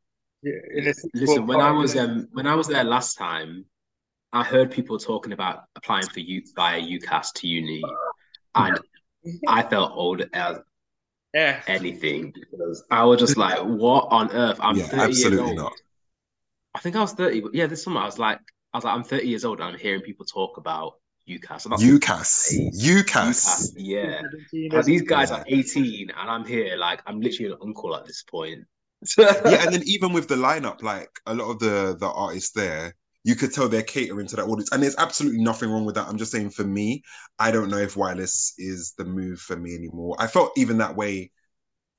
Yeah, 0.42 0.92
Listen, 1.14 1.46
when 1.46 1.60
I 1.60 1.72
was 1.72 1.96
um, 1.96 2.28
when 2.32 2.46
I 2.46 2.54
was 2.54 2.68
there 2.68 2.84
last 2.84 3.16
time, 3.16 3.64
I 4.32 4.42
heard 4.44 4.70
people 4.70 4.98
talking 4.98 5.32
about 5.32 5.64
applying 5.76 6.06
for 6.06 6.20
youth 6.20 6.52
via 6.54 6.80
UCAS 6.80 7.32
to 7.34 7.46
uni, 7.46 7.82
and 8.54 8.78
I 9.46 9.62
felt 9.62 9.92
old 9.94 10.24
as 10.32 10.58
yeah. 11.32 11.62
anything 11.66 12.32
because 12.32 12.84
I 12.90 13.04
was 13.04 13.20
just 13.20 13.36
like, 13.36 13.58
"What 13.60 14.08
on 14.10 14.30
earth?" 14.32 14.58
I'm 14.60 14.76
yeah, 14.76 14.84
30 14.84 15.02
absolutely 15.02 15.38
years 15.38 15.48
old. 15.48 15.56
not. 15.56 15.72
I 16.74 16.78
think 16.80 16.94
I 16.94 17.00
was 17.00 17.12
30, 17.12 17.40
but 17.40 17.54
yeah, 17.54 17.66
this 17.66 17.82
summer 17.82 18.00
I 18.00 18.04
was 18.04 18.18
like, 18.18 18.38
I 18.74 18.76
was 18.76 18.84
like, 18.84 18.94
I'm 18.94 19.04
30 19.04 19.26
years 19.26 19.44
old 19.46 19.60
and 19.60 19.70
I'm 19.70 19.78
hearing 19.78 20.02
people 20.02 20.26
talk 20.26 20.58
about 20.58 20.96
UCAS. 21.26 21.66
UCAS. 21.66 22.52
UCAS. 22.78 23.72
Yeah. 23.76 24.20
Like, 24.70 24.84
these 24.84 25.00
guys 25.00 25.30
are 25.30 25.42
18 25.46 26.10
and 26.10 26.30
I'm 26.30 26.44
here, 26.44 26.76
like, 26.76 27.00
I'm 27.06 27.20
literally 27.20 27.52
an 27.52 27.58
uncle 27.62 27.96
at 27.96 28.04
this 28.04 28.22
point. 28.22 28.64
yeah, 29.16 29.64
and 29.64 29.72
then 29.74 29.82
even 29.86 30.12
with 30.12 30.28
the 30.28 30.34
lineup, 30.34 30.82
like 30.82 31.10
a 31.24 31.34
lot 31.34 31.50
of 31.50 31.58
the 31.58 31.96
the 31.98 32.08
artists 32.08 32.50
there, 32.52 32.94
you 33.26 33.34
could 33.34 33.52
tell 33.52 33.68
they're 33.68 33.82
catering 33.82 34.28
to 34.28 34.36
that 34.36 34.44
audience. 34.44 34.70
And 34.70 34.80
there's 34.80 34.96
absolutely 34.98 35.42
nothing 35.42 35.68
wrong 35.68 35.84
with 35.84 35.96
that. 35.96 36.06
I'm 36.06 36.16
just 36.16 36.30
saying 36.30 36.50
for 36.50 36.62
me, 36.62 37.02
I 37.40 37.50
don't 37.50 37.70
know 37.70 37.78
if 37.78 37.96
wireless 37.96 38.54
is 38.56 38.94
the 38.96 39.04
move 39.04 39.40
for 39.40 39.56
me 39.56 39.74
anymore. 39.74 40.14
I 40.20 40.28
felt 40.28 40.52
even 40.56 40.78
that 40.78 40.94
way. 40.94 41.32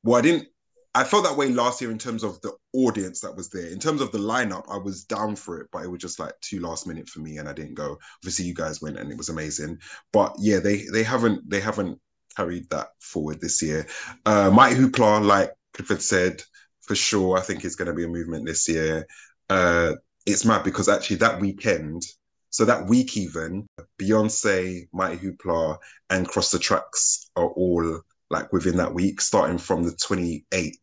Well, 0.03 0.17
I 0.17 0.21
didn't 0.21 0.47
I 0.95 1.03
felt 1.03 1.25
that 1.25 1.35
way 1.35 1.49
last 1.49 1.81
year 1.81 1.91
in 1.91 1.97
terms 1.97 2.23
of 2.23 2.39
the 2.39 2.53
audience 2.73 3.19
that 3.19 3.35
was 3.35 3.49
there. 3.49 3.67
In 3.67 3.77
terms 3.77 3.99
of 3.99 4.13
the 4.13 4.19
lineup, 4.19 4.63
I 4.71 4.77
was 4.77 5.03
down 5.03 5.35
for 5.35 5.59
it, 5.59 5.67
but 5.71 5.83
it 5.83 5.91
was 5.91 5.99
just 5.99 6.17
like 6.17 6.31
too 6.39 6.61
last 6.61 6.87
minute 6.87 7.09
for 7.09 7.19
me, 7.19 7.37
and 7.37 7.49
I 7.49 7.53
didn't 7.53 7.73
go. 7.73 7.99
Obviously, 8.23 8.45
you 8.45 8.53
guys 8.53 8.81
went, 8.81 8.97
and 8.97 9.11
it 9.11 9.17
was 9.17 9.27
amazing. 9.27 9.79
But 10.13 10.33
yeah, 10.39 10.59
they 10.59 10.85
they 10.93 11.03
haven't 11.03 11.47
they 11.49 11.59
haven't 11.59 11.99
carried 12.37 12.69
that 12.69 12.87
forward 13.01 13.41
this 13.41 13.61
year. 13.61 13.85
Uh, 14.25 14.49
Mighty 14.49 14.77
Hoopla, 14.77 15.25
like 15.25 15.51
Clifford 15.73 16.01
said, 16.01 16.41
for 16.83 16.95
sure, 16.95 17.37
I 17.37 17.41
think 17.41 17.65
it's 17.65 17.75
going 17.75 17.89
to 17.89 17.93
be 17.93 18.05
a 18.05 18.07
movement 18.07 18.45
this 18.45 18.67
year. 18.69 19.05
Uh, 19.49 19.93
it's 20.27 20.45
mad 20.45 20.63
because 20.63 20.89
actually 20.89 21.15
that 21.15 21.39
weekend, 21.39 22.03
so 22.49 22.65
that 22.65 22.85
week 22.85 23.15
even, 23.15 23.65
Beyonce, 23.99 24.87
Mighty 24.93 25.17
Hoopla, 25.17 25.77
and 26.09 26.27
Cross 26.27 26.51
the 26.51 26.59
Tracks 26.59 27.29
are 27.37 27.47
all 27.47 28.01
like 28.29 28.51
within 28.51 28.75
that 28.77 28.93
week, 28.93 29.21
starting 29.21 29.57
from 29.57 29.83
the 29.83 29.91
28th 29.91 30.73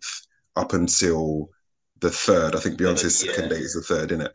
up 0.57 0.72
until 0.72 1.50
the 2.00 2.11
third. 2.11 2.57
I 2.57 2.61
think 2.61 2.78
Beyonce's 2.78 3.22
yeah. 3.22 3.33
second 3.33 3.50
day 3.50 3.57
is 3.57 3.74
the 3.74 3.83
third, 3.83 4.12
isn't 4.12 4.24
it? 4.24 4.33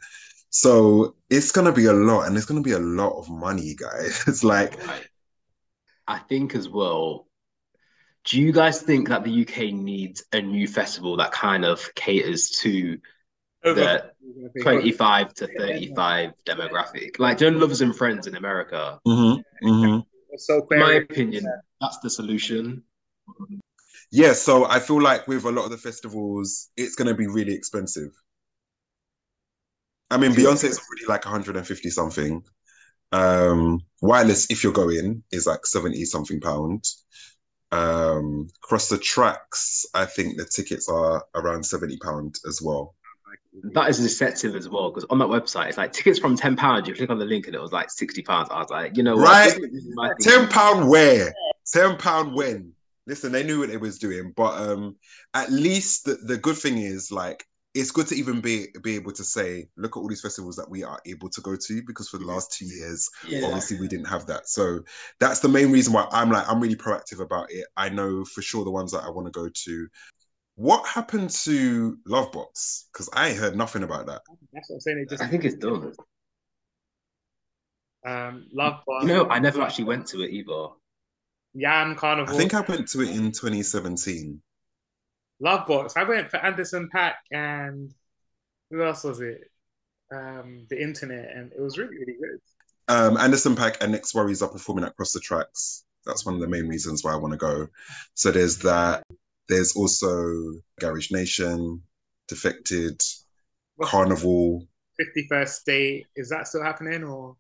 So 0.52 1.16
it's 1.30 1.52
gonna 1.52 1.72
be 1.72 1.86
a 1.86 1.94
lot, 1.94 2.28
and 2.28 2.38
it's 2.38 2.46
gonna 2.46 2.62
be 2.62 2.74
a 2.74 2.80
lot 2.80 3.18
of 3.18 3.30
money, 3.30 3.76
guys. 3.76 4.24
It's 4.28 4.44
like 4.44 4.80
I 6.08 6.20
think 6.20 6.54
as 6.54 6.70
well. 6.70 7.28
Do 8.26 8.40
you 8.40 8.52
guys 8.52 8.82
think 8.82 9.08
that 9.08 9.24
the 9.24 9.42
UK 9.42 9.74
needs 9.74 10.24
a 10.34 10.42
new 10.42 10.68
festival 10.68 11.18
that 11.18 11.32
kind 11.32 11.66
of 11.66 11.96
caters 11.96 12.50
to 12.62 13.00
the 13.64 14.12
25 14.62 15.34
to 15.36 15.48
35 15.48 16.32
demographic? 16.46 17.20
Like 17.20 17.38
Joan 17.38 17.60
Lovers 17.60 17.82
and 17.82 17.96
Friends 17.96 18.28
in 18.28 18.36
America. 18.36 19.00
Mm-hmm. 19.08 19.68
Mm-hmm. 19.68 20.00
So, 20.38 20.66
my 20.72 20.94
opinion, 20.94 21.46
that's 21.82 22.00
the 22.00 22.10
solution. 22.10 22.84
Yeah, 24.12 24.34
so 24.34 24.66
I 24.66 24.80
feel 24.80 25.02
like 25.02 25.28
with 25.28 25.46
a 25.46 25.52
lot 25.52 25.66
of 25.66 25.72
the 25.72 25.78
festivals, 25.78 26.70
it's 26.78 26.96
going 26.96 27.08
to 27.08 27.14
be 27.14 27.28
really 27.28 27.54
expensive. 27.54 28.12
I 30.10 30.18
mean, 30.18 30.32
Beyonce 30.32 30.66
is 30.66 30.80
already 30.80 31.06
like 31.08 31.26
150 31.26 31.90
something. 31.90 32.44
Um, 33.12 33.82
wireless, 34.02 34.50
if 34.50 34.64
you're 34.64 34.74
going, 34.74 35.24
is 35.32 35.46
like 35.46 35.66
70 35.66 36.04
something 36.06 36.40
pounds. 36.40 37.06
Um, 37.72 38.48
across 38.64 38.90
the 38.90 38.98
tracks, 38.98 39.86
I 39.94 40.06
think 40.06 40.38
the 40.38 40.46
tickets 40.46 40.90
are 40.90 41.24
around 41.36 41.64
70 41.64 41.98
pounds 41.98 42.42
as 42.48 42.62
well. 42.62 42.96
That 43.74 43.90
is 43.90 44.00
deceptive 44.00 44.56
as 44.56 44.70
well 44.70 44.90
because 44.90 45.06
on 45.10 45.20
that 45.20 45.28
website 45.28 45.70
it's 45.70 45.78
like 45.78 45.94
tickets 45.94 46.20
from 46.20 46.36
ten 46.36 46.56
pounds. 46.56 46.88
You 46.88 46.96
click 46.96 47.10
on 47.10 47.20
the 47.20 47.26
link 47.26 47.48
and 47.48 47.56
it 47.56 47.62
was 47.62 47.72
like 47.72 47.90
sixty 47.90 48.22
pounds. 48.22 48.50
I 48.52 48.60
was 48.60 48.70
like, 48.70 48.98
you 48.98 49.04
know, 49.04 49.16
right? 49.16 49.58
Ten 50.22 50.48
pound 50.48 50.90
where? 50.90 51.34
Ten 51.66 51.98
pound 51.98 52.34
when? 52.34 52.74
listen, 53.10 53.32
they 53.32 53.44
knew 53.44 53.60
what 53.60 53.70
they 53.70 53.78
was 53.78 53.98
doing, 53.98 54.32
but 54.38 54.54
um, 54.62 54.96
at 55.34 55.52
least 55.52 56.06
the, 56.06 56.14
the 56.24 56.38
good 56.38 56.56
thing 56.56 56.78
is 56.78 57.12
like 57.12 57.44
it's 57.76 57.92
good 57.92 58.08
to 58.08 58.16
even 58.16 58.40
be 58.40 58.68
be 58.84 58.96
able 58.96 59.12
to 59.12 59.24
say, 59.24 59.68
look 59.76 59.98
at 59.98 60.00
all 60.00 60.08
these 60.08 60.22
festivals 60.22 60.56
that 60.56 60.70
we 60.70 60.84
are 60.84 61.00
able 61.06 61.30
to 61.30 61.42
go 61.42 61.56
to 61.56 61.82
because 61.86 62.08
for 62.08 62.18
the 62.18 62.26
last 62.26 62.54
two 62.54 62.66
years, 62.66 63.10
yeah. 63.28 63.46
obviously 63.46 63.80
we 63.80 63.88
didn't 63.88 64.08
have 64.08 64.26
that. 64.28 64.48
So 64.48 64.80
that's 65.20 65.40
the 65.40 65.50
main 65.50 65.72
reason 65.72 65.92
why 65.92 66.08
I'm 66.12 66.32
like 66.32 66.48
I'm 66.48 66.62
really 66.62 66.76
proactive 66.76 67.20
about 67.20 67.52
it. 67.52 67.66
I 67.76 67.90
know 67.90 68.24
for 68.24 68.42
sure 68.42 68.64
the 68.64 68.72
ones 68.72 68.92
that 68.92 69.04
I 69.04 69.10
want 69.10 69.28
to 69.28 69.32
go 69.32 69.50
to. 69.50 69.88
What 70.60 70.86
happened 70.86 71.30
to 71.46 71.98
Lovebox? 72.06 72.88
Because 72.92 73.10
I 73.14 73.32
heard 73.32 73.56
nothing 73.56 73.84
about 73.84 74.08
that. 74.08 74.24
That's 74.52 74.70
what 74.70 74.76
I'm 74.76 74.80
saying. 74.82 75.06
just 75.10 75.24
I 75.24 75.28
think 75.28 75.46
it's 75.46 75.56
done. 75.56 75.94
Um, 78.06 78.46
Lovebox. 78.54 79.04
You 79.04 79.08
know, 79.08 79.30
I 79.30 79.40
never 79.40 79.62
actually 79.62 79.86
went 79.86 80.06
to 80.08 80.22
it 80.22 80.32
either. 80.32 80.68
Yam 81.54 81.96
Carnival. 81.96 82.36
I 82.36 82.38
think 82.38 82.54
I 82.54 82.60
went 82.60 82.90
to 82.90 83.00
it 83.00 83.12
in 83.12 83.32
2017. 83.32 84.42
Lovebox. 85.42 85.96
I 85.96 86.04
went 86.04 86.30
for 86.30 86.44
Anderson 86.44 86.90
Paak 86.94 87.14
and 87.32 87.94
who 88.70 88.84
else 88.84 89.06
was 89.06 89.22
it? 89.22 89.50
Um, 90.14 90.66
the 90.70 90.82
internet, 90.82 91.38
and 91.38 91.54
it 91.54 91.62
was 91.62 91.78
really, 91.78 91.96
really 92.00 92.18
good. 92.20 92.42
Um, 92.90 93.16
Anderson 93.16 93.56
Paak 93.56 93.78
and 93.80 93.96
NxWorries 93.96 94.42
are 94.42 94.52
performing 94.52 94.84
across 94.84 95.14
the 95.14 95.22
tracks. 95.22 95.86
That's 96.06 96.26
one 96.26 96.36
of 96.36 96.42
the 96.42 96.48
main 96.50 96.68
reasons 96.68 97.02
why 97.02 97.14
I 97.14 97.16
want 97.16 97.32
to 97.32 97.38
go. 97.38 97.70
So 98.16 98.30
there's 98.30 98.58
that. 98.58 99.04
There's 99.50 99.76
also 99.76 100.62
Garage 100.80 101.12
Nation, 101.12 101.82
Defected, 102.28 103.02
What's 103.76 103.92
Carnival. 103.92 104.68
51st 105.02 105.50
State, 105.50 106.08
is 106.16 106.30
that 106.30 106.48
still 106.48 106.64
happening 106.64 107.04
or? 107.04 107.36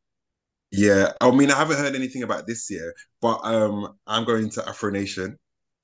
Yeah, 0.72 1.13
I 1.22 1.32
mean, 1.32 1.52
I 1.52 1.58
haven't 1.58 1.78
heard 1.78 1.95
anything 1.95 2.24
about 2.24 2.48
this 2.48 2.69
year, 2.69 2.93
but 3.22 3.39
um, 3.43 3.98
I'm 4.08 4.24
going 4.26 4.50
to 4.52 4.67
Afro 4.67 4.91
Nation. 4.91 5.38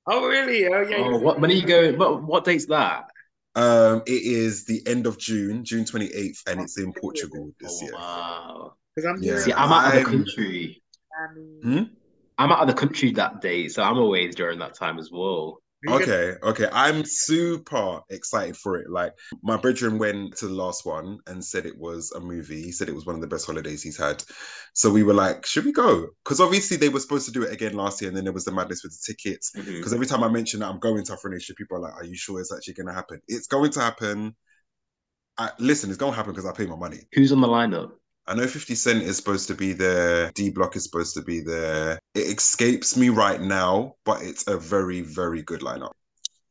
Oh, 0.07 0.27
really? 0.27 0.67
Oh, 0.67 0.81
yeah. 0.81 0.97
Oh, 0.97 1.17
what? 1.17 1.39
When 1.39 1.49
are 1.49 1.53
you 1.53 1.65
going? 1.65 1.97
What? 1.97 2.23
What 2.23 2.43
date's 2.43 2.67
that? 2.67 3.09
Um, 3.55 4.03
it 4.05 4.21
is 4.21 4.65
the 4.65 4.81
end 4.85 5.07
of 5.07 5.17
June, 5.17 5.63
June 5.63 5.85
28th, 5.85 6.39
and 6.47 6.61
it's 6.61 6.77
in 6.77 6.93
Portugal 6.93 7.51
this 7.59 7.79
Oh, 7.81 7.85
year. 7.85 7.93
wow. 7.93 8.73
Because 8.95 9.09
I'm 9.09 9.23
Yeah. 9.23 9.39
See, 9.39 9.53
I'm 9.53 9.71
out 9.71 9.95
of 9.95 9.99
the 9.99 10.05
country. 10.05 10.83
Miami. 11.17 11.61
Hmm? 11.63 11.93
I'm 12.37 12.51
out 12.51 12.61
of 12.61 12.67
the 12.67 12.73
country 12.73 13.11
that 13.13 13.41
day, 13.41 13.67
so 13.67 13.81
I'm 13.81 13.97
away 13.97 14.27
during 14.29 14.59
that 14.59 14.75
time 14.75 14.99
as 14.99 15.09
well. 15.11 15.61
Are 15.87 15.99
gonna- 15.99 16.03
Okay, 16.03 16.35
okay. 16.43 16.67
I'm 16.71 17.03
super 17.05 18.01
excited 18.09 18.57
for 18.57 18.77
it. 18.77 18.89
Like 18.89 19.13
my 19.43 19.57
brethren 19.57 19.97
went 19.97 20.35
to 20.37 20.47
the 20.47 20.53
last 20.53 20.85
one 20.85 21.19
and 21.27 21.43
said 21.43 21.65
it 21.65 21.77
was 21.77 22.11
a 22.13 22.19
movie. 22.19 22.61
He 22.61 22.71
said 22.71 22.89
it 22.89 22.95
was 22.95 23.05
one 23.05 23.15
of 23.15 23.21
the 23.21 23.27
best 23.27 23.45
holidays 23.45 23.83
he's 23.83 23.97
had. 23.97 24.23
So 24.73 24.91
we 24.91 25.03
were 25.03 25.13
like, 25.13 25.45
should 25.45 25.65
we 25.65 25.71
go? 25.71 26.07
Because 26.23 26.39
obviously 26.39 26.77
they 26.77 26.89
were 26.89 26.99
supposed 26.99 27.25
to 27.27 27.31
do 27.31 27.43
it 27.43 27.53
again 27.53 27.73
last 27.75 28.01
year, 28.01 28.09
and 28.09 28.17
then 28.17 28.23
there 28.25 28.33
was 28.33 28.45
the 28.45 28.51
madness 28.51 28.83
with 28.83 28.91
the 28.93 29.13
tickets. 29.13 29.51
Mm-hmm. 29.55 29.77
Because 29.77 29.93
every 29.93 30.05
time 30.07 30.23
I 30.23 30.27
mention 30.27 30.59
that 30.59 30.69
I'm 30.69 30.79
going 30.79 31.03
to 31.05 31.13
Afro 31.13 31.31
Nation, 31.31 31.55
people 31.57 31.77
are 31.77 31.81
like, 31.81 31.93
"Are 31.95 32.05
you 32.05 32.15
sure 32.15 32.39
it's 32.39 32.53
actually 32.53 32.73
going 32.73 32.87
to 32.87 32.93
happen?" 32.93 33.21
It's 33.27 33.47
going 33.47 33.71
to 33.71 33.79
happen. 33.79 34.35
I, 35.37 35.51
listen, 35.59 35.89
it's 35.89 35.97
going 35.99 36.13
to 36.13 36.15
happen 36.15 36.31
because 36.33 36.45
I 36.49 36.53
pay 36.53 36.65
my 36.65 36.75
money. 36.77 36.99
Who's 37.13 37.31
on 37.31 37.41
the 37.41 37.47
lineup? 37.47 37.91
I 38.27 38.33
know 38.33 38.47
50 38.47 38.73
Cent 38.73 39.03
is 39.03 39.17
supposed 39.17 39.47
to 39.47 39.53
be 39.53 39.73
there. 39.73 40.31
D 40.33 40.49
Block 40.49 40.75
is 40.75 40.83
supposed 40.83 41.13
to 41.15 41.21
be 41.21 41.41
there. 41.41 41.99
It 42.15 42.37
escapes 42.37 42.97
me 42.97 43.09
right 43.09 43.39
now, 43.39 43.93
but 44.03 44.23
it's 44.23 44.47
a 44.47 44.57
very, 44.57 45.01
very 45.01 45.43
good 45.43 45.61
lineup. 45.61 45.91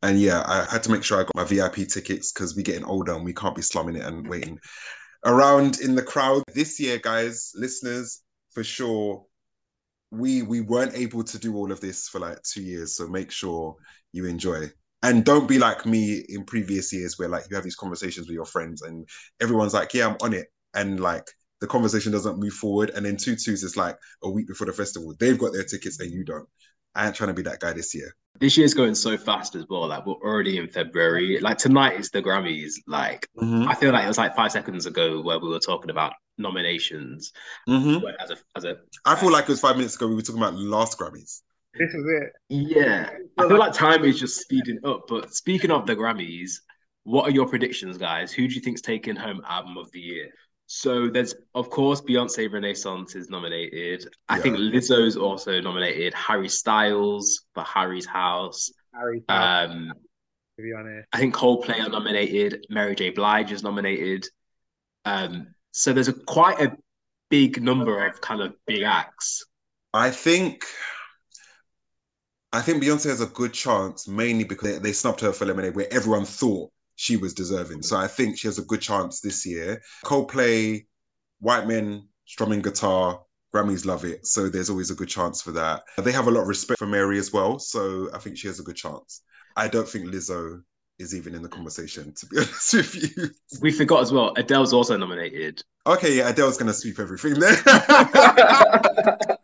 And 0.03 0.21
yeah, 0.21 0.45
I 0.47 0.67
had 0.71 0.83
to 0.85 0.93
make 0.93 1.03
sure 1.03 1.19
I 1.19 1.25
got 1.25 1.35
my 1.35 1.45
VIP 1.45 1.89
tickets 1.89 2.31
because 2.31 2.55
we're 2.55 2.63
getting 2.63 2.85
older 2.85 3.15
and 3.15 3.25
we 3.25 3.33
can't 3.33 3.57
be 3.57 3.63
slumming 3.63 3.97
it 3.97 4.05
and 4.05 4.29
waiting 4.29 4.59
around 5.25 5.81
in 5.81 5.95
the 5.95 6.03
crowd. 6.03 6.43
This 6.55 6.79
year, 6.79 6.99
guys, 6.99 7.53
listeners, 7.57 8.23
for 8.53 8.63
sure, 8.63 9.25
we 10.11 10.43
we 10.43 10.61
weren't 10.61 10.95
able 10.95 11.25
to 11.25 11.39
do 11.39 11.57
all 11.57 11.73
of 11.73 11.81
this 11.81 12.09
for 12.09 12.21
like 12.21 12.41
two 12.43 12.63
years. 12.63 12.97
So 12.97 13.09
make 13.09 13.33
sure 13.33 13.75
you 14.13 14.27
enjoy. 14.27 14.71
And 15.03 15.25
don't 15.25 15.49
be 15.49 15.59
like 15.59 15.85
me 15.87 16.25
in 16.29 16.45
previous 16.45 16.93
years 16.93 17.19
where 17.19 17.29
like 17.29 17.45
you 17.51 17.57
have 17.57 17.65
these 17.65 17.77
conversations 17.77 18.29
with 18.29 18.35
your 18.35 18.47
friends 18.47 18.83
and 18.83 19.09
everyone's 19.41 19.75
like, 19.75 19.93
yeah, 19.93 20.09
I'm 20.09 20.17
on 20.21 20.35
it. 20.35 20.47
And 20.75 21.01
like 21.01 21.27
the 21.65 21.69
conversation 21.69 22.13
doesn't 22.13 22.39
move 22.39 22.53
forward. 22.53 22.91
And 22.91 23.07
then 23.07 23.17
two 23.17 23.37
twos 23.37 23.63
is 23.63 23.75
like 23.75 23.97
a 24.23 24.31
week 24.31 24.47
before 24.47 24.67
the 24.67 24.73
festival. 24.75 25.15
They've 25.19 25.39
got 25.39 25.55
their 25.55 25.65
tickets 25.65 25.99
and 25.99 26.13
you 26.13 26.23
don't. 26.23 26.47
I 26.95 27.07
ain't 27.07 27.17
trying 27.17 27.29
to 27.29 27.35
be 27.35 27.41
that 27.45 27.59
guy 27.59 27.73
this 27.73 27.95
year. 27.95 28.15
This 28.39 28.59
year's 28.59 28.75
going 28.75 28.95
so 28.95 29.17
fast 29.17 29.55
as 29.55 29.65
well. 29.71 29.89
Like 29.89 30.05
we're 30.05 30.13
already 30.13 30.59
in 30.59 30.69
February. 30.69 31.41
Like 31.41 31.57
tonight 31.57 31.99
is 31.99 32.11
the 32.11 32.21
Grammys. 32.21 32.75
Like 32.87 33.27
Mm-hmm. 33.39 33.67
I 33.67 33.75
feel 33.75 33.93
like 33.93 34.05
it 34.05 34.09
was 34.09 34.19
like 34.19 34.37
five 34.37 34.53
seconds 34.53 34.85
ago 34.85 35.23
where 35.23 35.39
we 35.39 35.49
were 35.49 35.59
talking 35.59 35.89
about 35.89 36.13
nominations. 36.37 37.33
Mm-hmm. 37.67 38.05
As 38.21 38.31
a 38.31 38.37
as 38.57 38.65
a 38.65 38.77
I 39.07 39.17
feel 39.17 39.33
like 39.33 39.45
it 39.45 39.49
was 39.49 39.61
five 39.61 39.77
minutes 39.77 39.97
ago 39.97 40.07
we 40.07 40.17
were 40.17 40.23
talking 40.23 40.43
about 40.43 40.55
last 40.57 40.99
Grammys. 40.99 41.41
This 41.79 41.95
is 41.95 42.05
it. 42.07 42.33
yeah, 42.51 43.09
I 43.39 43.49
feel 43.49 43.59
like 43.59 43.73
time 43.73 44.05
is 44.05 44.21
just 44.21 44.41
speeding 44.43 44.81
up. 44.85 45.05
But 45.09 45.35
speaking 45.35 45.71
of 45.71 45.87
the 45.87 45.97
Grammys, 45.97 46.53
what 47.05 47.27
are 47.27 47.33
your 47.33 47.49
predictions, 47.49 47.97
guys? 47.99 48.33
Who 48.33 48.47
do 48.47 48.55
you 48.55 48.61
think's 48.61 48.83
taking 48.83 49.17
home 49.17 49.41
album 49.49 49.77
of 49.79 49.91
the 49.93 50.01
year? 50.01 50.29
So 50.67 51.09
there's 51.09 51.35
of 51.55 51.71
course 51.71 52.01
Beyonce 52.01 52.51
Renaissance 52.51 53.15
is 53.15 53.29
nominated. 53.29 54.07
I 54.29 54.37
Yeah. 54.37 54.43
think 54.43 54.57
Lizzo's 54.57 55.17
also 55.17 55.61
nominated. 55.61 56.15
Harry 56.15 56.49
Styles 56.49 57.45
for 57.55 57.63
Harry's 57.65 58.07
House. 58.07 58.71
Harry, 58.95 59.23
Um, 59.29 59.93
to 60.57 60.63
be 60.63 60.73
honest. 60.73 61.09
I 61.13 61.19
think 61.19 61.35
Coldplay 61.35 61.81
are 61.81 61.91
nominated. 61.91 62.67
Mary 62.71 62.95
J. 62.95 63.11
Blige 63.11 63.53
is 63.53 63.63
nominated. 63.63 64.27
Um, 65.05 65.55
so 65.73 65.93
there's 65.93 66.09
a 66.09 66.13
quite 66.13 66.61
a 66.61 66.77
big 67.29 67.63
number 67.63 68.07
of 68.07 68.21
kind 68.21 68.41
of 68.41 68.55
big 68.67 68.83
acts. 68.83 69.45
I 69.93 70.11
think 70.11 70.65
I 72.53 72.63
think 72.63 72.83
Beyonce 72.83 73.09
has 73.09 73.21
a 73.21 73.27
good 73.27 73.53
chance, 73.53 74.07
mainly 74.07 74.45
because 74.45 74.75
they, 74.75 74.79
they 74.79 74.93
snubbed 74.93 75.21
her 75.21 75.33
for 75.33 75.45
Lemonade, 75.45 75.75
where 75.75 75.93
everyone 75.93 76.25
thought 76.25 76.71
she 76.97 77.17
was 77.17 77.35
deserving. 77.35 77.83
So 77.83 77.97
I 77.97 78.07
think 78.07 78.39
she 78.39 78.49
has 78.49 78.59
a 78.59 78.65
good 78.65 78.81
chance 78.81 79.21
this 79.21 79.45
year. 79.47 79.83
Coldplay, 80.05 80.87
white 81.41 81.67
men 81.67 82.09
strumming 82.27 82.63
guitar, 82.63 83.21
Grammys 83.55 83.87
love 83.87 84.05
it. 84.05 84.27
So 84.27 84.49
there's 84.49 84.71
always 84.71 84.91
a 84.91 84.95
good 84.95 85.09
chance 85.09 85.41
for 85.41 85.53
that. 85.53 85.83
They 85.99 86.13
have 86.13 86.27
a 86.27 86.31
lot 86.31 86.43
of 86.43 86.49
respect 86.49 86.79
for 86.79 86.87
Mary 86.87 87.19
as 87.19 87.33
well. 87.33 87.59
So 87.59 88.09
I 88.13 88.19
think 88.19 88.37
she 88.37 88.49
has 88.49 88.59
a 88.59 88.65
good 88.65 88.77
chance. 88.77 89.23
I 89.57 89.69
don't 89.69 89.89
think 89.89 90.07
Lizzo 90.07 90.63
is 90.99 91.15
even 91.15 91.35
in 91.35 91.43
the 91.43 91.49
conversation, 91.49 92.13
to 92.15 92.27
be 92.27 92.37
honest 92.39 92.75
with 92.75 93.17
you. 93.17 93.31
We 93.61 93.71
forgot 93.71 94.03
as 94.03 94.13
well. 94.13 94.33
Adele's 94.37 94.73
also 94.73 94.97
nominated. 94.97 95.63
Okay, 95.87 96.17
yeah, 96.17 96.29
Adele's 96.31 96.57
gonna 96.57 96.73
sweep 96.73 96.99
everything 96.99 97.35
there. 97.39 97.53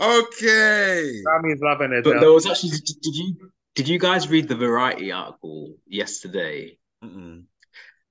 okay. 0.00 1.22
Grammy's 1.24 1.60
loving 1.60 1.92
it. 1.92 2.04
But 2.04 2.20
there 2.20 2.32
was 2.32 2.46
actually 2.46 2.70
did 2.70 3.00
did 3.00 3.14
you 3.14 3.50
did 3.80 3.88
you 3.88 3.98
guys 3.98 4.28
read 4.28 4.46
the 4.46 4.54
Variety 4.54 5.10
article 5.10 5.74
yesterday? 5.86 6.76
Mm-mm. 7.02 7.44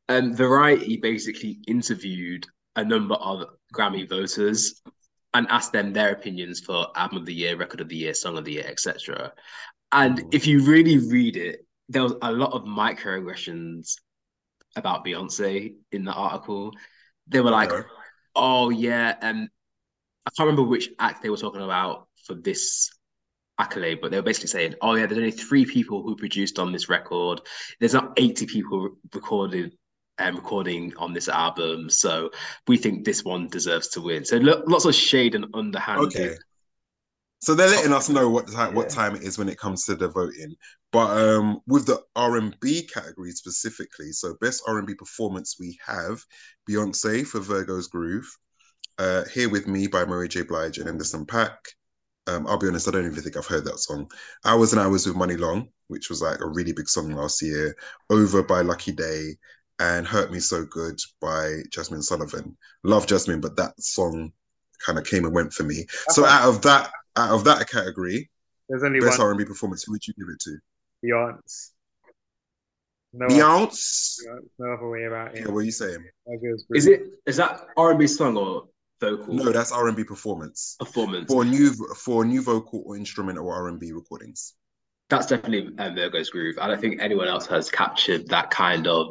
Um, 0.07 0.35
Variety 0.35 0.97
basically 0.97 1.59
interviewed 1.67 2.47
a 2.75 2.83
number 2.83 3.13
of 3.13 3.45
Grammy 3.71 4.09
voters 4.09 4.81
and 5.35 5.45
asked 5.51 5.71
them 5.71 5.93
their 5.93 6.11
opinions 6.11 6.59
for 6.59 6.87
album 6.95 7.19
of 7.19 7.27
the 7.27 7.35
year, 7.35 7.55
record 7.55 7.81
of 7.81 7.87
the 7.87 7.97
year, 7.97 8.15
song 8.15 8.35
of 8.39 8.45
the 8.45 8.53
year, 8.53 8.65
etc. 8.65 9.31
And 9.91 10.17
Mhm. 10.17 10.33
if 10.33 10.47
you 10.47 10.65
really 10.65 10.97
read 10.97 11.37
it, 11.37 11.67
there 11.87 12.01
was 12.01 12.15
a 12.23 12.31
lot 12.31 12.53
of 12.53 12.63
microaggressions 12.63 13.93
about 14.75 15.05
Beyonce 15.05 15.75
in 15.91 16.03
the 16.03 16.13
article. 16.13 16.73
They 17.27 17.41
were 17.41 17.51
like. 17.51 17.71
"Oh 18.35 18.71
yeah," 18.71 19.15
and 19.21 19.49
I 20.25 20.31
can't 20.35 20.47
remember 20.47 20.63
which 20.63 20.89
act 20.97 21.21
they 21.21 21.29
were 21.29 21.37
talking 21.37 21.61
about 21.61 22.07
for 22.25 22.33
this 22.33 22.89
accolade, 23.59 23.99
but 24.01 24.09
they 24.09 24.17
were 24.17 24.23
basically 24.23 24.47
saying, 24.47 24.75
"Oh 24.81 24.95
yeah, 24.95 25.05
there's 25.05 25.19
only 25.19 25.31
three 25.31 25.65
people 25.65 26.01
who 26.01 26.15
produced 26.15 26.57
on 26.57 26.71
this 26.71 26.89
record. 26.89 27.41
There's 27.79 27.93
not 27.93 28.13
80 28.17 28.45
people 28.45 28.97
recorded 29.13 29.77
and 30.17 30.35
recording 30.35 30.93
on 30.97 31.13
this 31.13 31.29
album, 31.29 31.89
so 31.89 32.31
we 32.67 32.77
think 32.77 33.05
this 33.05 33.23
one 33.23 33.47
deserves 33.47 33.89
to 33.89 34.01
win." 34.01 34.25
So 34.25 34.37
lo- 34.37 34.63
lots 34.65 34.85
of 34.85 34.95
shade 34.95 35.35
and 35.35 35.45
underhanded. 35.53 36.15
Okay. 36.15 36.35
So 37.41 37.55
they're 37.55 37.69
letting 37.69 37.93
us 37.93 38.09
know 38.09 38.29
what 38.29 38.51
time 38.51 38.75
what 38.75 38.89
time 38.89 39.15
it 39.15 39.23
is 39.23 39.37
when 39.37 39.47
it 39.47 39.57
comes 39.57 39.85
to 39.85 39.95
the 39.95 40.09
voting. 40.09 40.55
But 40.91 41.17
um 41.17 41.61
with 41.67 41.85
the 41.85 42.01
R 42.15 42.37
and 42.37 42.57
B 42.59 42.83
category 42.83 43.31
specifically, 43.31 44.11
so 44.11 44.35
best 44.41 44.63
R 44.67 44.77
and 44.77 44.87
B 44.87 44.93
performance 44.93 45.55
we 45.59 45.77
have 45.85 46.21
Beyonce 46.69 47.25
for 47.25 47.39
Virgo's 47.39 47.87
Groove, 47.87 48.29
uh 48.97 49.23
Here 49.33 49.49
With 49.49 49.67
Me 49.67 49.87
by 49.87 50.03
Mary 50.03 50.27
J. 50.27 50.41
Blige 50.41 50.79
and 50.79 50.89
Anderson 50.89 51.25
Paak. 51.25 51.55
Um, 52.29 52.47
I'll 52.47 52.57
be 52.57 52.67
honest, 52.67 52.87
I 52.87 52.91
don't 52.91 53.05
even 53.05 53.21
think 53.21 53.37
I've 53.37 53.45
heard 53.45 53.65
that 53.65 53.79
song. 53.79 54.09
Hours 54.45 54.73
and 54.73 54.81
Hours 54.81 55.07
with 55.07 55.15
Muni 55.15 55.35
Long, 55.35 55.69
which 55.87 56.09
was 56.09 56.21
like 56.21 56.39
a 56.41 56.47
really 56.47 56.73
big 56.73 56.87
song 56.87 57.11
last 57.11 57.41
year. 57.41 57.75
Over 58.09 58.43
by 58.43 58.61
Lucky 58.61 58.91
Daye 58.91 59.35
and 59.79 60.05
Hurt 60.05 60.31
Me 60.31 60.39
So 60.39 60.65
Good 60.65 60.99
by 61.21 61.61
Jazmine 61.69 62.03
Sullivan. 62.03 62.55
Love 62.83 63.07
Jazmine, 63.07 63.41
but 63.41 63.55
that 63.55 63.79
song 63.81 64.31
kind 64.85 64.99
of 64.99 65.05
came 65.05 65.25
and 65.25 65.33
went 65.33 65.53
for 65.53 65.63
me. 65.63 65.85
So 66.09 66.25
out 66.25 66.47
of 66.47 66.61
that, 66.63 66.91
out 67.15 67.31
of 67.31 67.43
that 67.45 67.69
category, 67.69 68.29
There's 68.67 68.83
only 68.83 68.99
best 68.99 69.17
one 69.17 69.25
R 69.25 69.31
and 69.31 69.39
B 69.39 69.45
performance, 69.45 69.83
who 69.83 69.93
would 69.93 70.05
you 70.07 70.13
give 70.13 70.27
it 70.29 70.39
to? 70.41 70.57
Beyonce. 71.03 71.71
No, 73.11 73.25
other, 73.25 73.33
Beyonce. 73.33 74.17
no 74.59 74.73
other 74.73 74.89
way 74.89 75.05
about 75.05 75.35
it. 75.35 75.41
Yeah, 75.41 75.51
what 75.51 75.59
are 75.59 75.63
you 75.63 75.71
saying? 75.71 76.05
Is 76.75 76.85
it 76.85 77.01
is 77.25 77.37
that 77.37 77.65
R&B 77.75 78.05
song 78.05 78.37
or 78.37 78.67
vocal 78.99 79.33
No, 79.33 79.51
that's 79.51 79.71
R 79.71 79.87
and 79.87 79.97
B 79.97 80.03
performance 80.03 80.75
performance? 80.79 81.31
for 81.31 81.45
new 81.45 81.73
for 81.95 82.25
new 82.25 82.41
vocal 82.41 82.83
or 82.85 82.97
instrumental 82.97 83.45
or 83.47 83.53
R 83.55 83.67
and 83.67 83.79
B 83.79 83.91
recordings. 83.91 84.55
That's 85.09 85.25
definitely 85.25 85.73
um, 85.79 85.95
Virgo's 85.95 86.29
groove. 86.29 86.57
I 86.59 86.67
don't 86.67 86.79
think 86.79 87.01
anyone 87.01 87.27
else 87.27 87.47
has 87.47 87.69
captured 87.71 88.27
that 88.27 88.51
kind 88.51 88.85
of, 88.87 89.07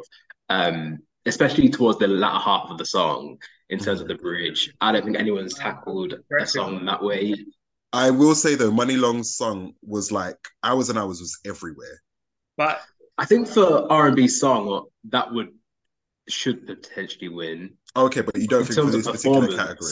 um, 0.47 0.99
especially 1.25 1.69
towards 1.69 1.99
the 1.99 2.07
latter 2.07 2.39
half 2.39 2.69
of 2.69 2.77
the 2.77 2.85
song 2.85 3.37
in 3.69 3.79
terms 3.79 3.99
of 3.99 4.07
the 4.07 4.15
bridge. 4.15 4.73
I 4.79 4.91
don't 4.93 5.03
think 5.03 5.17
anyone's 5.17 5.55
tackled 5.55 6.13
a 6.39 6.45
song 6.45 6.85
that 6.85 7.03
way. 7.03 7.35
I 7.91 8.11
will 8.11 8.35
say 8.35 8.55
though, 8.55 8.71
Muni 8.71 8.95
Long's 8.95 9.35
song 9.35 9.73
was 9.81 10.11
like 10.11 10.37
hours 10.63 10.89
and 10.89 10.97
hours 10.97 11.19
was 11.19 11.37
everywhere. 11.45 12.01
But 12.55 12.81
I 13.17 13.25
think 13.25 13.47
for 13.47 13.91
R 13.91 14.07
and 14.07 14.15
B 14.15 14.27
song 14.27 14.85
that 15.09 15.33
would 15.33 15.49
should 16.31 16.65
potentially 16.65 17.29
win. 17.29 17.71
Okay, 17.95 18.21
but 18.21 18.35
you 18.37 18.47
don't 18.47 18.61
In 18.61 18.67
think 18.67 18.91
for 18.91 18.97
of 18.97 19.03
particular 19.03 19.47
category, 19.55 19.91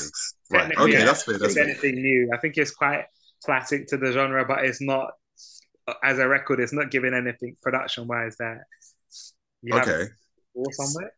right? 0.52 0.78
Okay, 0.78 0.92
yeah. 0.92 1.06
that's 1.06 1.24
fair. 1.24 1.38
That's 1.38 1.56
fair. 1.56 1.64
anything 1.64 1.96
new. 1.96 2.30
I 2.34 2.38
think 2.38 2.58
it's 2.58 2.72
quite 2.72 3.06
classic 3.44 3.88
to 3.88 3.98
the 3.98 4.12
genre, 4.12 4.46
but 4.46 4.66
it's 4.66 4.82
not 4.82 5.12
as 6.04 6.20
a 6.20 6.28
record. 6.28 6.60
It's 6.60 6.74
not 6.74 6.92
giving 6.92 7.14
anything 7.14 7.56
production 7.62 8.08
wise 8.08 8.36
that 8.38 8.60
you 9.62 9.74
Okay, 9.76 10.06
or 10.54 10.66
somewhere. 10.72 11.12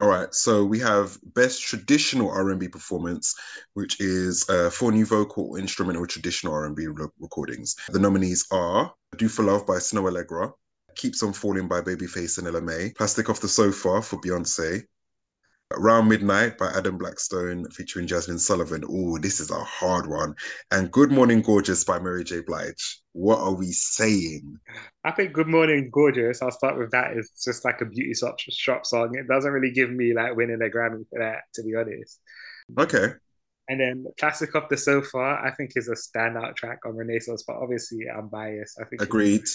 All 0.00 0.08
right, 0.08 0.34
so 0.34 0.64
we 0.64 0.78
have 0.78 1.18
best 1.34 1.62
traditional 1.62 2.30
R&B 2.30 2.68
performance, 2.68 3.34
which 3.74 4.00
is 4.00 4.48
uh, 4.48 4.70
four 4.70 4.92
new 4.92 5.04
vocal, 5.04 5.56
instrumental, 5.56 6.06
traditional 6.06 6.54
R&B 6.54 6.86
re- 6.86 7.06
recordings. 7.18 7.76
The 7.90 7.98
nominees 7.98 8.46
are 8.50 8.94
"Do 9.18 9.28
for 9.28 9.42
Love" 9.42 9.66
by 9.66 9.74
Snoh 9.74 10.10
Aalegra, 10.10 10.52
"Keeps 11.00 11.22
on 11.22 11.32
Falling" 11.32 11.66
by 11.66 11.80
Babyface 11.80 12.36
and 12.36 12.46
Ella 12.46 12.60
Mai, 12.60 12.92
"Plastic 12.94 13.30
Off 13.30 13.40
the 13.40 13.48
Sofa" 13.48 14.02
for 14.02 14.20
Beyonce, 14.20 14.82
Around 15.72 16.08
Midnight 16.08 16.58
by 16.58 16.66
Adam 16.76 16.98
Blackstone 16.98 17.64
featuring 17.70 18.06
Jazmine 18.06 18.40
Sullivan. 18.40 18.84
Oh, 18.86 19.18
this 19.18 19.38
is 19.38 19.50
a 19.52 19.64
hard 19.64 20.08
one. 20.08 20.34
And 20.72 20.90
Good 20.90 21.12
Morning 21.12 21.42
Gorgeous 21.42 21.84
by 21.84 22.00
Mary 22.00 22.24
J. 22.24 22.40
Blige. 22.40 23.00
What 23.12 23.38
are 23.38 23.54
we 23.54 23.70
saying? 23.70 24.58
I 25.04 25.12
think 25.12 25.32
Good 25.32 25.46
Morning 25.46 25.88
Gorgeous, 25.90 26.42
I'll 26.42 26.50
start 26.50 26.76
with 26.76 26.90
that. 26.90 27.16
It's 27.16 27.44
just 27.44 27.64
like 27.64 27.80
a 27.80 27.86
beauty 27.86 28.14
shop, 28.14 28.40
shop 28.40 28.84
song. 28.84 29.16
It 29.16 29.28
doesn't 29.28 29.52
really 29.52 29.72
give 29.72 29.90
me 29.90 30.12
like 30.12 30.34
winning 30.34 30.60
a 30.60 30.68
Grammy 30.68 31.08
for 31.08 31.20
that, 31.20 31.42
to 31.54 31.62
be 31.62 31.76
honest. 31.76 32.18
Okay. 32.76 33.14
And 33.68 33.80
then 33.80 34.04
Plastic 34.18 34.54
Off 34.56 34.68
the 34.68 34.76
Sofa, 34.76 35.40
I 35.40 35.52
think 35.56 35.70
is 35.76 35.88
a 35.88 35.92
standout 35.92 36.56
track 36.56 36.80
on 36.84 36.96
Renaissance, 36.96 37.44
but 37.46 37.56
obviously 37.56 38.06
I'm 38.12 38.28
biased. 38.28 38.80
I 38.80 38.84
think 38.84 39.02
Agreed. 39.02 39.48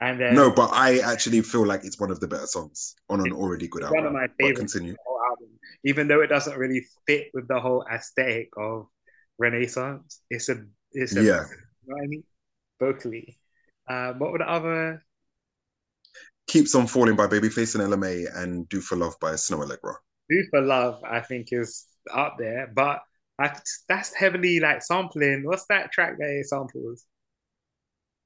And 0.00 0.18
then 0.20 0.34
No, 0.34 0.50
but 0.50 0.70
I 0.72 0.98
actually 1.00 1.42
feel 1.42 1.66
like 1.66 1.84
it's 1.84 2.00
one 2.00 2.10
of 2.10 2.20
the 2.20 2.28
better 2.28 2.46
songs 2.46 2.94
on 3.10 3.20
an 3.20 3.32
already 3.32 3.68
good 3.68 3.82
album. 3.82 3.98
one 3.98 4.06
of 4.06 4.12
my 4.14 4.26
But 4.28 4.36
favorites. 4.46 4.72
continue. 4.72 4.96
album, 5.30 5.58
even 5.84 6.08
though 6.08 6.22
it 6.22 6.28
doesn't 6.28 6.56
really 6.58 6.86
fit 7.06 7.28
with 7.34 7.46
the 7.48 7.60
whole 7.60 7.84
aesthetic 7.92 8.48
of 8.56 8.86
Renaissance. 9.38 10.22
It's 10.30 10.48
a 10.48 10.64
it's 10.92 11.14
a 11.16 11.22
Yeah. 11.22 11.44
you 11.44 11.56
know 11.86 11.96
what 11.96 12.02
I 12.02 12.06
mean? 12.06 12.24
Vocally. 12.80 13.38
Uh, 13.88 14.12
what 14.14 14.32
were 14.32 14.38
the 14.38 14.50
other 14.50 15.02
Keeps 16.46 16.74
on 16.74 16.86
Falling 16.88 17.14
by 17.14 17.26
Babyface 17.28 17.74
and 17.74 17.84
Ella 17.84 17.96
Mai, 17.96 18.24
and 18.34 18.68
Do 18.68 18.80
for 18.80 18.96
Love 18.96 19.14
by 19.20 19.32
Snoh 19.34 19.64
Aalegra. 19.64 19.94
Do 20.28 20.44
for 20.50 20.60
Love? 20.60 21.00
I 21.04 21.20
think 21.20 21.48
is 21.52 21.86
up 22.12 22.36
there, 22.38 22.72
but 22.74 23.02
I, 23.38 23.56
that's 23.88 24.12
heavily 24.14 24.58
like 24.60 24.82
sampling. 24.82 25.44
What's 25.44 25.66
that 25.68 25.92
track 25.92 26.18
that 26.18 26.28
it 26.28 26.46
samples? 26.48 27.04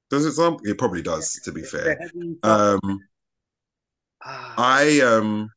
Does 0.09 0.25
it 0.25 0.33
sound? 0.33 0.59
It 0.63 0.77
probably 0.77 1.01
does, 1.01 1.39
to 1.43 1.51
be 1.51 1.63
fair. 1.63 1.97
Um, 2.43 2.99
Ah. 4.25 4.53
I 4.57 5.01
um, 5.01 5.49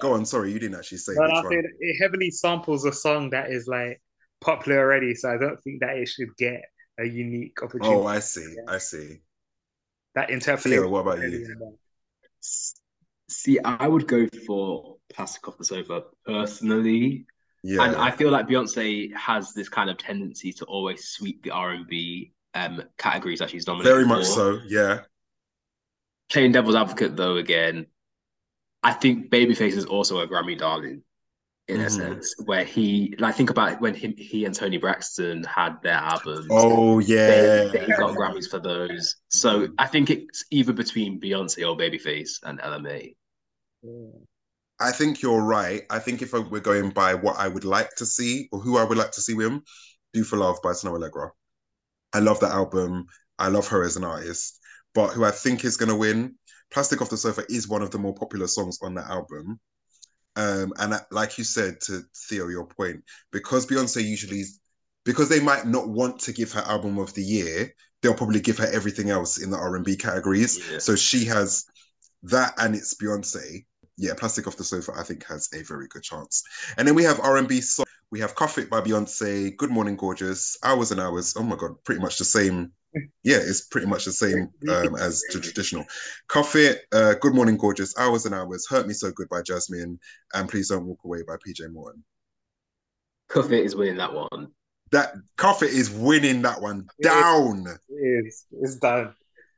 go 0.00 0.14
on. 0.14 0.26
Sorry, 0.26 0.52
you 0.52 0.58
didn't 0.58 0.76
actually 0.76 0.98
say 0.98 1.12
But 1.16 1.30
I 1.30 1.42
one. 1.42 1.52
it 1.52 1.96
heavily 2.02 2.30
samples 2.30 2.84
a 2.84 2.92
song 2.92 3.30
that 3.30 3.50
is 3.50 3.68
like 3.68 4.00
popular 4.40 4.78
already, 4.80 5.14
so 5.14 5.30
I 5.32 5.38
don't 5.38 5.62
think 5.62 5.80
that 5.80 5.96
it 5.96 6.08
should 6.08 6.36
get 6.36 6.62
a 6.98 7.04
unique 7.06 7.62
opportunity. 7.62 7.94
Oh, 7.94 8.06
I 8.06 8.18
see. 8.18 8.56
I 8.68 8.78
see. 8.78 9.20
that 10.14 10.30
interpretation. 10.30 10.82
Theo, 10.82 10.90
what 10.90 11.00
about 11.00 11.20
you? 11.22 11.78
See, 13.28 13.58
I 13.60 13.86
would 13.88 14.06
go 14.08 14.26
for 14.46 14.96
Plastic 15.12 15.46
Off 15.48 15.56
the 15.58 15.64
Sofa 15.64 16.02
personally. 16.26 17.26
Yeah. 17.62 17.84
And 17.84 17.96
I 17.96 18.10
feel 18.10 18.30
like 18.30 18.48
Beyonce 18.48 19.14
has 19.14 19.52
this 19.54 19.68
kind 19.68 19.88
of 19.88 19.96
tendency 19.96 20.52
to 20.54 20.64
always 20.64 21.04
sweep 21.04 21.42
the 21.44 21.52
R&B 21.52 22.32
um, 22.54 22.82
categories 22.98 23.38
that 23.40 23.50
she's 23.50 23.66
nominated 23.66 23.92
Very 23.94 24.06
much 24.06 24.26
for. 24.26 24.32
so. 24.32 24.58
Yeah. 24.66 25.00
Playing 26.30 26.52
devil's 26.52 26.76
advocate 26.76 27.16
though, 27.16 27.36
again, 27.36 27.86
I 28.82 28.92
think 28.92 29.30
Babyface 29.30 29.72
is 29.76 29.84
also 29.84 30.20
a 30.20 30.26
Grammy 30.28 30.56
darling 30.58 31.02
in 31.68 31.80
a 31.80 31.84
Mhm. 31.84 31.90
sense, 31.90 32.34
where 32.44 32.64
he 32.64 33.14
like 33.18 33.36
think 33.36 33.50
about 33.50 33.80
when 33.80 33.94
him 33.94 34.14
he 34.16 34.44
and 34.44 34.54
Toni 34.54 34.78
Braxton 34.78 35.44
had 35.44 35.80
their 35.82 35.94
albums. 35.94 36.46
Oh 36.50 36.98
yeah. 36.98 37.68
they 37.72 37.86
got 37.98 38.16
Grammys 38.16 38.50
for 38.50 38.58
those. 38.58 39.16
So 39.28 39.68
I 39.78 39.86
think 39.86 40.10
it's 40.10 40.44
either 40.50 40.72
between 40.72 41.20
Beyonce 41.20 41.66
or 41.68 41.76
Babyface 41.76 42.40
and 42.42 42.60
Ella 42.60 42.80
Mai. 42.80 43.14
I 44.80 44.90
think 44.90 45.22
you're 45.22 45.42
right. 45.42 45.82
I 45.90 45.98
think 46.00 46.22
if 46.22 46.32
we're 46.32 46.60
going 46.60 46.90
by 46.90 47.14
what 47.14 47.36
I 47.38 47.46
would 47.46 47.64
like 47.64 47.90
to 47.96 48.06
see 48.06 48.48
or 48.50 48.58
who 48.58 48.76
I 48.78 48.84
would 48.84 48.98
like 48.98 49.12
to 49.12 49.20
see 49.20 49.34
with 49.34 49.46
him, 49.46 49.62
Do 50.12 50.24
for 50.24 50.36
Love 50.38 50.60
by 50.62 50.70
Snoh 50.72 50.98
Aalegra. 50.98 51.30
I 52.12 52.18
love 52.20 52.40
that 52.40 52.52
album. 52.52 53.06
I 53.38 53.48
love 53.48 53.66
her 53.68 53.82
as 53.82 53.96
an 53.96 54.04
artist. 54.04 54.60
But 54.94 55.08
who 55.12 55.24
I 55.24 55.30
think 55.30 55.64
is 55.64 55.76
going 55.76 55.88
to 55.88 55.96
win, 55.96 56.34
Plastic 56.70 57.00
Off 57.00 57.10
the 57.10 57.16
Sofa 57.16 57.44
is 57.48 57.68
one 57.68 57.82
of 57.82 57.90
the 57.90 57.98
more 57.98 58.14
popular 58.14 58.46
songs 58.46 58.78
on 58.82 58.94
that 58.94 59.08
album. 59.08 59.58
Um, 60.36 60.72
and 60.78 60.94
I- 60.94 61.04
like 61.10 61.38
you 61.38 61.44
said 61.44 61.80
to 61.82 62.02
Theo, 62.28 62.48
your 62.48 62.66
point, 62.66 63.02
because 63.30 63.66
Beyonce 63.66 64.02
usually, 64.02 64.44
because 65.04 65.28
they 65.28 65.40
might 65.40 65.66
not 65.66 65.88
want 65.88 66.18
to 66.20 66.32
give 66.32 66.52
her 66.52 66.62
album 66.62 66.98
of 66.98 67.12
the 67.14 67.22
year, 67.22 67.74
they'll 68.00 68.14
probably 68.14 68.40
give 68.40 68.58
her 68.58 68.66
everything 68.72 69.10
else 69.10 69.38
in 69.38 69.50
the 69.50 69.56
R&B 69.56 69.96
categories. 69.96 70.58
Yeah. 70.70 70.78
So 70.78 70.96
she 70.96 71.24
has 71.26 71.64
that 72.24 72.54
and 72.58 72.74
it's 72.74 72.94
Beyonce. 72.94 73.64
Yeah, 73.98 74.14
Plastic 74.16 74.46
Off 74.46 74.56
the 74.56 74.64
Sofa, 74.64 74.92
I 74.96 75.02
think, 75.02 75.24
has 75.26 75.48
a 75.54 75.62
very 75.62 75.86
good 75.88 76.02
chance. 76.02 76.42
And 76.76 76.88
then 76.88 76.94
we 76.94 77.04
have 77.04 77.20
R&B 77.20 77.60
song. 77.60 77.86
We 78.12 78.20
have 78.20 78.34
Cuff 78.34 78.58
It 78.58 78.68
by 78.68 78.82
Beyonce, 78.82 79.56
Good 79.56 79.70
Morning 79.70 79.96
Gorgeous, 79.96 80.58
Hours 80.62 80.90
and 80.90 81.00
Hours. 81.00 81.34
Oh 81.34 81.42
my 81.42 81.56
God, 81.56 81.82
pretty 81.82 82.02
much 82.02 82.18
the 82.18 82.26
same. 82.26 82.70
Yeah, 83.24 83.38
it's 83.38 83.62
pretty 83.62 83.86
much 83.86 84.04
the 84.04 84.12
same 84.12 84.50
um, 84.68 84.96
as 84.96 85.24
the 85.32 85.40
traditional. 85.40 85.86
Cuff 86.28 86.54
It, 86.54 86.82
uh, 86.92 87.14
Good 87.14 87.34
Morning 87.34 87.56
Gorgeous, 87.56 87.96
Hours 87.98 88.26
and 88.26 88.34
Hours, 88.34 88.66
Hurt 88.68 88.86
Me 88.86 88.92
So 88.92 89.10
Good 89.12 89.30
by 89.30 89.40
Jazmine, 89.40 89.96
and 90.34 90.46
Please 90.46 90.68
Don't 90.68 90.84
Walk 90.84 90.98
Away 91.06 91.22
by 91.26 91.36
PJ 91.36 91.72
Morton. 91.72 92.04
Cuff 93.30 93.50
It 93.50 93.64
is 93.64 93.74
winning 93.74 93.96
that 93.96 94.12
one. 94.12 94.48
That 94.90 95.14
Cuff 95.38 95.62
It 95.62 95.70
is 95.70 95.90
winning 95.90 96.42
that 96.42 96.60
one 96.60 96.88
down. 97.02 97.64
It 97.88 98.26
is. 98.26 98.44
It's 98.60 98.76
done. 98.76 99.14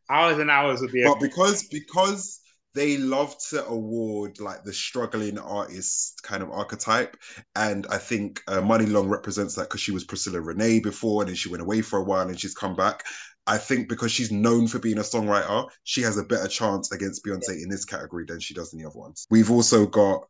Hours 0.09 0.39
and 0.39 0.49
hours 0.49 0.81
would 0.81 0.93
be. 0.93 1.03
But 1.03 1.19
because 1.19 1.65
because 1.65 2.41
they 2.75 2.97
love 2.97 3.37
to 3.51 3.65
award 3.67 4.41
like 4.41 4.65
the 4.65 4.73
struggling 4.73 5.39
artist 5.39 6.23
kind 6.23 6.43
of 6.43 6.51
archetype. 6.51 7.17
And 7.57 7.87
i 7.91 7.99
think 7.99 8.43
uh, 8.49 8.61
muni 8.61 8.87
long 8.87 9.09
represents 9.09 9.55
that 9.55 9.63
because 9.69 9.81
she 9.81 9.93
was 9.93 10.05
priscilla 10.05 10.39
renea 10.39 10.83
before 10.83 11.23
and 11.23 11.29
then 11.29 11.37
she 11.37 11.49
went 11.49 11.63
away 11.63 11.81
for 11.83 11.99
a 11.99 12.05
while 12.05 12.29
and 12.29 12.39
she's 12.39 12.55
come 12.55 12.77
back. 12.77 13.05
I 13.47 13.59
think 13.59 13.89
because 13.89 14.11
she's 14.11 14.33
known 14.33 14.67
for 14.69 14.79
being 14.79 14.99
a 14.99 15.03
songwriter 15.03 15.69
she 15.85 16.03
has 16.03 16.19
a 16.19 16.25
better 16.25 16.49
chance 16.49 16.91
against 16.93 17.25
beyonce 17.25 17.63
in 17.63 17.69
this 17.69 17.85
category 17.85 18.25
than 18.27 18.41
she 18.41 18.55
does 18.55 18.73
in 18.73 18.79
the 18.81 18.89
other 18.89 18.99
ones. 18.99 19.27
We've 19.31 19.51
also 19.51 19.87
got 19.87 20.27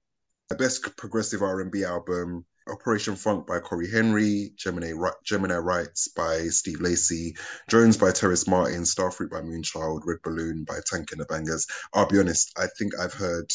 the 0.48 0.56
best 0.56 0.96
progressive 0.96 1.42
r&b 1.42 1.84
album 1.84 2.44
Operation 2.68 3.16
Funk 3.16 3.46
by 3.46 3.58
Cory 3.58 3.90
Henry, 3.90 4.52
Gemini, 4.56 4.92
Gemini 5.24 5.56
Rights 5.56 6.08
by 6.08 6.48
Steve 6.48 6.80
Lacy, 6.80 7.36
Drones 7.68 7.96
by 7.96 8.10
Terrace 8.10 8.46
Martin, 8.46 8.82
Starfruit 8.82 9.30
by 9.30 9.40
Moonchild, 9.40 10.02
Red 10.06 10.18
Balloon 10.22 10.64
by 10.64 10.78
Tank 10.86 11.12
and 11.12 11.20
the 11.20 11.26
Bangas. 11.26 11.68
I'll 11.92 12.08
be 12.08 12.18
honest, 12.18 12.52
I 12.58 12.66
think 12.78 12.92
I've 12.98 13.12
heard 13.12 13.52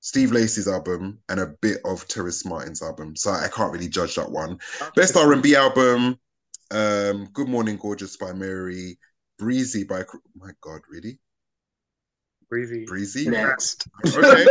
Steve 0.00 0.32
Lacy's 0.32 0.68
album 0.68 1.20
and 1.28 1.40
a 1.40 1.54
bit 1.62 1.78
of 1.84 2.06
Terrace 2.08 2.44
Martin's 2.44 2.82
album, 2.82 3.16
so 3.16 3.30
I 3.30 3.48
can't 3.48 3.72
really 3.72 3.88
judge 3.88 4.16
that 4.16 4.30
one. 4.30 4.58
Best 4.96 5.16
R&B 5.16 5.54
album, 5.56 6.18
um, 6.70 7.28
Good 7.32 7.48
Morning 7.48 7.76
Gorgeous 7.76 8.16
by 8.16 8.32
Mary, 8.32 8.98
Breezy 9.38 9.84
by 9.84 10.02
my 10.36 10.50
God, 10.60 10.80
really? 10.90 11.18
breezy. 12.54 12.84
Breezy. 12.84 13.28
Next. 13.28 13.88
Okay. 14.06 14.46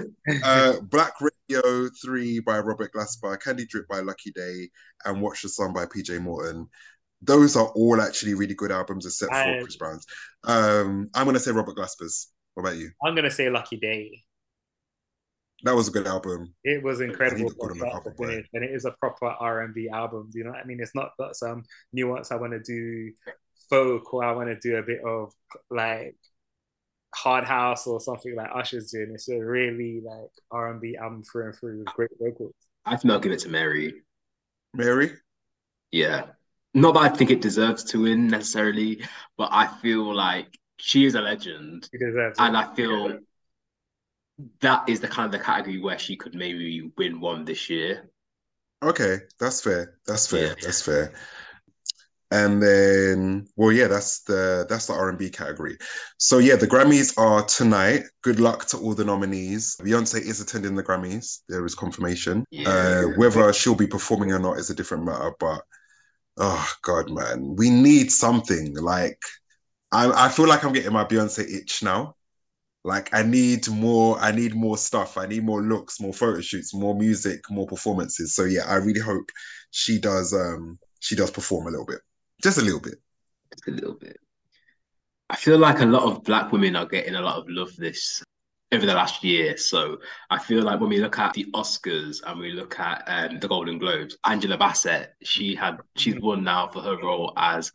uh, 0.44 0.80
Black 0.82 1.14
Radio 1.20 1.88
3 2.02 2.40
by 2.40 2.58
Robert 2.58 2.92
Glasper, 2.92 3.40
Candy 3.40 3.66
Drip 3.66 3.88
by 3.88 4.00
Lucky 4.00 4.32
Daye, 4.32 4.68
and 5.04 5.20
Watch 5.20 5.42
the 5.42 5.48
Sun 5.48 5.72
by 5.72 5.86
PJ 5.86 6.20
Morton. 6.20 6.68
Those 7.22 7.56
are 7.56 7.68
all 7.68 8.00
actually 8.00 8.34
really 8.34 8.54
good 8.54 8.72
albums, 8.72 9.06
except 9.06 9.32
for 9.32 9.60
Chris 9.60 9.76
Brown's. 9.76 10.06
Um, 10.44 11.08
I'm 11.14 11.24
gonna 11.26 11.40
say 11.40 11.50
Robert 11.50 11.76
Glasper's. 11.76 12.28
What 12.54 12.64
about 12.64 12.76
you? 12.76 12.90
I'm 13.04 13.14
gonna 13.14 13.30
say 13.30 13.48
Lucky 13.48 13.76
Daye. 13.76 14.22
That 15.62 15.74
was 15.74 15.88
a 15.88 15.90
good 15.90 16.06
album. 16.06 16.54
It 16.64 16.82
was 16.82 17.00
incredible 17.00 17.46
look 17.46 17.58
good 17.58 17.70
from 17.70 17.70
on 17.70 17.78
the 17.78 17.88
start 17.88 18.04
to 18.04 18.10
cover, 18.10 18.16
boy. 18.16 18.26
finish, 18.28 18.46
and 18.52 18.64
it 18.64 18.70
is 18.70 18.84
a 18.84 18.92
proper 18.92 19.26
R 19.26 19.62
and 19.62 19.74
B 19.74 19.88
album. 19.88 20.28
Do 20.30 20.38
you 20.38 20.44
know 20.44 20.50
what 20.50 20.60
I 20.60 20.64
mean? 20.64 20.78
It's 20.80 20.94
not 20.94 21.12
got 21.18 21.34
some 21.34 21.64
nuance. 21.92 22.30
I 22.30 22.36
want 22.36 22.52
to 22.52 22.60
do 22.60 23.12
folk, 23.70 24.12
or 24.12 24.24
I 24.24 24.32
want 24.32 24.48
to 24.48 24.58
do 24.60 24.76
a 24.76 24.82
bit 24.82 25.00
of 25.04 25.32
like 25.70 26.16
hard 27.16 27.44
house 27.44 27.86
or 27.86 27.98
something 28.00 28.36
like 28.36 28.50
Usher's 28.54 28.90
doing. 28.90 29.12
It's 29.14 29.28
a 29.28 29.38
really 29.38 30.02
like 30.04 30.30
R 30.50 30.70
and 30.70 30.80
B 30.80 30.96
album 30.96 31.22
through 31.22 31.46
and 31.46 31.56
through 31.56 31.78
with 31.78 31.86
great 31.86 32.10
vocals. 32.20 32.54
I 32.84 32.96
think 32.96 33.12
I'll 33.12 33.20
give 33.20 33.32
it 33.32 33.40
to 33.40 33.48
Mary. 33.48 33.94
Mary? 34.74 35.12
Yeah. 35.90 36.26
Not 36.74 36.94
that 36.94 37.00
I 37.00 37.08
think 37.08 37.30
it 37.30 37.40
deserves 37.40 37.84
to 37.84 38.02
win 38.02 38.28
necessarily, 38.28 39.02
but 39.38 39.48
I 39.50 39.66
feel 39.66 40.14
like 40.14 40.58
she 40.76 41.06
is 41.06 41.14
a 41.14 41.22
legend. 41.22 41.88
She 41.90 42.04
it. 42.04 42.34
And 42.38 42.56
I 42.56 42.74
feel 42.74 43.18
that 44.60 44.86
is 44.86 45.00
the 45.00 45.08
kind 45.08 45.26
of 45.26 45.32
the 45.32 45.44
category 45.44 45.80
where 45.80 45.98
she 45.98 46.16
could 46.16 46.34
maybe 46.34 46.92
win 46.98 47.20
one 47.20 47.46
this 47.46 47.70
year. 47.70 48.10
Okay, 48.82 49.20
that's 49.40 49.62
fair. 49.62 49.94
That's 50.06 50.26
fair. 50.26 50.48
Yeah. 50.48 50.54
That's 50.60 50.82
fair. 50.82 51.14
And 52.30 52.60
then, 52.60 53.46
well, 53.54 53.70
yeah, 53.70 53.86
that's 53.86 54.22
the 54.24 54.66
that's 54.68 54.86
the 54.86 54.94
R 54.94 55.08
and 55.08 55.18
B 55.18 55.30
category. 55.30 55.78
So 56.18 56.38
yeah, 56.38 56.56
the 56.56 56.66
Grammys 56.66 57.16
are 57.16 57.44
tonight. 57.44 58.02
Good 58.22 58.40
luck 58.40 58.66
to 58.66 58.78
all 58.78 58.94
the 58.94 59.04
nominees. 59.04 59.76
Beyonce 59.80 60.20
is 60.20 60.40
attending 60.40 60.74
the 60.74 60.82
Grammys. 60.82 61.42
There 61.48 61.64
is 61.64 61.76
confirmation. 61.76 62.44
Yeah. 62.50 62.68
Uh, 62.68 63.02
whether 63.16 63.52
she'll 63.52 63.76
be 63.76 63.86
performing 63.86 64.32
or 64.32 64.40
not 64.40 64.58
is 64.58 64.70
a 64.70 64.74
different 64.74 65.04
matter. 65.04 65.32
But 65.38 65.62
oh 66.36 66.72
god, 66.82 67.10
man, 67.10 67.54
we 67.56 67.70
need 67.70 68.10
something. 68.10 68.74
Like, 68.76 69.20
I 69.92 70.26
I 70.26 70.28
feel 70.28 70.48
like 70.48 70.64
I'm 70.64 70.72
getting 70.72 70.92
my 70.92 71.04
Beyonce 71.04 71.48
itch 71.48 71.82
now. 71.84 72.16
Like 72.82 73.12
I 73.12 73.22
need 73.22 73.68
more, 73.68 74.18
I 74.18 74.32
need 74.32 74.54
more 74.54 74.78
stuff. 74.78 75.18
I 75.18 75.26
need 75.26 75.44
more 75.44 75.62
looks, 75.62 76.00
more 76.00 76.12
photo 76.12 76.40
shoots, 76.40 76.74
more 76.74 76.94
music, 76.96 77.40
more 77.50 77.66
performances. 77.66 78.34
So 78.34 78.44
yeah, 78.44 78.64
I 78.66 78.76
really 78.76 79.00
hope 79.00 79.30
she 79.70 79.98
does 80.00 80.32
um 80.32 80.78
she 81.00 81.16
does 81.16 81.30
perform 81.30 81.66
a 81.66 81.70
little 81.70 81.86
bit. 81.86 82.00
Just 82.42 82.58
a 82.58 82.62
little 82.62 82.80
bit. 82.80 82.96
Just 83.52 83.68
a 83.68 83.70
little 83.70 83.94
bit. 83.94 84.18
I 85.28 85.36
feel 85.36 85.58
like 85.58 85.80
a 85.80 85.86
lot 85.86 86.04
of 86.04 86.22
black 86.22 86.52
women 86.52 86.76
are 86.76 86.86
getting 86.86 87.16
a 87.16 87.20
lot 87.20 87.38
of 87.38 87.44
love 87.48 87.74
this 87.76 88.22
over 88.72 88.86
the 88.86 88.94
last 88.94 89.24
year. 89.24 89.56
So 89.56 89.98
I 90.30 90.38
feel 90.38 90.62
like 90.62 90.80
when 90.80 90.90
we 90.90 91.00
look 91.00 91.18
at 91.18 91.34
the 91.34 91.46
Oscars 91.54 92.20
and 92.26 92.38
we 92.38 92.52
look 92.52 92.78
at 92.78 93.02
um, 93.06 93.40
the 93.40 93.48
Golden 93.48 93.78
Globes, 93.78 94.16
Angela 94.24 94.56
Bassett, 94.56 95.14
she 95.22 95.54
had 95.54 95.78
she's 95.96 96.20
won 96.20 96.44
now 96.44 96.68
for 96.68 96.80
her 96.80 96.96
role 96.98 97.32
as 97.36 97.72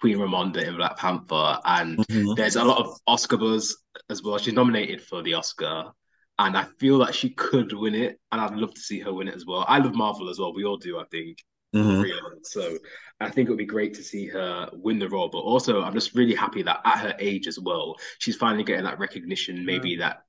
Queen 0.00 0.18
Ramonda 0.18 0.66
in 0.66 0.76
Black 0.76 0.98
Panther, 0.98 1.58
and 1.64 1.98
mm-hmm. 1.98 2.34
there's 2.34 2.56
a 2.56 2.64
lot 2.64 2.78
of 2.78 2.98
Oscar 3.06 3.36
buzz 3.36 3.76
as 4.10 4.22
well. 4.22 4.38
She's 4.38 4.52
nominated 4.52 5.00
for 5.00 5.22
the 5.22 5.34
Oscar, 5.34 5.92
and 6.38 6.56
I 6.56 6.64
feel 6.78 6.98
that 6.98 7.14
she 7.14 7.30
could 7.30 7.72
win 7.72 7.94
it, 7.94 8.20
and 8.30 8.40
I'd 8.40 8.54
love 8.54 8.74
to 8.74 8.80
see 8.80 9.00
her 9.00 9.14
win 9.14 9.28
it 9.28 9.34
as 9.34 9.46
well. 9.46 9.64
I 9.66 9.78
love 9.78 9.94
Marvel 9.94 10.28
as 10.28 10.38
well. 10.38 10.54
We 10.54 10.64
all 10.64 10.76
do, 10.76 10.98
I 10.98 11.04
think. 11.10 11.38
Mm-hmm. 11.74 12.38
So 12.42 12.78
I 13.20 13.30
think 13.30 13.48
it 13.48 13.50
would 13.50 13.58
be 13.58 13.66
great 13.66 13.94
to 13.94 14.02
see 14.02 14.26
her 14.28 14.70
win 14.72 14.98
the 14.98 15.08
role. 15.08 15.28
But 15.28 15.38
also, 15.38 15.82
I'm 15.82 15.94
just 15.94 16.14
really 16.14 16.34
happy 16.34 16.62
that 16.62 16.80
at 16.84 16.98
her 16.98 17.14
age 17.18 17.46
as 17.46 17.58
well, 17.58 17.96
she's 18.18 18.36
finally 18.36 18.64
getting 18.64 18.84
that 18.84 18.98
recognition. 18.98 19.64
Maybe 19.64 19.90
yeah. 19.90 20.08
that 20.08 20.22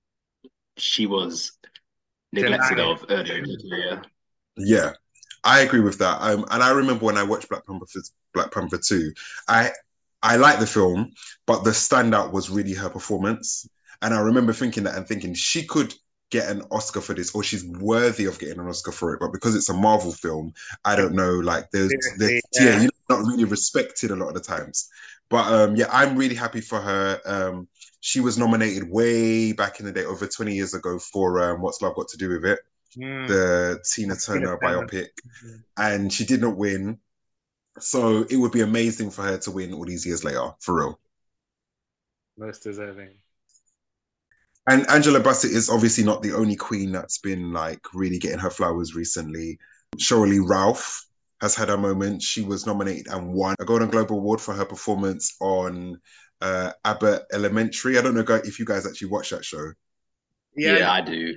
she 0.78 1.06
was 1.06 1.52
neglected 2.32 2.78
Denied. 2.78 2.92
of 2.92 3.06
earlier 3.10 3.38
in 3.38 3.50
her 3.50 3.70
career. 3.70 4.02
Yeah, 4.58 4.92
I 5.44 5.62
agree 5.62 5.82
with 5.82 6.00
that. 6.00 6.22
Um, 6.22 6.46
and 6.52 6.64
I 6.64 6.72
remember 6.72 7.06
when 7.06 7.18
I 7.18 7.24
watched 7.24 7.50
Black 7.50 7.66
Panther, 7.66 7.86
Black 8.34 8.52
Panther 8.52 8.78
two, 8.78 9.14
I 9.48 9.72
I 10.22 10.38
liked 10.38 10.60
the 10.60 10.68
film, 10.68 11.12
but 11.46 11.64
the 11.64 11.72
standout 11.72 12.32
was 12.32 12.50
really 12.50 12.74
her 12.74 12.90
performance. 12.90 13.68
And 14.02 14.14
I 14.14 14.20
remember 14.20 14.54
thinking 14.54 14.84
that 14.84 14.96
and 14.96 15.08
thinking 15.08 15.34
she 15.34 15.66
could 15.66 15.94
get 16.32 16.50
an 16.50 16.64
Oscar 16.72 17.02
for 17.02 17.14
this, 17.14 17.34
or 17.34 17.44
she's 17.44 17.66
worthy 17.66 18.26
of 18.26 18.40
getting 18.40 18.60
an 18.60 18.68
Oscar 18.68 18.92
for 18.92 19.14
it. 19.14 19.20
But 19.20 19.32
because 19.32 19.56
it's 19.56 19.70
a 19.70 19.74
Marvel 19.74 20.12
film, 20.12 20.54
I 20.84 20.96
don't 20.96 21.14
know. 21.14 21.34
Like 21.34 21.70
there's, 21.72 21.94
there's 22.18 22.42
yeah. 22.54 22.64
yeah, 22.64 22.82
you're 22.82 22.92
not 23.10 23.26
really 23.26 23.46
respected 23.46 24.12
a 24.12 24.16
lot 24.16 24.30
of 24.30 24.34
the 24.34 24.42
times. 24.42 24.90
But 25.30 25.52
um, 25.52 25.76
yeah, 25.76 25.88
I'm 25.92 26.18
really 26.18 26.36
happy 26.36 26.62
for 26.62 26.80
her. 26.80 27.20
Um, 27.26 27.68
she 28.00 28.20
was 28.20 28.38
nominated 28.38 28.90
way 28.90 29.52
back 29.52 29.80
in 29.80 29.86
the 29.86 29.92
day, 29.92 30.06
over 30.06 30.28
20 30.28 30.54
years 30.54 30.74
ago, 30.74 31.00
for 31.00 31.42
um, 31.42 31.62
What's 31.62 31.82
Love 31.82 31.96
Got 31.96 32.08
to 32.10 32.18
Do 32.18 32.30
with 32.30 32.46
It, 32.46 32.60
mm. 32.96 33.28
the 33.28 33.80
Tina 33.84 34.16
Turner 34.16 34.58
biopic, 34.58 35.08
mm-hmm. 35.44 35.56
and 35.78 36.14
she 36.14 36.24
did 36.24 36.42
not 36.42 36.56
win. 36.56 37.00
So 37.80 38.26
it 38.30 38.38
would 38.38 38.52
be 38.52 38.62
amazing 38.62 39.10
for 39.10 39.24
her 39.24 39.38
to 39.40 39.52
win 39.52 39.74
all 39.74 39.86
these 39.86 40.06
years 40.06 40.24
later, 40.24 40.52
for 40.60 40.76
real. 40.76 41.00
Most 42.38 42.64
deserving. 42.64 43.10
And 44.68 44.90
Angela 44.90 45.20
Bassett 45.20 45.52
is 45.52 45.70
obviously 45.70 46.04
not 46.04 46.24
the 46.24 46.34
only 46.34 46.56
queen 46.56 46.92
that's 46.92 47.20
been 47.20 47.54
like 47.54 47.82
really 47.94 48.18
getting 48.18 48.40
her 48.40 48.50
flowers 48.50 48.96
recently. 48.96 49.60
Sheryl 49.98 50.30
Lee 50.30 50.40
Ralph 50.40 51.06
has 51.42 51.56
had 51.56 51.70
a 51.70 51.78
moment. 51.78 52.22
She 52.22 52.42
was 52.42 52.66
nominated 52.66 53.08
and 53.08 53.34
won 53.34 53.56
a 53.60 53.66
Golden 53.66 53.90
Globe 53.90 54.12
Award 54.12 54.42
for 54.42 54.54
her 54.54 54.66
performance 54.66 55.36
on 55.40 56.00
uh, 56.42 56.72
Abbott 56.84 57.24
Elementary. 57.32 57.98
I 57.98 58.02
don't 58.02 58.16
know 58.16 58.26
if 58.28 58.60
you 58.60 58.66
guys 58.66 58.88
actually 58.88 59.10
watch 59.10 59.30
that 59.30 59.46
show. 59.46 59.72
Yeah, 60.56 60.80
yeah 60.80 60.92
I 60.92 61.02
do. 61.02 61.36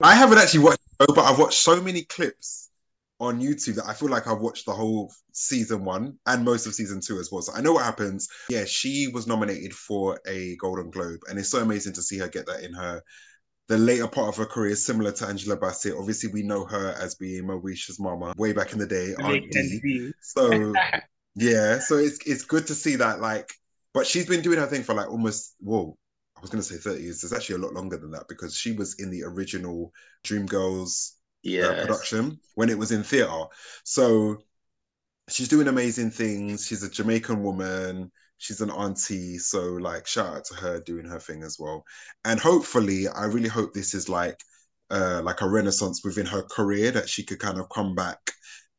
I 0.00 0.14
haven't 0.14 0.38
actually 0.38 0.64
watched 0.64 0.80
it, 1.00 1.14
but 1.14 1.24
I've 1.24 1.38
watched 1.38 1.60
so 1.60 1.80
many 1.80 2.02
clips 2.02 2.70
on 3.20 3.40
YouTube 3.40 3.76
that 3.76 3.86
I 3.86 3.94
feel 3.94 4.08
like 4.08 4.26
I've 4.26 4.40
watched 4.40 4.66
the 4.66 4.72
whole 4.72 5.12
season 5.32 5.84
one 5.84 6.18
and 6.26 6.44
most 6.44 6.66
of 6.66 6.74
season 6.74 7.00
two 7.00 7.18
as 7.18 7.30
well. 7.30 7.42
So 7.42 7.52
I 7.54 7.60
know 7.60 7.72
what 7.72 7.84
happens. 7.84 8.28
Yeah, 8.48 8.64
she 8.64 9.08
was 9.12 9.26
nominated 9.26 9.72
for 9.72 10.20
a 10.26 10.56
Golden 10.56 10.90
Globe, 10.90 11.20
and 11.28 11.38
it's 11.38 11.50
so 11.50 11.60
amazing 11.60 11.92
to 11.94 12.02
see 12.02 12.18
her 12.18 12.28
get 12.28 12.46
that 12.46 12.64
in 12.64 12.72
her 12.74 13.02
the 13.68 13.78
later 13.78 14.06
part 14.06 14.28
of 14.28 14.36
her 14.36 14.46
career, 14.46 14.76
similar 14.76 15.10
to 15.12 15.26
Angela 15.26 15.56
Bassett. 15.56 15.94
Obviously, 15.96 16.30
we 16.32 16.42
know 16.42 16.64
her 16.66 16.94
as 17.00 17.14
being 17.14 17.44
Moesha's 17.44 17.98
mama 17.98 18.34
way 18.36 18.52
back 18.52 18.72
in 18.72 18.78
the 18.78 18.86
day, 18.86 19.14
Aunt 19.22 19.50
D. 19.50 20.12
So 20.20 20.74
yeah, 21.34 21.78
so 21.78 21.96
it's 21.96 22.18
it's 22.26 22.44
good 22.44 22.66
to 22.66 22.74
see 22.74 22.96
that 22.96 23.20
like, 23.20 23.50
but 23.94 24.06
she's 24.06 24.26
been 24.26 24.42
doing 24.42 24.58
her 24.58 24.66
thing 24.66 24.82
for 24.82 24.94
like 24.94 25.08
almost 25.08 25.56
whoa. 25.60 25.96
I 26.36 26.40
was 26.40 26.50
gonna 26.50 26.62
say 26.62 26.76
30 26.76 27.02
years. 27.02 27.24
It's 27.24 27.32
actually 27.32 27.56
a 27.56 27.58
lot 27.58 27.72
longer 27.72 27.96
than 27.96 28.10
that 28.10 28.28
because 28.28 28.54
she 28.54 28.72
was 28.72 28.96
in 28.98 29.10
the 29.10 29.22
original 29.22 29.92
Dreamgirls 30.24 31.12
yes. 31.44 31.66
uh, 31.66 31.82
production 31.82 32.40
when 32.54 32.68
it 32.68 32.78
was 32.78 32.90
in 32.90 33.02
theater. 33.02 33.44
So 33.84 34.38
she's 35.28 35.48
doing 35.48 35.68
amazing 35.68 36.10
things. 36.10 36.66
She's 36.66 36.82
a 36.82 36.90
Jamaican 36.90 37.42
woman. 37.42 38.10
She's 38.38 38.60
an 38.60 38.70
auntie. 38.70 39.38
So 39.38 39.74
like 39.74 40.06
shout 40.06 40.36
out 40.36 40.44
to 40.46 40.54
her 40.54 40.80
doing 40.80 41.06
her 41.06 41.20
thing 41.20 41.42
as 41.42 41.56
well. 41.58 41.84
And 42.24 42.40
hopefully, 42.40 43.08
I 43.08 43.26
really 43.26 43.48
hope 43.48 43.72
this 43.72 43.94
is 43.94 44.08
like 44.08 44.40
uh 44.90 45.22
like 45.24 45.40
a 45.40 45.48
renaissance 45.48 46.02
within 46.04 46.26
her 46.26 46.42
career 46.42 46.90
that 46.90 47.08
she 47.08 47.24
could 47.24 47.38
kind 47.38 47.58
of 47.58 47.68
come 47.70 47.94
back 47.94 48.18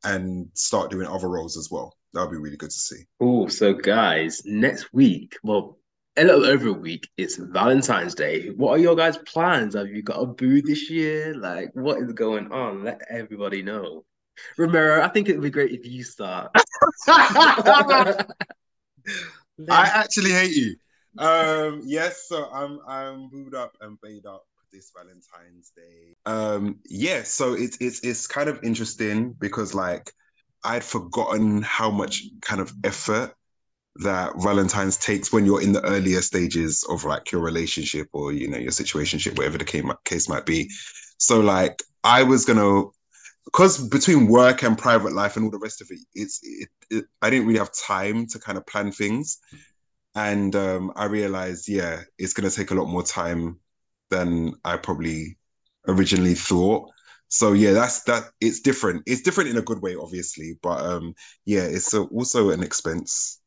and 0.04 0.48
start 0.54 0.92
doing 0.92 1.08
other 1.08 1.30
roles 1.30 1.58
as 1.58 1.70
well. 1.72 1.96
That 2.14 2.22
would 2.22 2.32
be 2.32 2.38
really 2.38 2.58
good 2.58 2.70
to 2.70 2.80
see. 2.80 3.04
Oh, 3.20 3.48
so 3.48 3.74
guys, 3.74 4.42
next 4.46 4.94
week, 4.94 5.36
well, 5.44 5.80
a 6.18 6.24
little 6.24 6.46
over 6.46 6.70
a 6.70 6.74
week, 6.74 7.10
it's 7.18 7.36
Valentine's 7.36 8.16
Day. 8.16 8.50
What 8.50 8.72
are 8.72 8.78
your 8.78 8.96
guys' 8.96 9.18
plans? 9.18 9.76
Have 9.76 9.90
you 9.90 10.02
got 10.02 10.22
a 10.22 10.26
boo 10.26 10.62
this 10.62 10.90
year? 10.90 11.36
Like, 11.36 11.72
what 11.74 11.98
is 12.00 12.14
going 12.14 12.52
on? 12.52 12.84
Let 12.84 13.02
everybody 13.10 13.62
know. 13.62 14.06
Romero, 14.58 15.04
I 15.04 15.10
think 15.10 15.30
it 15.30 15.34
would 15.34 15.44
be 15.44 15.50
great 15.50 15.72
if 15.72 15.86
you 15.86 16.04
start. 16.04 16.52
I 17.08 18.26
actually 19.70 20.32
hate 20.32 20.56
you. 20.56 20.76
Um, 21.18 21.82
yes, 21.86 22.26
so 22.28 22.50
I'm 22.52 22.80
I'm 22.88 23.30
booed 23.30 23.56
up 23.56 23.78
and 23.80 24.00
baited 24.02 24.26
up 24.26 24.46
this 24.72 24.92
Valentine's 24.96 25.72
Day. 25.76 26.16
Um, 26.26 26.80
yeah, 26.90 27.24
so 27.24 27.54
it's 27.54 27.78
it's 27.80 28.02
it's 28.02 28.28
kind 28.28 28.50
of 28.50 28.62
interesting 28.64 29.34
because 29.40 29.74
like 29.74 30.12
I'd 30.66 30.84
forgotten 30.84 31.62
how 31.62 31.90
much 31.90 32.24
kind 32.42 32.60
of 32.60 32.74
effort 32.84 33.34
that 33.98 34.34
Valentine's 34.42 34.98
takes 34.98 35.32
when 35.32 35.46
you're 35.46 35.62
in 35.62 35.72
the 35.72 35.84
earlier 35.86 36.22
stages 36.22 36.84
of 36.90 37.06
like 37.06 37.32
your 37.32 37.42
relationship 37.42 38.08
or 38.12 38.34
you 38.34 38.48
know 38.48 38.58
your 38.58 38.72
situationship, 38.72 39.38
whatever 39.38 39.58
the 39.58 39.96
case 40.04 40.28
might 40.28 40.46
be. 40.46 40.70
So 41.18 41.40
like 41.40 41.82
I 42.04 42.24
was 42.24 42.46
gonna 42.46 42.84
because 43.46 43.88
between 43.88 44.28
work 44.28 44.64
and 44.64 44.78
private 44.78 45.14
life 45.14 45.36
and 45.36 45.46
all 45.46 45.52
the 45.52 45.60
rest 45.60 45.82
of 45.82 45.88
it, 45.92 46.00
it's 46.14 46.40
it, 46.44 46.70
it, 46.90 47.06
I 47.22 47.30
didn't 47.30 47.48
really 47.48 47.60
have 47.60 47.72
time 47.74 48.26
to 48.28 48.40
kind 48.40 48.58
of 48.58 48.66
plan 48.66 48.92
things, 48.92 49.38
and 50.14 50.56
um, 50.56 50.92
I 50.96 51.06
realized 51.06 51.70
yeah, 51.70 52.02
it's 52.18 52.34
gonna 52.34 52.50
take 52.50 52.72
a 52.72 52.76
lot 52.76 52.88
more 52.88 53.04
time 53.04 53.60
than 54.10 54.54
I 54.66 54.78
probably 54.78 55.38
originally 55.88 56.36
thought. 56.36 56.90
So 57.30 57.54
yeah, 57.54 57.72
that's 57.72 58.04
that. 58.04 58.26
It's 58.42 58.60
different. 58.60 59.04
It's 59.06 59.22
different 59.22 59.52
in 59.52 59.58
a 59.58 59.62
good 59.62 59.82
way, 59.82 59.96
obviously, 59.96 60.60
but 60.62 60.82
um, 60.82 61.16
yeah, 61.46 61.64
it's 61.64 61.94
a, 61.94 62.02
also 62.04 62.50
an 62.50 62.62
expense 62.62 63.40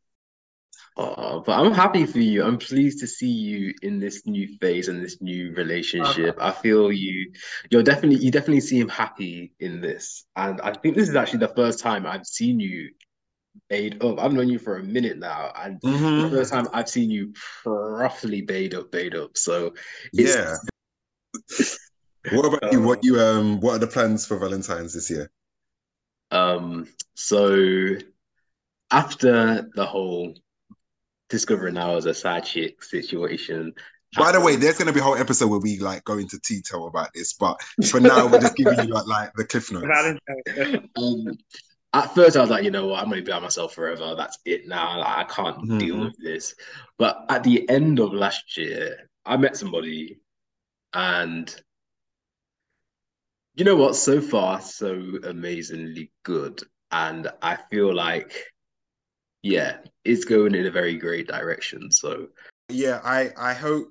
Oh, 1.00 1.44
but 1.46 1.52
I'm 1.52 1.70
happy 1.70 2.06
for 2.06 2.18
you. 2.18 2.42
I'm 2.42 2.58
pleased 2.58 2.98
to 3.00 3.06
see 3.06 3.30
you 3.30 3.72
in 3.82 4.00
this 4.00 4.26
new 4.26 4.48
phase 4.58 4.88
and 4.88 5.00
this 5.00 5.22
new 5.22 5.54
relationship. 5.54 6.36
I 6.40 6.50
feel 6.50 6.90
you. 6.90 7.32
You're 7.70 7.84
definitely 7.84 8.16
you 8.16 8.32
definitely 8.32 8.62
seem 8.62 8.88
happy 8.88 9.52
in 9.60 9.80
this, 9.80 10.26
and 10.34 10.60
I 10.60 10.72
think 10.72 10.96
this 10.96 11.08
is 11.08 11.14
actually 11.14 11.38
the 11.38 11.54
first 11.54 11.78
time 11.78 12.04
I've 12.04 12.26
seen 12.26 12.58
you 12.58 12.90
bade 13.68 14.02
up. 14.02 14.18
I've 14.18 14.32
known 14.32 14.48
you 14.48 14.58
for 14.58 14.78
a 14.78 14.82
minute 14.82 15.18
now, 15.18 15.52
and 15.54 15.80
mm-hmm. 15.80 16.22
the 16.22 16.36
first 16.36 16.52
time 16.52 16.66
I've 16.72 16.88
seen 16.88 17.12
you 17.12 17.32
properly 17.62 18.42
bade 18.42 18.74
up, 18.74 18.90
bade 18.90 19.14
up. 19.14 19.36
So 19.36 19.74
yeah. 20.12 20.56
what 22.32 22.44
about 22.44 22.72
you? 22.72 22.82
What 22.82 23.04
you 23.04 23.20
um? 23.20 23.60
What 23.60 23.76
are 23.76 23.78
the 23.78 23.86
plans 23.86 24.26
for 24.26 24.36
Valentine's 24.36 24.94
this 24.94 25.08
year? 25.08 25.30
Um. 26.32 26.88
So 27.14 27.94
after 28.90 29.68
the 29.76 29.86
whole 29.86 30.34
discovering 31.28 31.74
now 31.74 31.96
as 31.96 32.06
a 32.06 32.14
side 32.14 32.44
chick 32.44 32.82
situation. 32.82 33.72
By 34.16 34.32
the 34.32 34.40
way, 34.40 34.56
there's 34.56 34.78
going 34.78 34.86
to 34.86 34.92
be 34.92 35.00
a 35.00 35.02
whole 35.02 35.16
episode 35.16 35.48
where 35.48 35.60
we 35.60 35.78
like 35.78 36.04
go 36.04 36.16
into 36.16 36.38
detail 36.38 36.86
about 36.86 37.12
this, 37.14 37.34
but 37.34 37.60
for 37.86 38.00
now, 38.00 38.26
we're 38.26 38.40
just 38.40 38.56
giving 38.56 38.88
you 38.88 38.94
like, 38.94 39.06
like 39.06 39.32
the 39.34 39.44
cliff 39.44 39.70
notes. 39.70 40.18
um, 40.96 41.38
at 41.92 42.14
first, 42.14 42.36
I 42.36 42.40
was 42.40 42.50
like, 42.50 42.64
you 42.64 42.70
know 42.70 42.86
what, 42.86 43.00
I'm 43.00 43.10
going 43.10 43.18
to 43.18 43.24
be 43.24 43.32
by 43.32 43.40
myself 43.40 43.74
forever. 43.74 44.14
That's 44.16 44.38
it 44.44 44.66
now. 44.66 44.98
Like, 44.98 45.18
I 45.18 45.24
can't 45.24 45.58
mm-hmm. 45.58 45.78
deal 45.78 46.00
with 46.00 46.16
this. 46.18 46.54
But 46.98 47.26
at 47.28 47.44
the 47.44 47.68
end 47.68 47.98
of 47.98 48.12
last 48.14 48.56
year, 48.56 49.10
I 49.26 49.36
met 49.36 49.56
somebody, 49.56 50.20
and 50.94 51.54
you 53.56 53.64
know 53.64 53.76
what? 53.76 53.94
So 53.94 54.22
far, 54.22 54.60
so 54.62 55.18
amazingly 55.24 56.10
good, 56.24 56.62
and 56.90 57.28
I 57.42 57.58
feel 57.70 57.94
like 57.94 58.32
yeah, 59.42 59.78
it's 60.08 60.24
going 60.24 60.54
in 60.54 60.66
a 60.66 60.70
very 60.70 60.96
great 60.96 61.28
direction. 61.28 61.92
So 61.92 62.28
yeah, 62.68 63.00
I 63.04 63.30
I 63.36 63.52
hope 63.54 63.88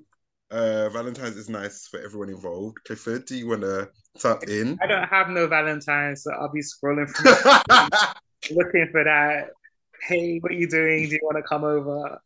uh 0.50 0.88
Valentine's 0.90 1.36
is 1.36 1.48
nice 1.48 1.86
for 1.86 2.00
everyone 2.00 2.28
involved. 2.28 2.78
Clifford, 2.84 3.24
do 3.26 3.36
you 3.36 3.48
want 3.48 3.62
to 3.62 3.88
tap 4.18 4.42
in? 4.48 4.78
I 4.82 4.86
don't 4.86 5.08
have 5.08 5.28
no 5.28 5.46
Valentine's, 5.46 6.24
so 6.24 6.32
I'll 6.32 6.52
be 6.52 6.60
scrolling 6.60 7.08
through 7.08 8.56
looking 8.56 8.88
for 8.90 9.04
that. 9.04 9.50
Hey, 10.02 10.38
what 10.38 10.52
are 10.52 10.56
you 10.56 10.68
doing? 10.68 11.08
Do 11.08 11.14
you 11.14 11.20
want 11.22 11.36
to 11.36 11.42
come 11.42 11.64
over? 11.64 12.20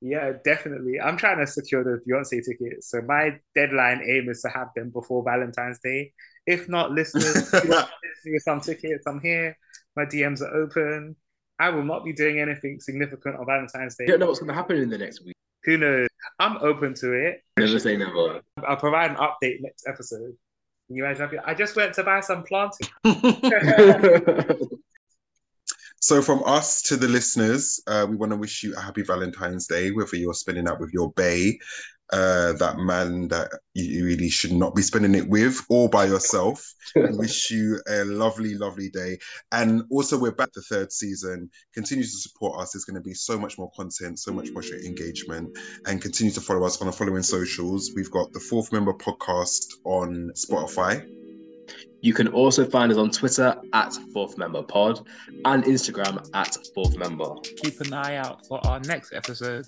Yeah, 0.00 0.32
definitely. 0.44 1.00
I'm 1.00 1.16
trying 1.16 1.38
to 1.38 1.46
secure 1.46 1.82
the 1.82 2.00
Beyonce 2.06 2.44
tickets. 2.44 2.90
So 2.90 3.00
my 3.02 3.40
deadline 3.54 4.02
aim 4.06 4.28
is 4.28 4.42
to 4.42 4.48
have 4.48 4.68
them 4.76 4.90
before 4.90 5.24
Valentine's 5.24 5.80
Day. 5.82 6.12
If 6.46 6.68
not, 6.68 6.92
listeners, 6.92 7.50
with 7.52 8.42
some 8.42 8.60
tickets, 8.60 9.04
I'm 9.06 9.20
here. 9.20 9.56
My 9.96 10.04
DMs 10.04 10.42
are 10.42 10.54
open. 10.54 11.16
I 11.58 11.70
will 11.70 11.84
not 11.84 12.04
be 12.04 12.12
doing 12.12 12.38
anything 12.38 12.80
significant 12.80 13.36
on 13.36 13.46
Valentine's 13.46 13.96
Day. 13.96 14.04
You 14.04 14.12
don't 14.12 14.20
know 14.20 14.26
what's 14.26 14.40
going 14.40 14.48
to 14.48 14.54
happen 14.54 14.76
in 14.76 14.90
the 14.90 14.98
next 14.98 15.24
week. 15.24 15.34
Who 15.64 15.78
knows? 15.78 16.08
I'm 16.38 16.58
open 16.58 16.94
to 16.94 17.12
it. 17.12 17.42
Never 17.58 17.78
say 17.78 17.96
never. 17.96 18.40
I'll 18.66 18.76
provide 18.76 19.12
an 19.12 19.16
update 19.16 19.60
next 19.60 19.86
episode. 19.88 20.36
You 20.88 21.02
guys, 21.02 21.20
I 21.20 21.54
just 21.54 21.74
went 21.74 21.94
to 21.94 22.04
buy 22.04 22.20
some 22.20 22.44
planting. 22.44 22.88
So, 26.06 26.22
from 26.22 26.42
us 26.44 26.82
to 26.82 26.96
the 26.96 27.08
listeners, 27.08 27.82
uh, 27.88 28.06
we 28.08 28.14
want 28.14 28.30
to 28.30 28.36
wish 28.36 28.62
you 28.62 28.76
a 28.76 28.80
happy 28.80 29.02
Valentine's 29.02 29.66
Day, 29.66 29.90
whether 29.90 30.16
you're 30.16 30.34
spending 30.34 30.64
that 30.66 30.78
with 30.78 30.92
your 30.92 31.10
bae, 31.16 31.58
uh, 32.12 32.52
that 32.54 32.78
man 32.78 33.28
that 33.28 33.50
you 33.74 34.04
really 34.04 34.28
should 34.28 34.52
not 34.52 34.74
be 34.74 34.82
spending 34.82 35.14
it 35.14 35.28
with, 35.28 35.60
or 35.68 35.88
by 35.88 36.04
yourself. 36.04 36.74
wish 36.96 37.50
you 37.50 37.80
a 37.88 38.04
lovely, 38.04 38.54
lovely 38.54 38.88
day. 38.90 39.18
And 39.52 39.82
also, 39.90 40.18
we're 40.18 40.32
back 40.32 40.52
the 40.52 40.62
third 40.62 40.92
season. 40.92 41.50
Continue 41.74 42.04
to 42.04 42.10
support 42.10 42.60
us. 42.60 42.72
There's 42.72 42.84
going 42.84 42.94
to 42.94 43.00
be 43.00 43.14
so 43.14 43.38
much 43.38 43.58
more 43.58 43.70
content, 43.76 44.18
so 44.18 44.32
much 44.32 44.50
more 44.52 44.62
engagement, 44.62 45.56
and 45.86 46.00
continue 46.00 46.32
to 46.32 46.40
follow 46.40 46.64
us 46.64 46.80
on 46.80 46.86
the 46.86 46.92
following 46.92 47.22
socials. 47.22 47.92
We've 47.94 48.10
got 48.10 48.32
the 48.32 48.40
Fourth 48.40 48.72
Member 48.72 48.92
podcast 48.92 49.74
on 49.84 50.30
Spotify. 50.34 51.06
You 52.00 52.14
can 52.14 52.28
also 52.28 52.64
find 52.64 52.92
us 52.92 52.98
on 52.98 53.10
Twitter 53.10 53.56
at 53.72 53.92
Fourth 54.12 54.38
Member 54.38 54.62
Pod 54.62 55.06
and 55.44 55.64
Instagram 55.64 56.24
at 56.34 56.56
Fourth 56.74 56.96
Member. 56.96 57.34
Keep 57.42 57.80
an 57.80 57.92
eye 57.92 58.16
out 58.16 58.46
for 58.46 58.64
our 58.66 58.78
next 58.80 59.12
episode. 59.12 59.66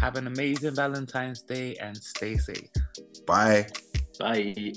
Have 0.00 0.16
an 0.16 0.26
amazing 0.26 0.74
Valentine's 0.74 1.42
Day 1.42 1.74
and 1.76 1.96
stay 1.96 2.36
safe. 2.36 2.68
Bye. 3.26 3.66
Bye. 4.18 4.72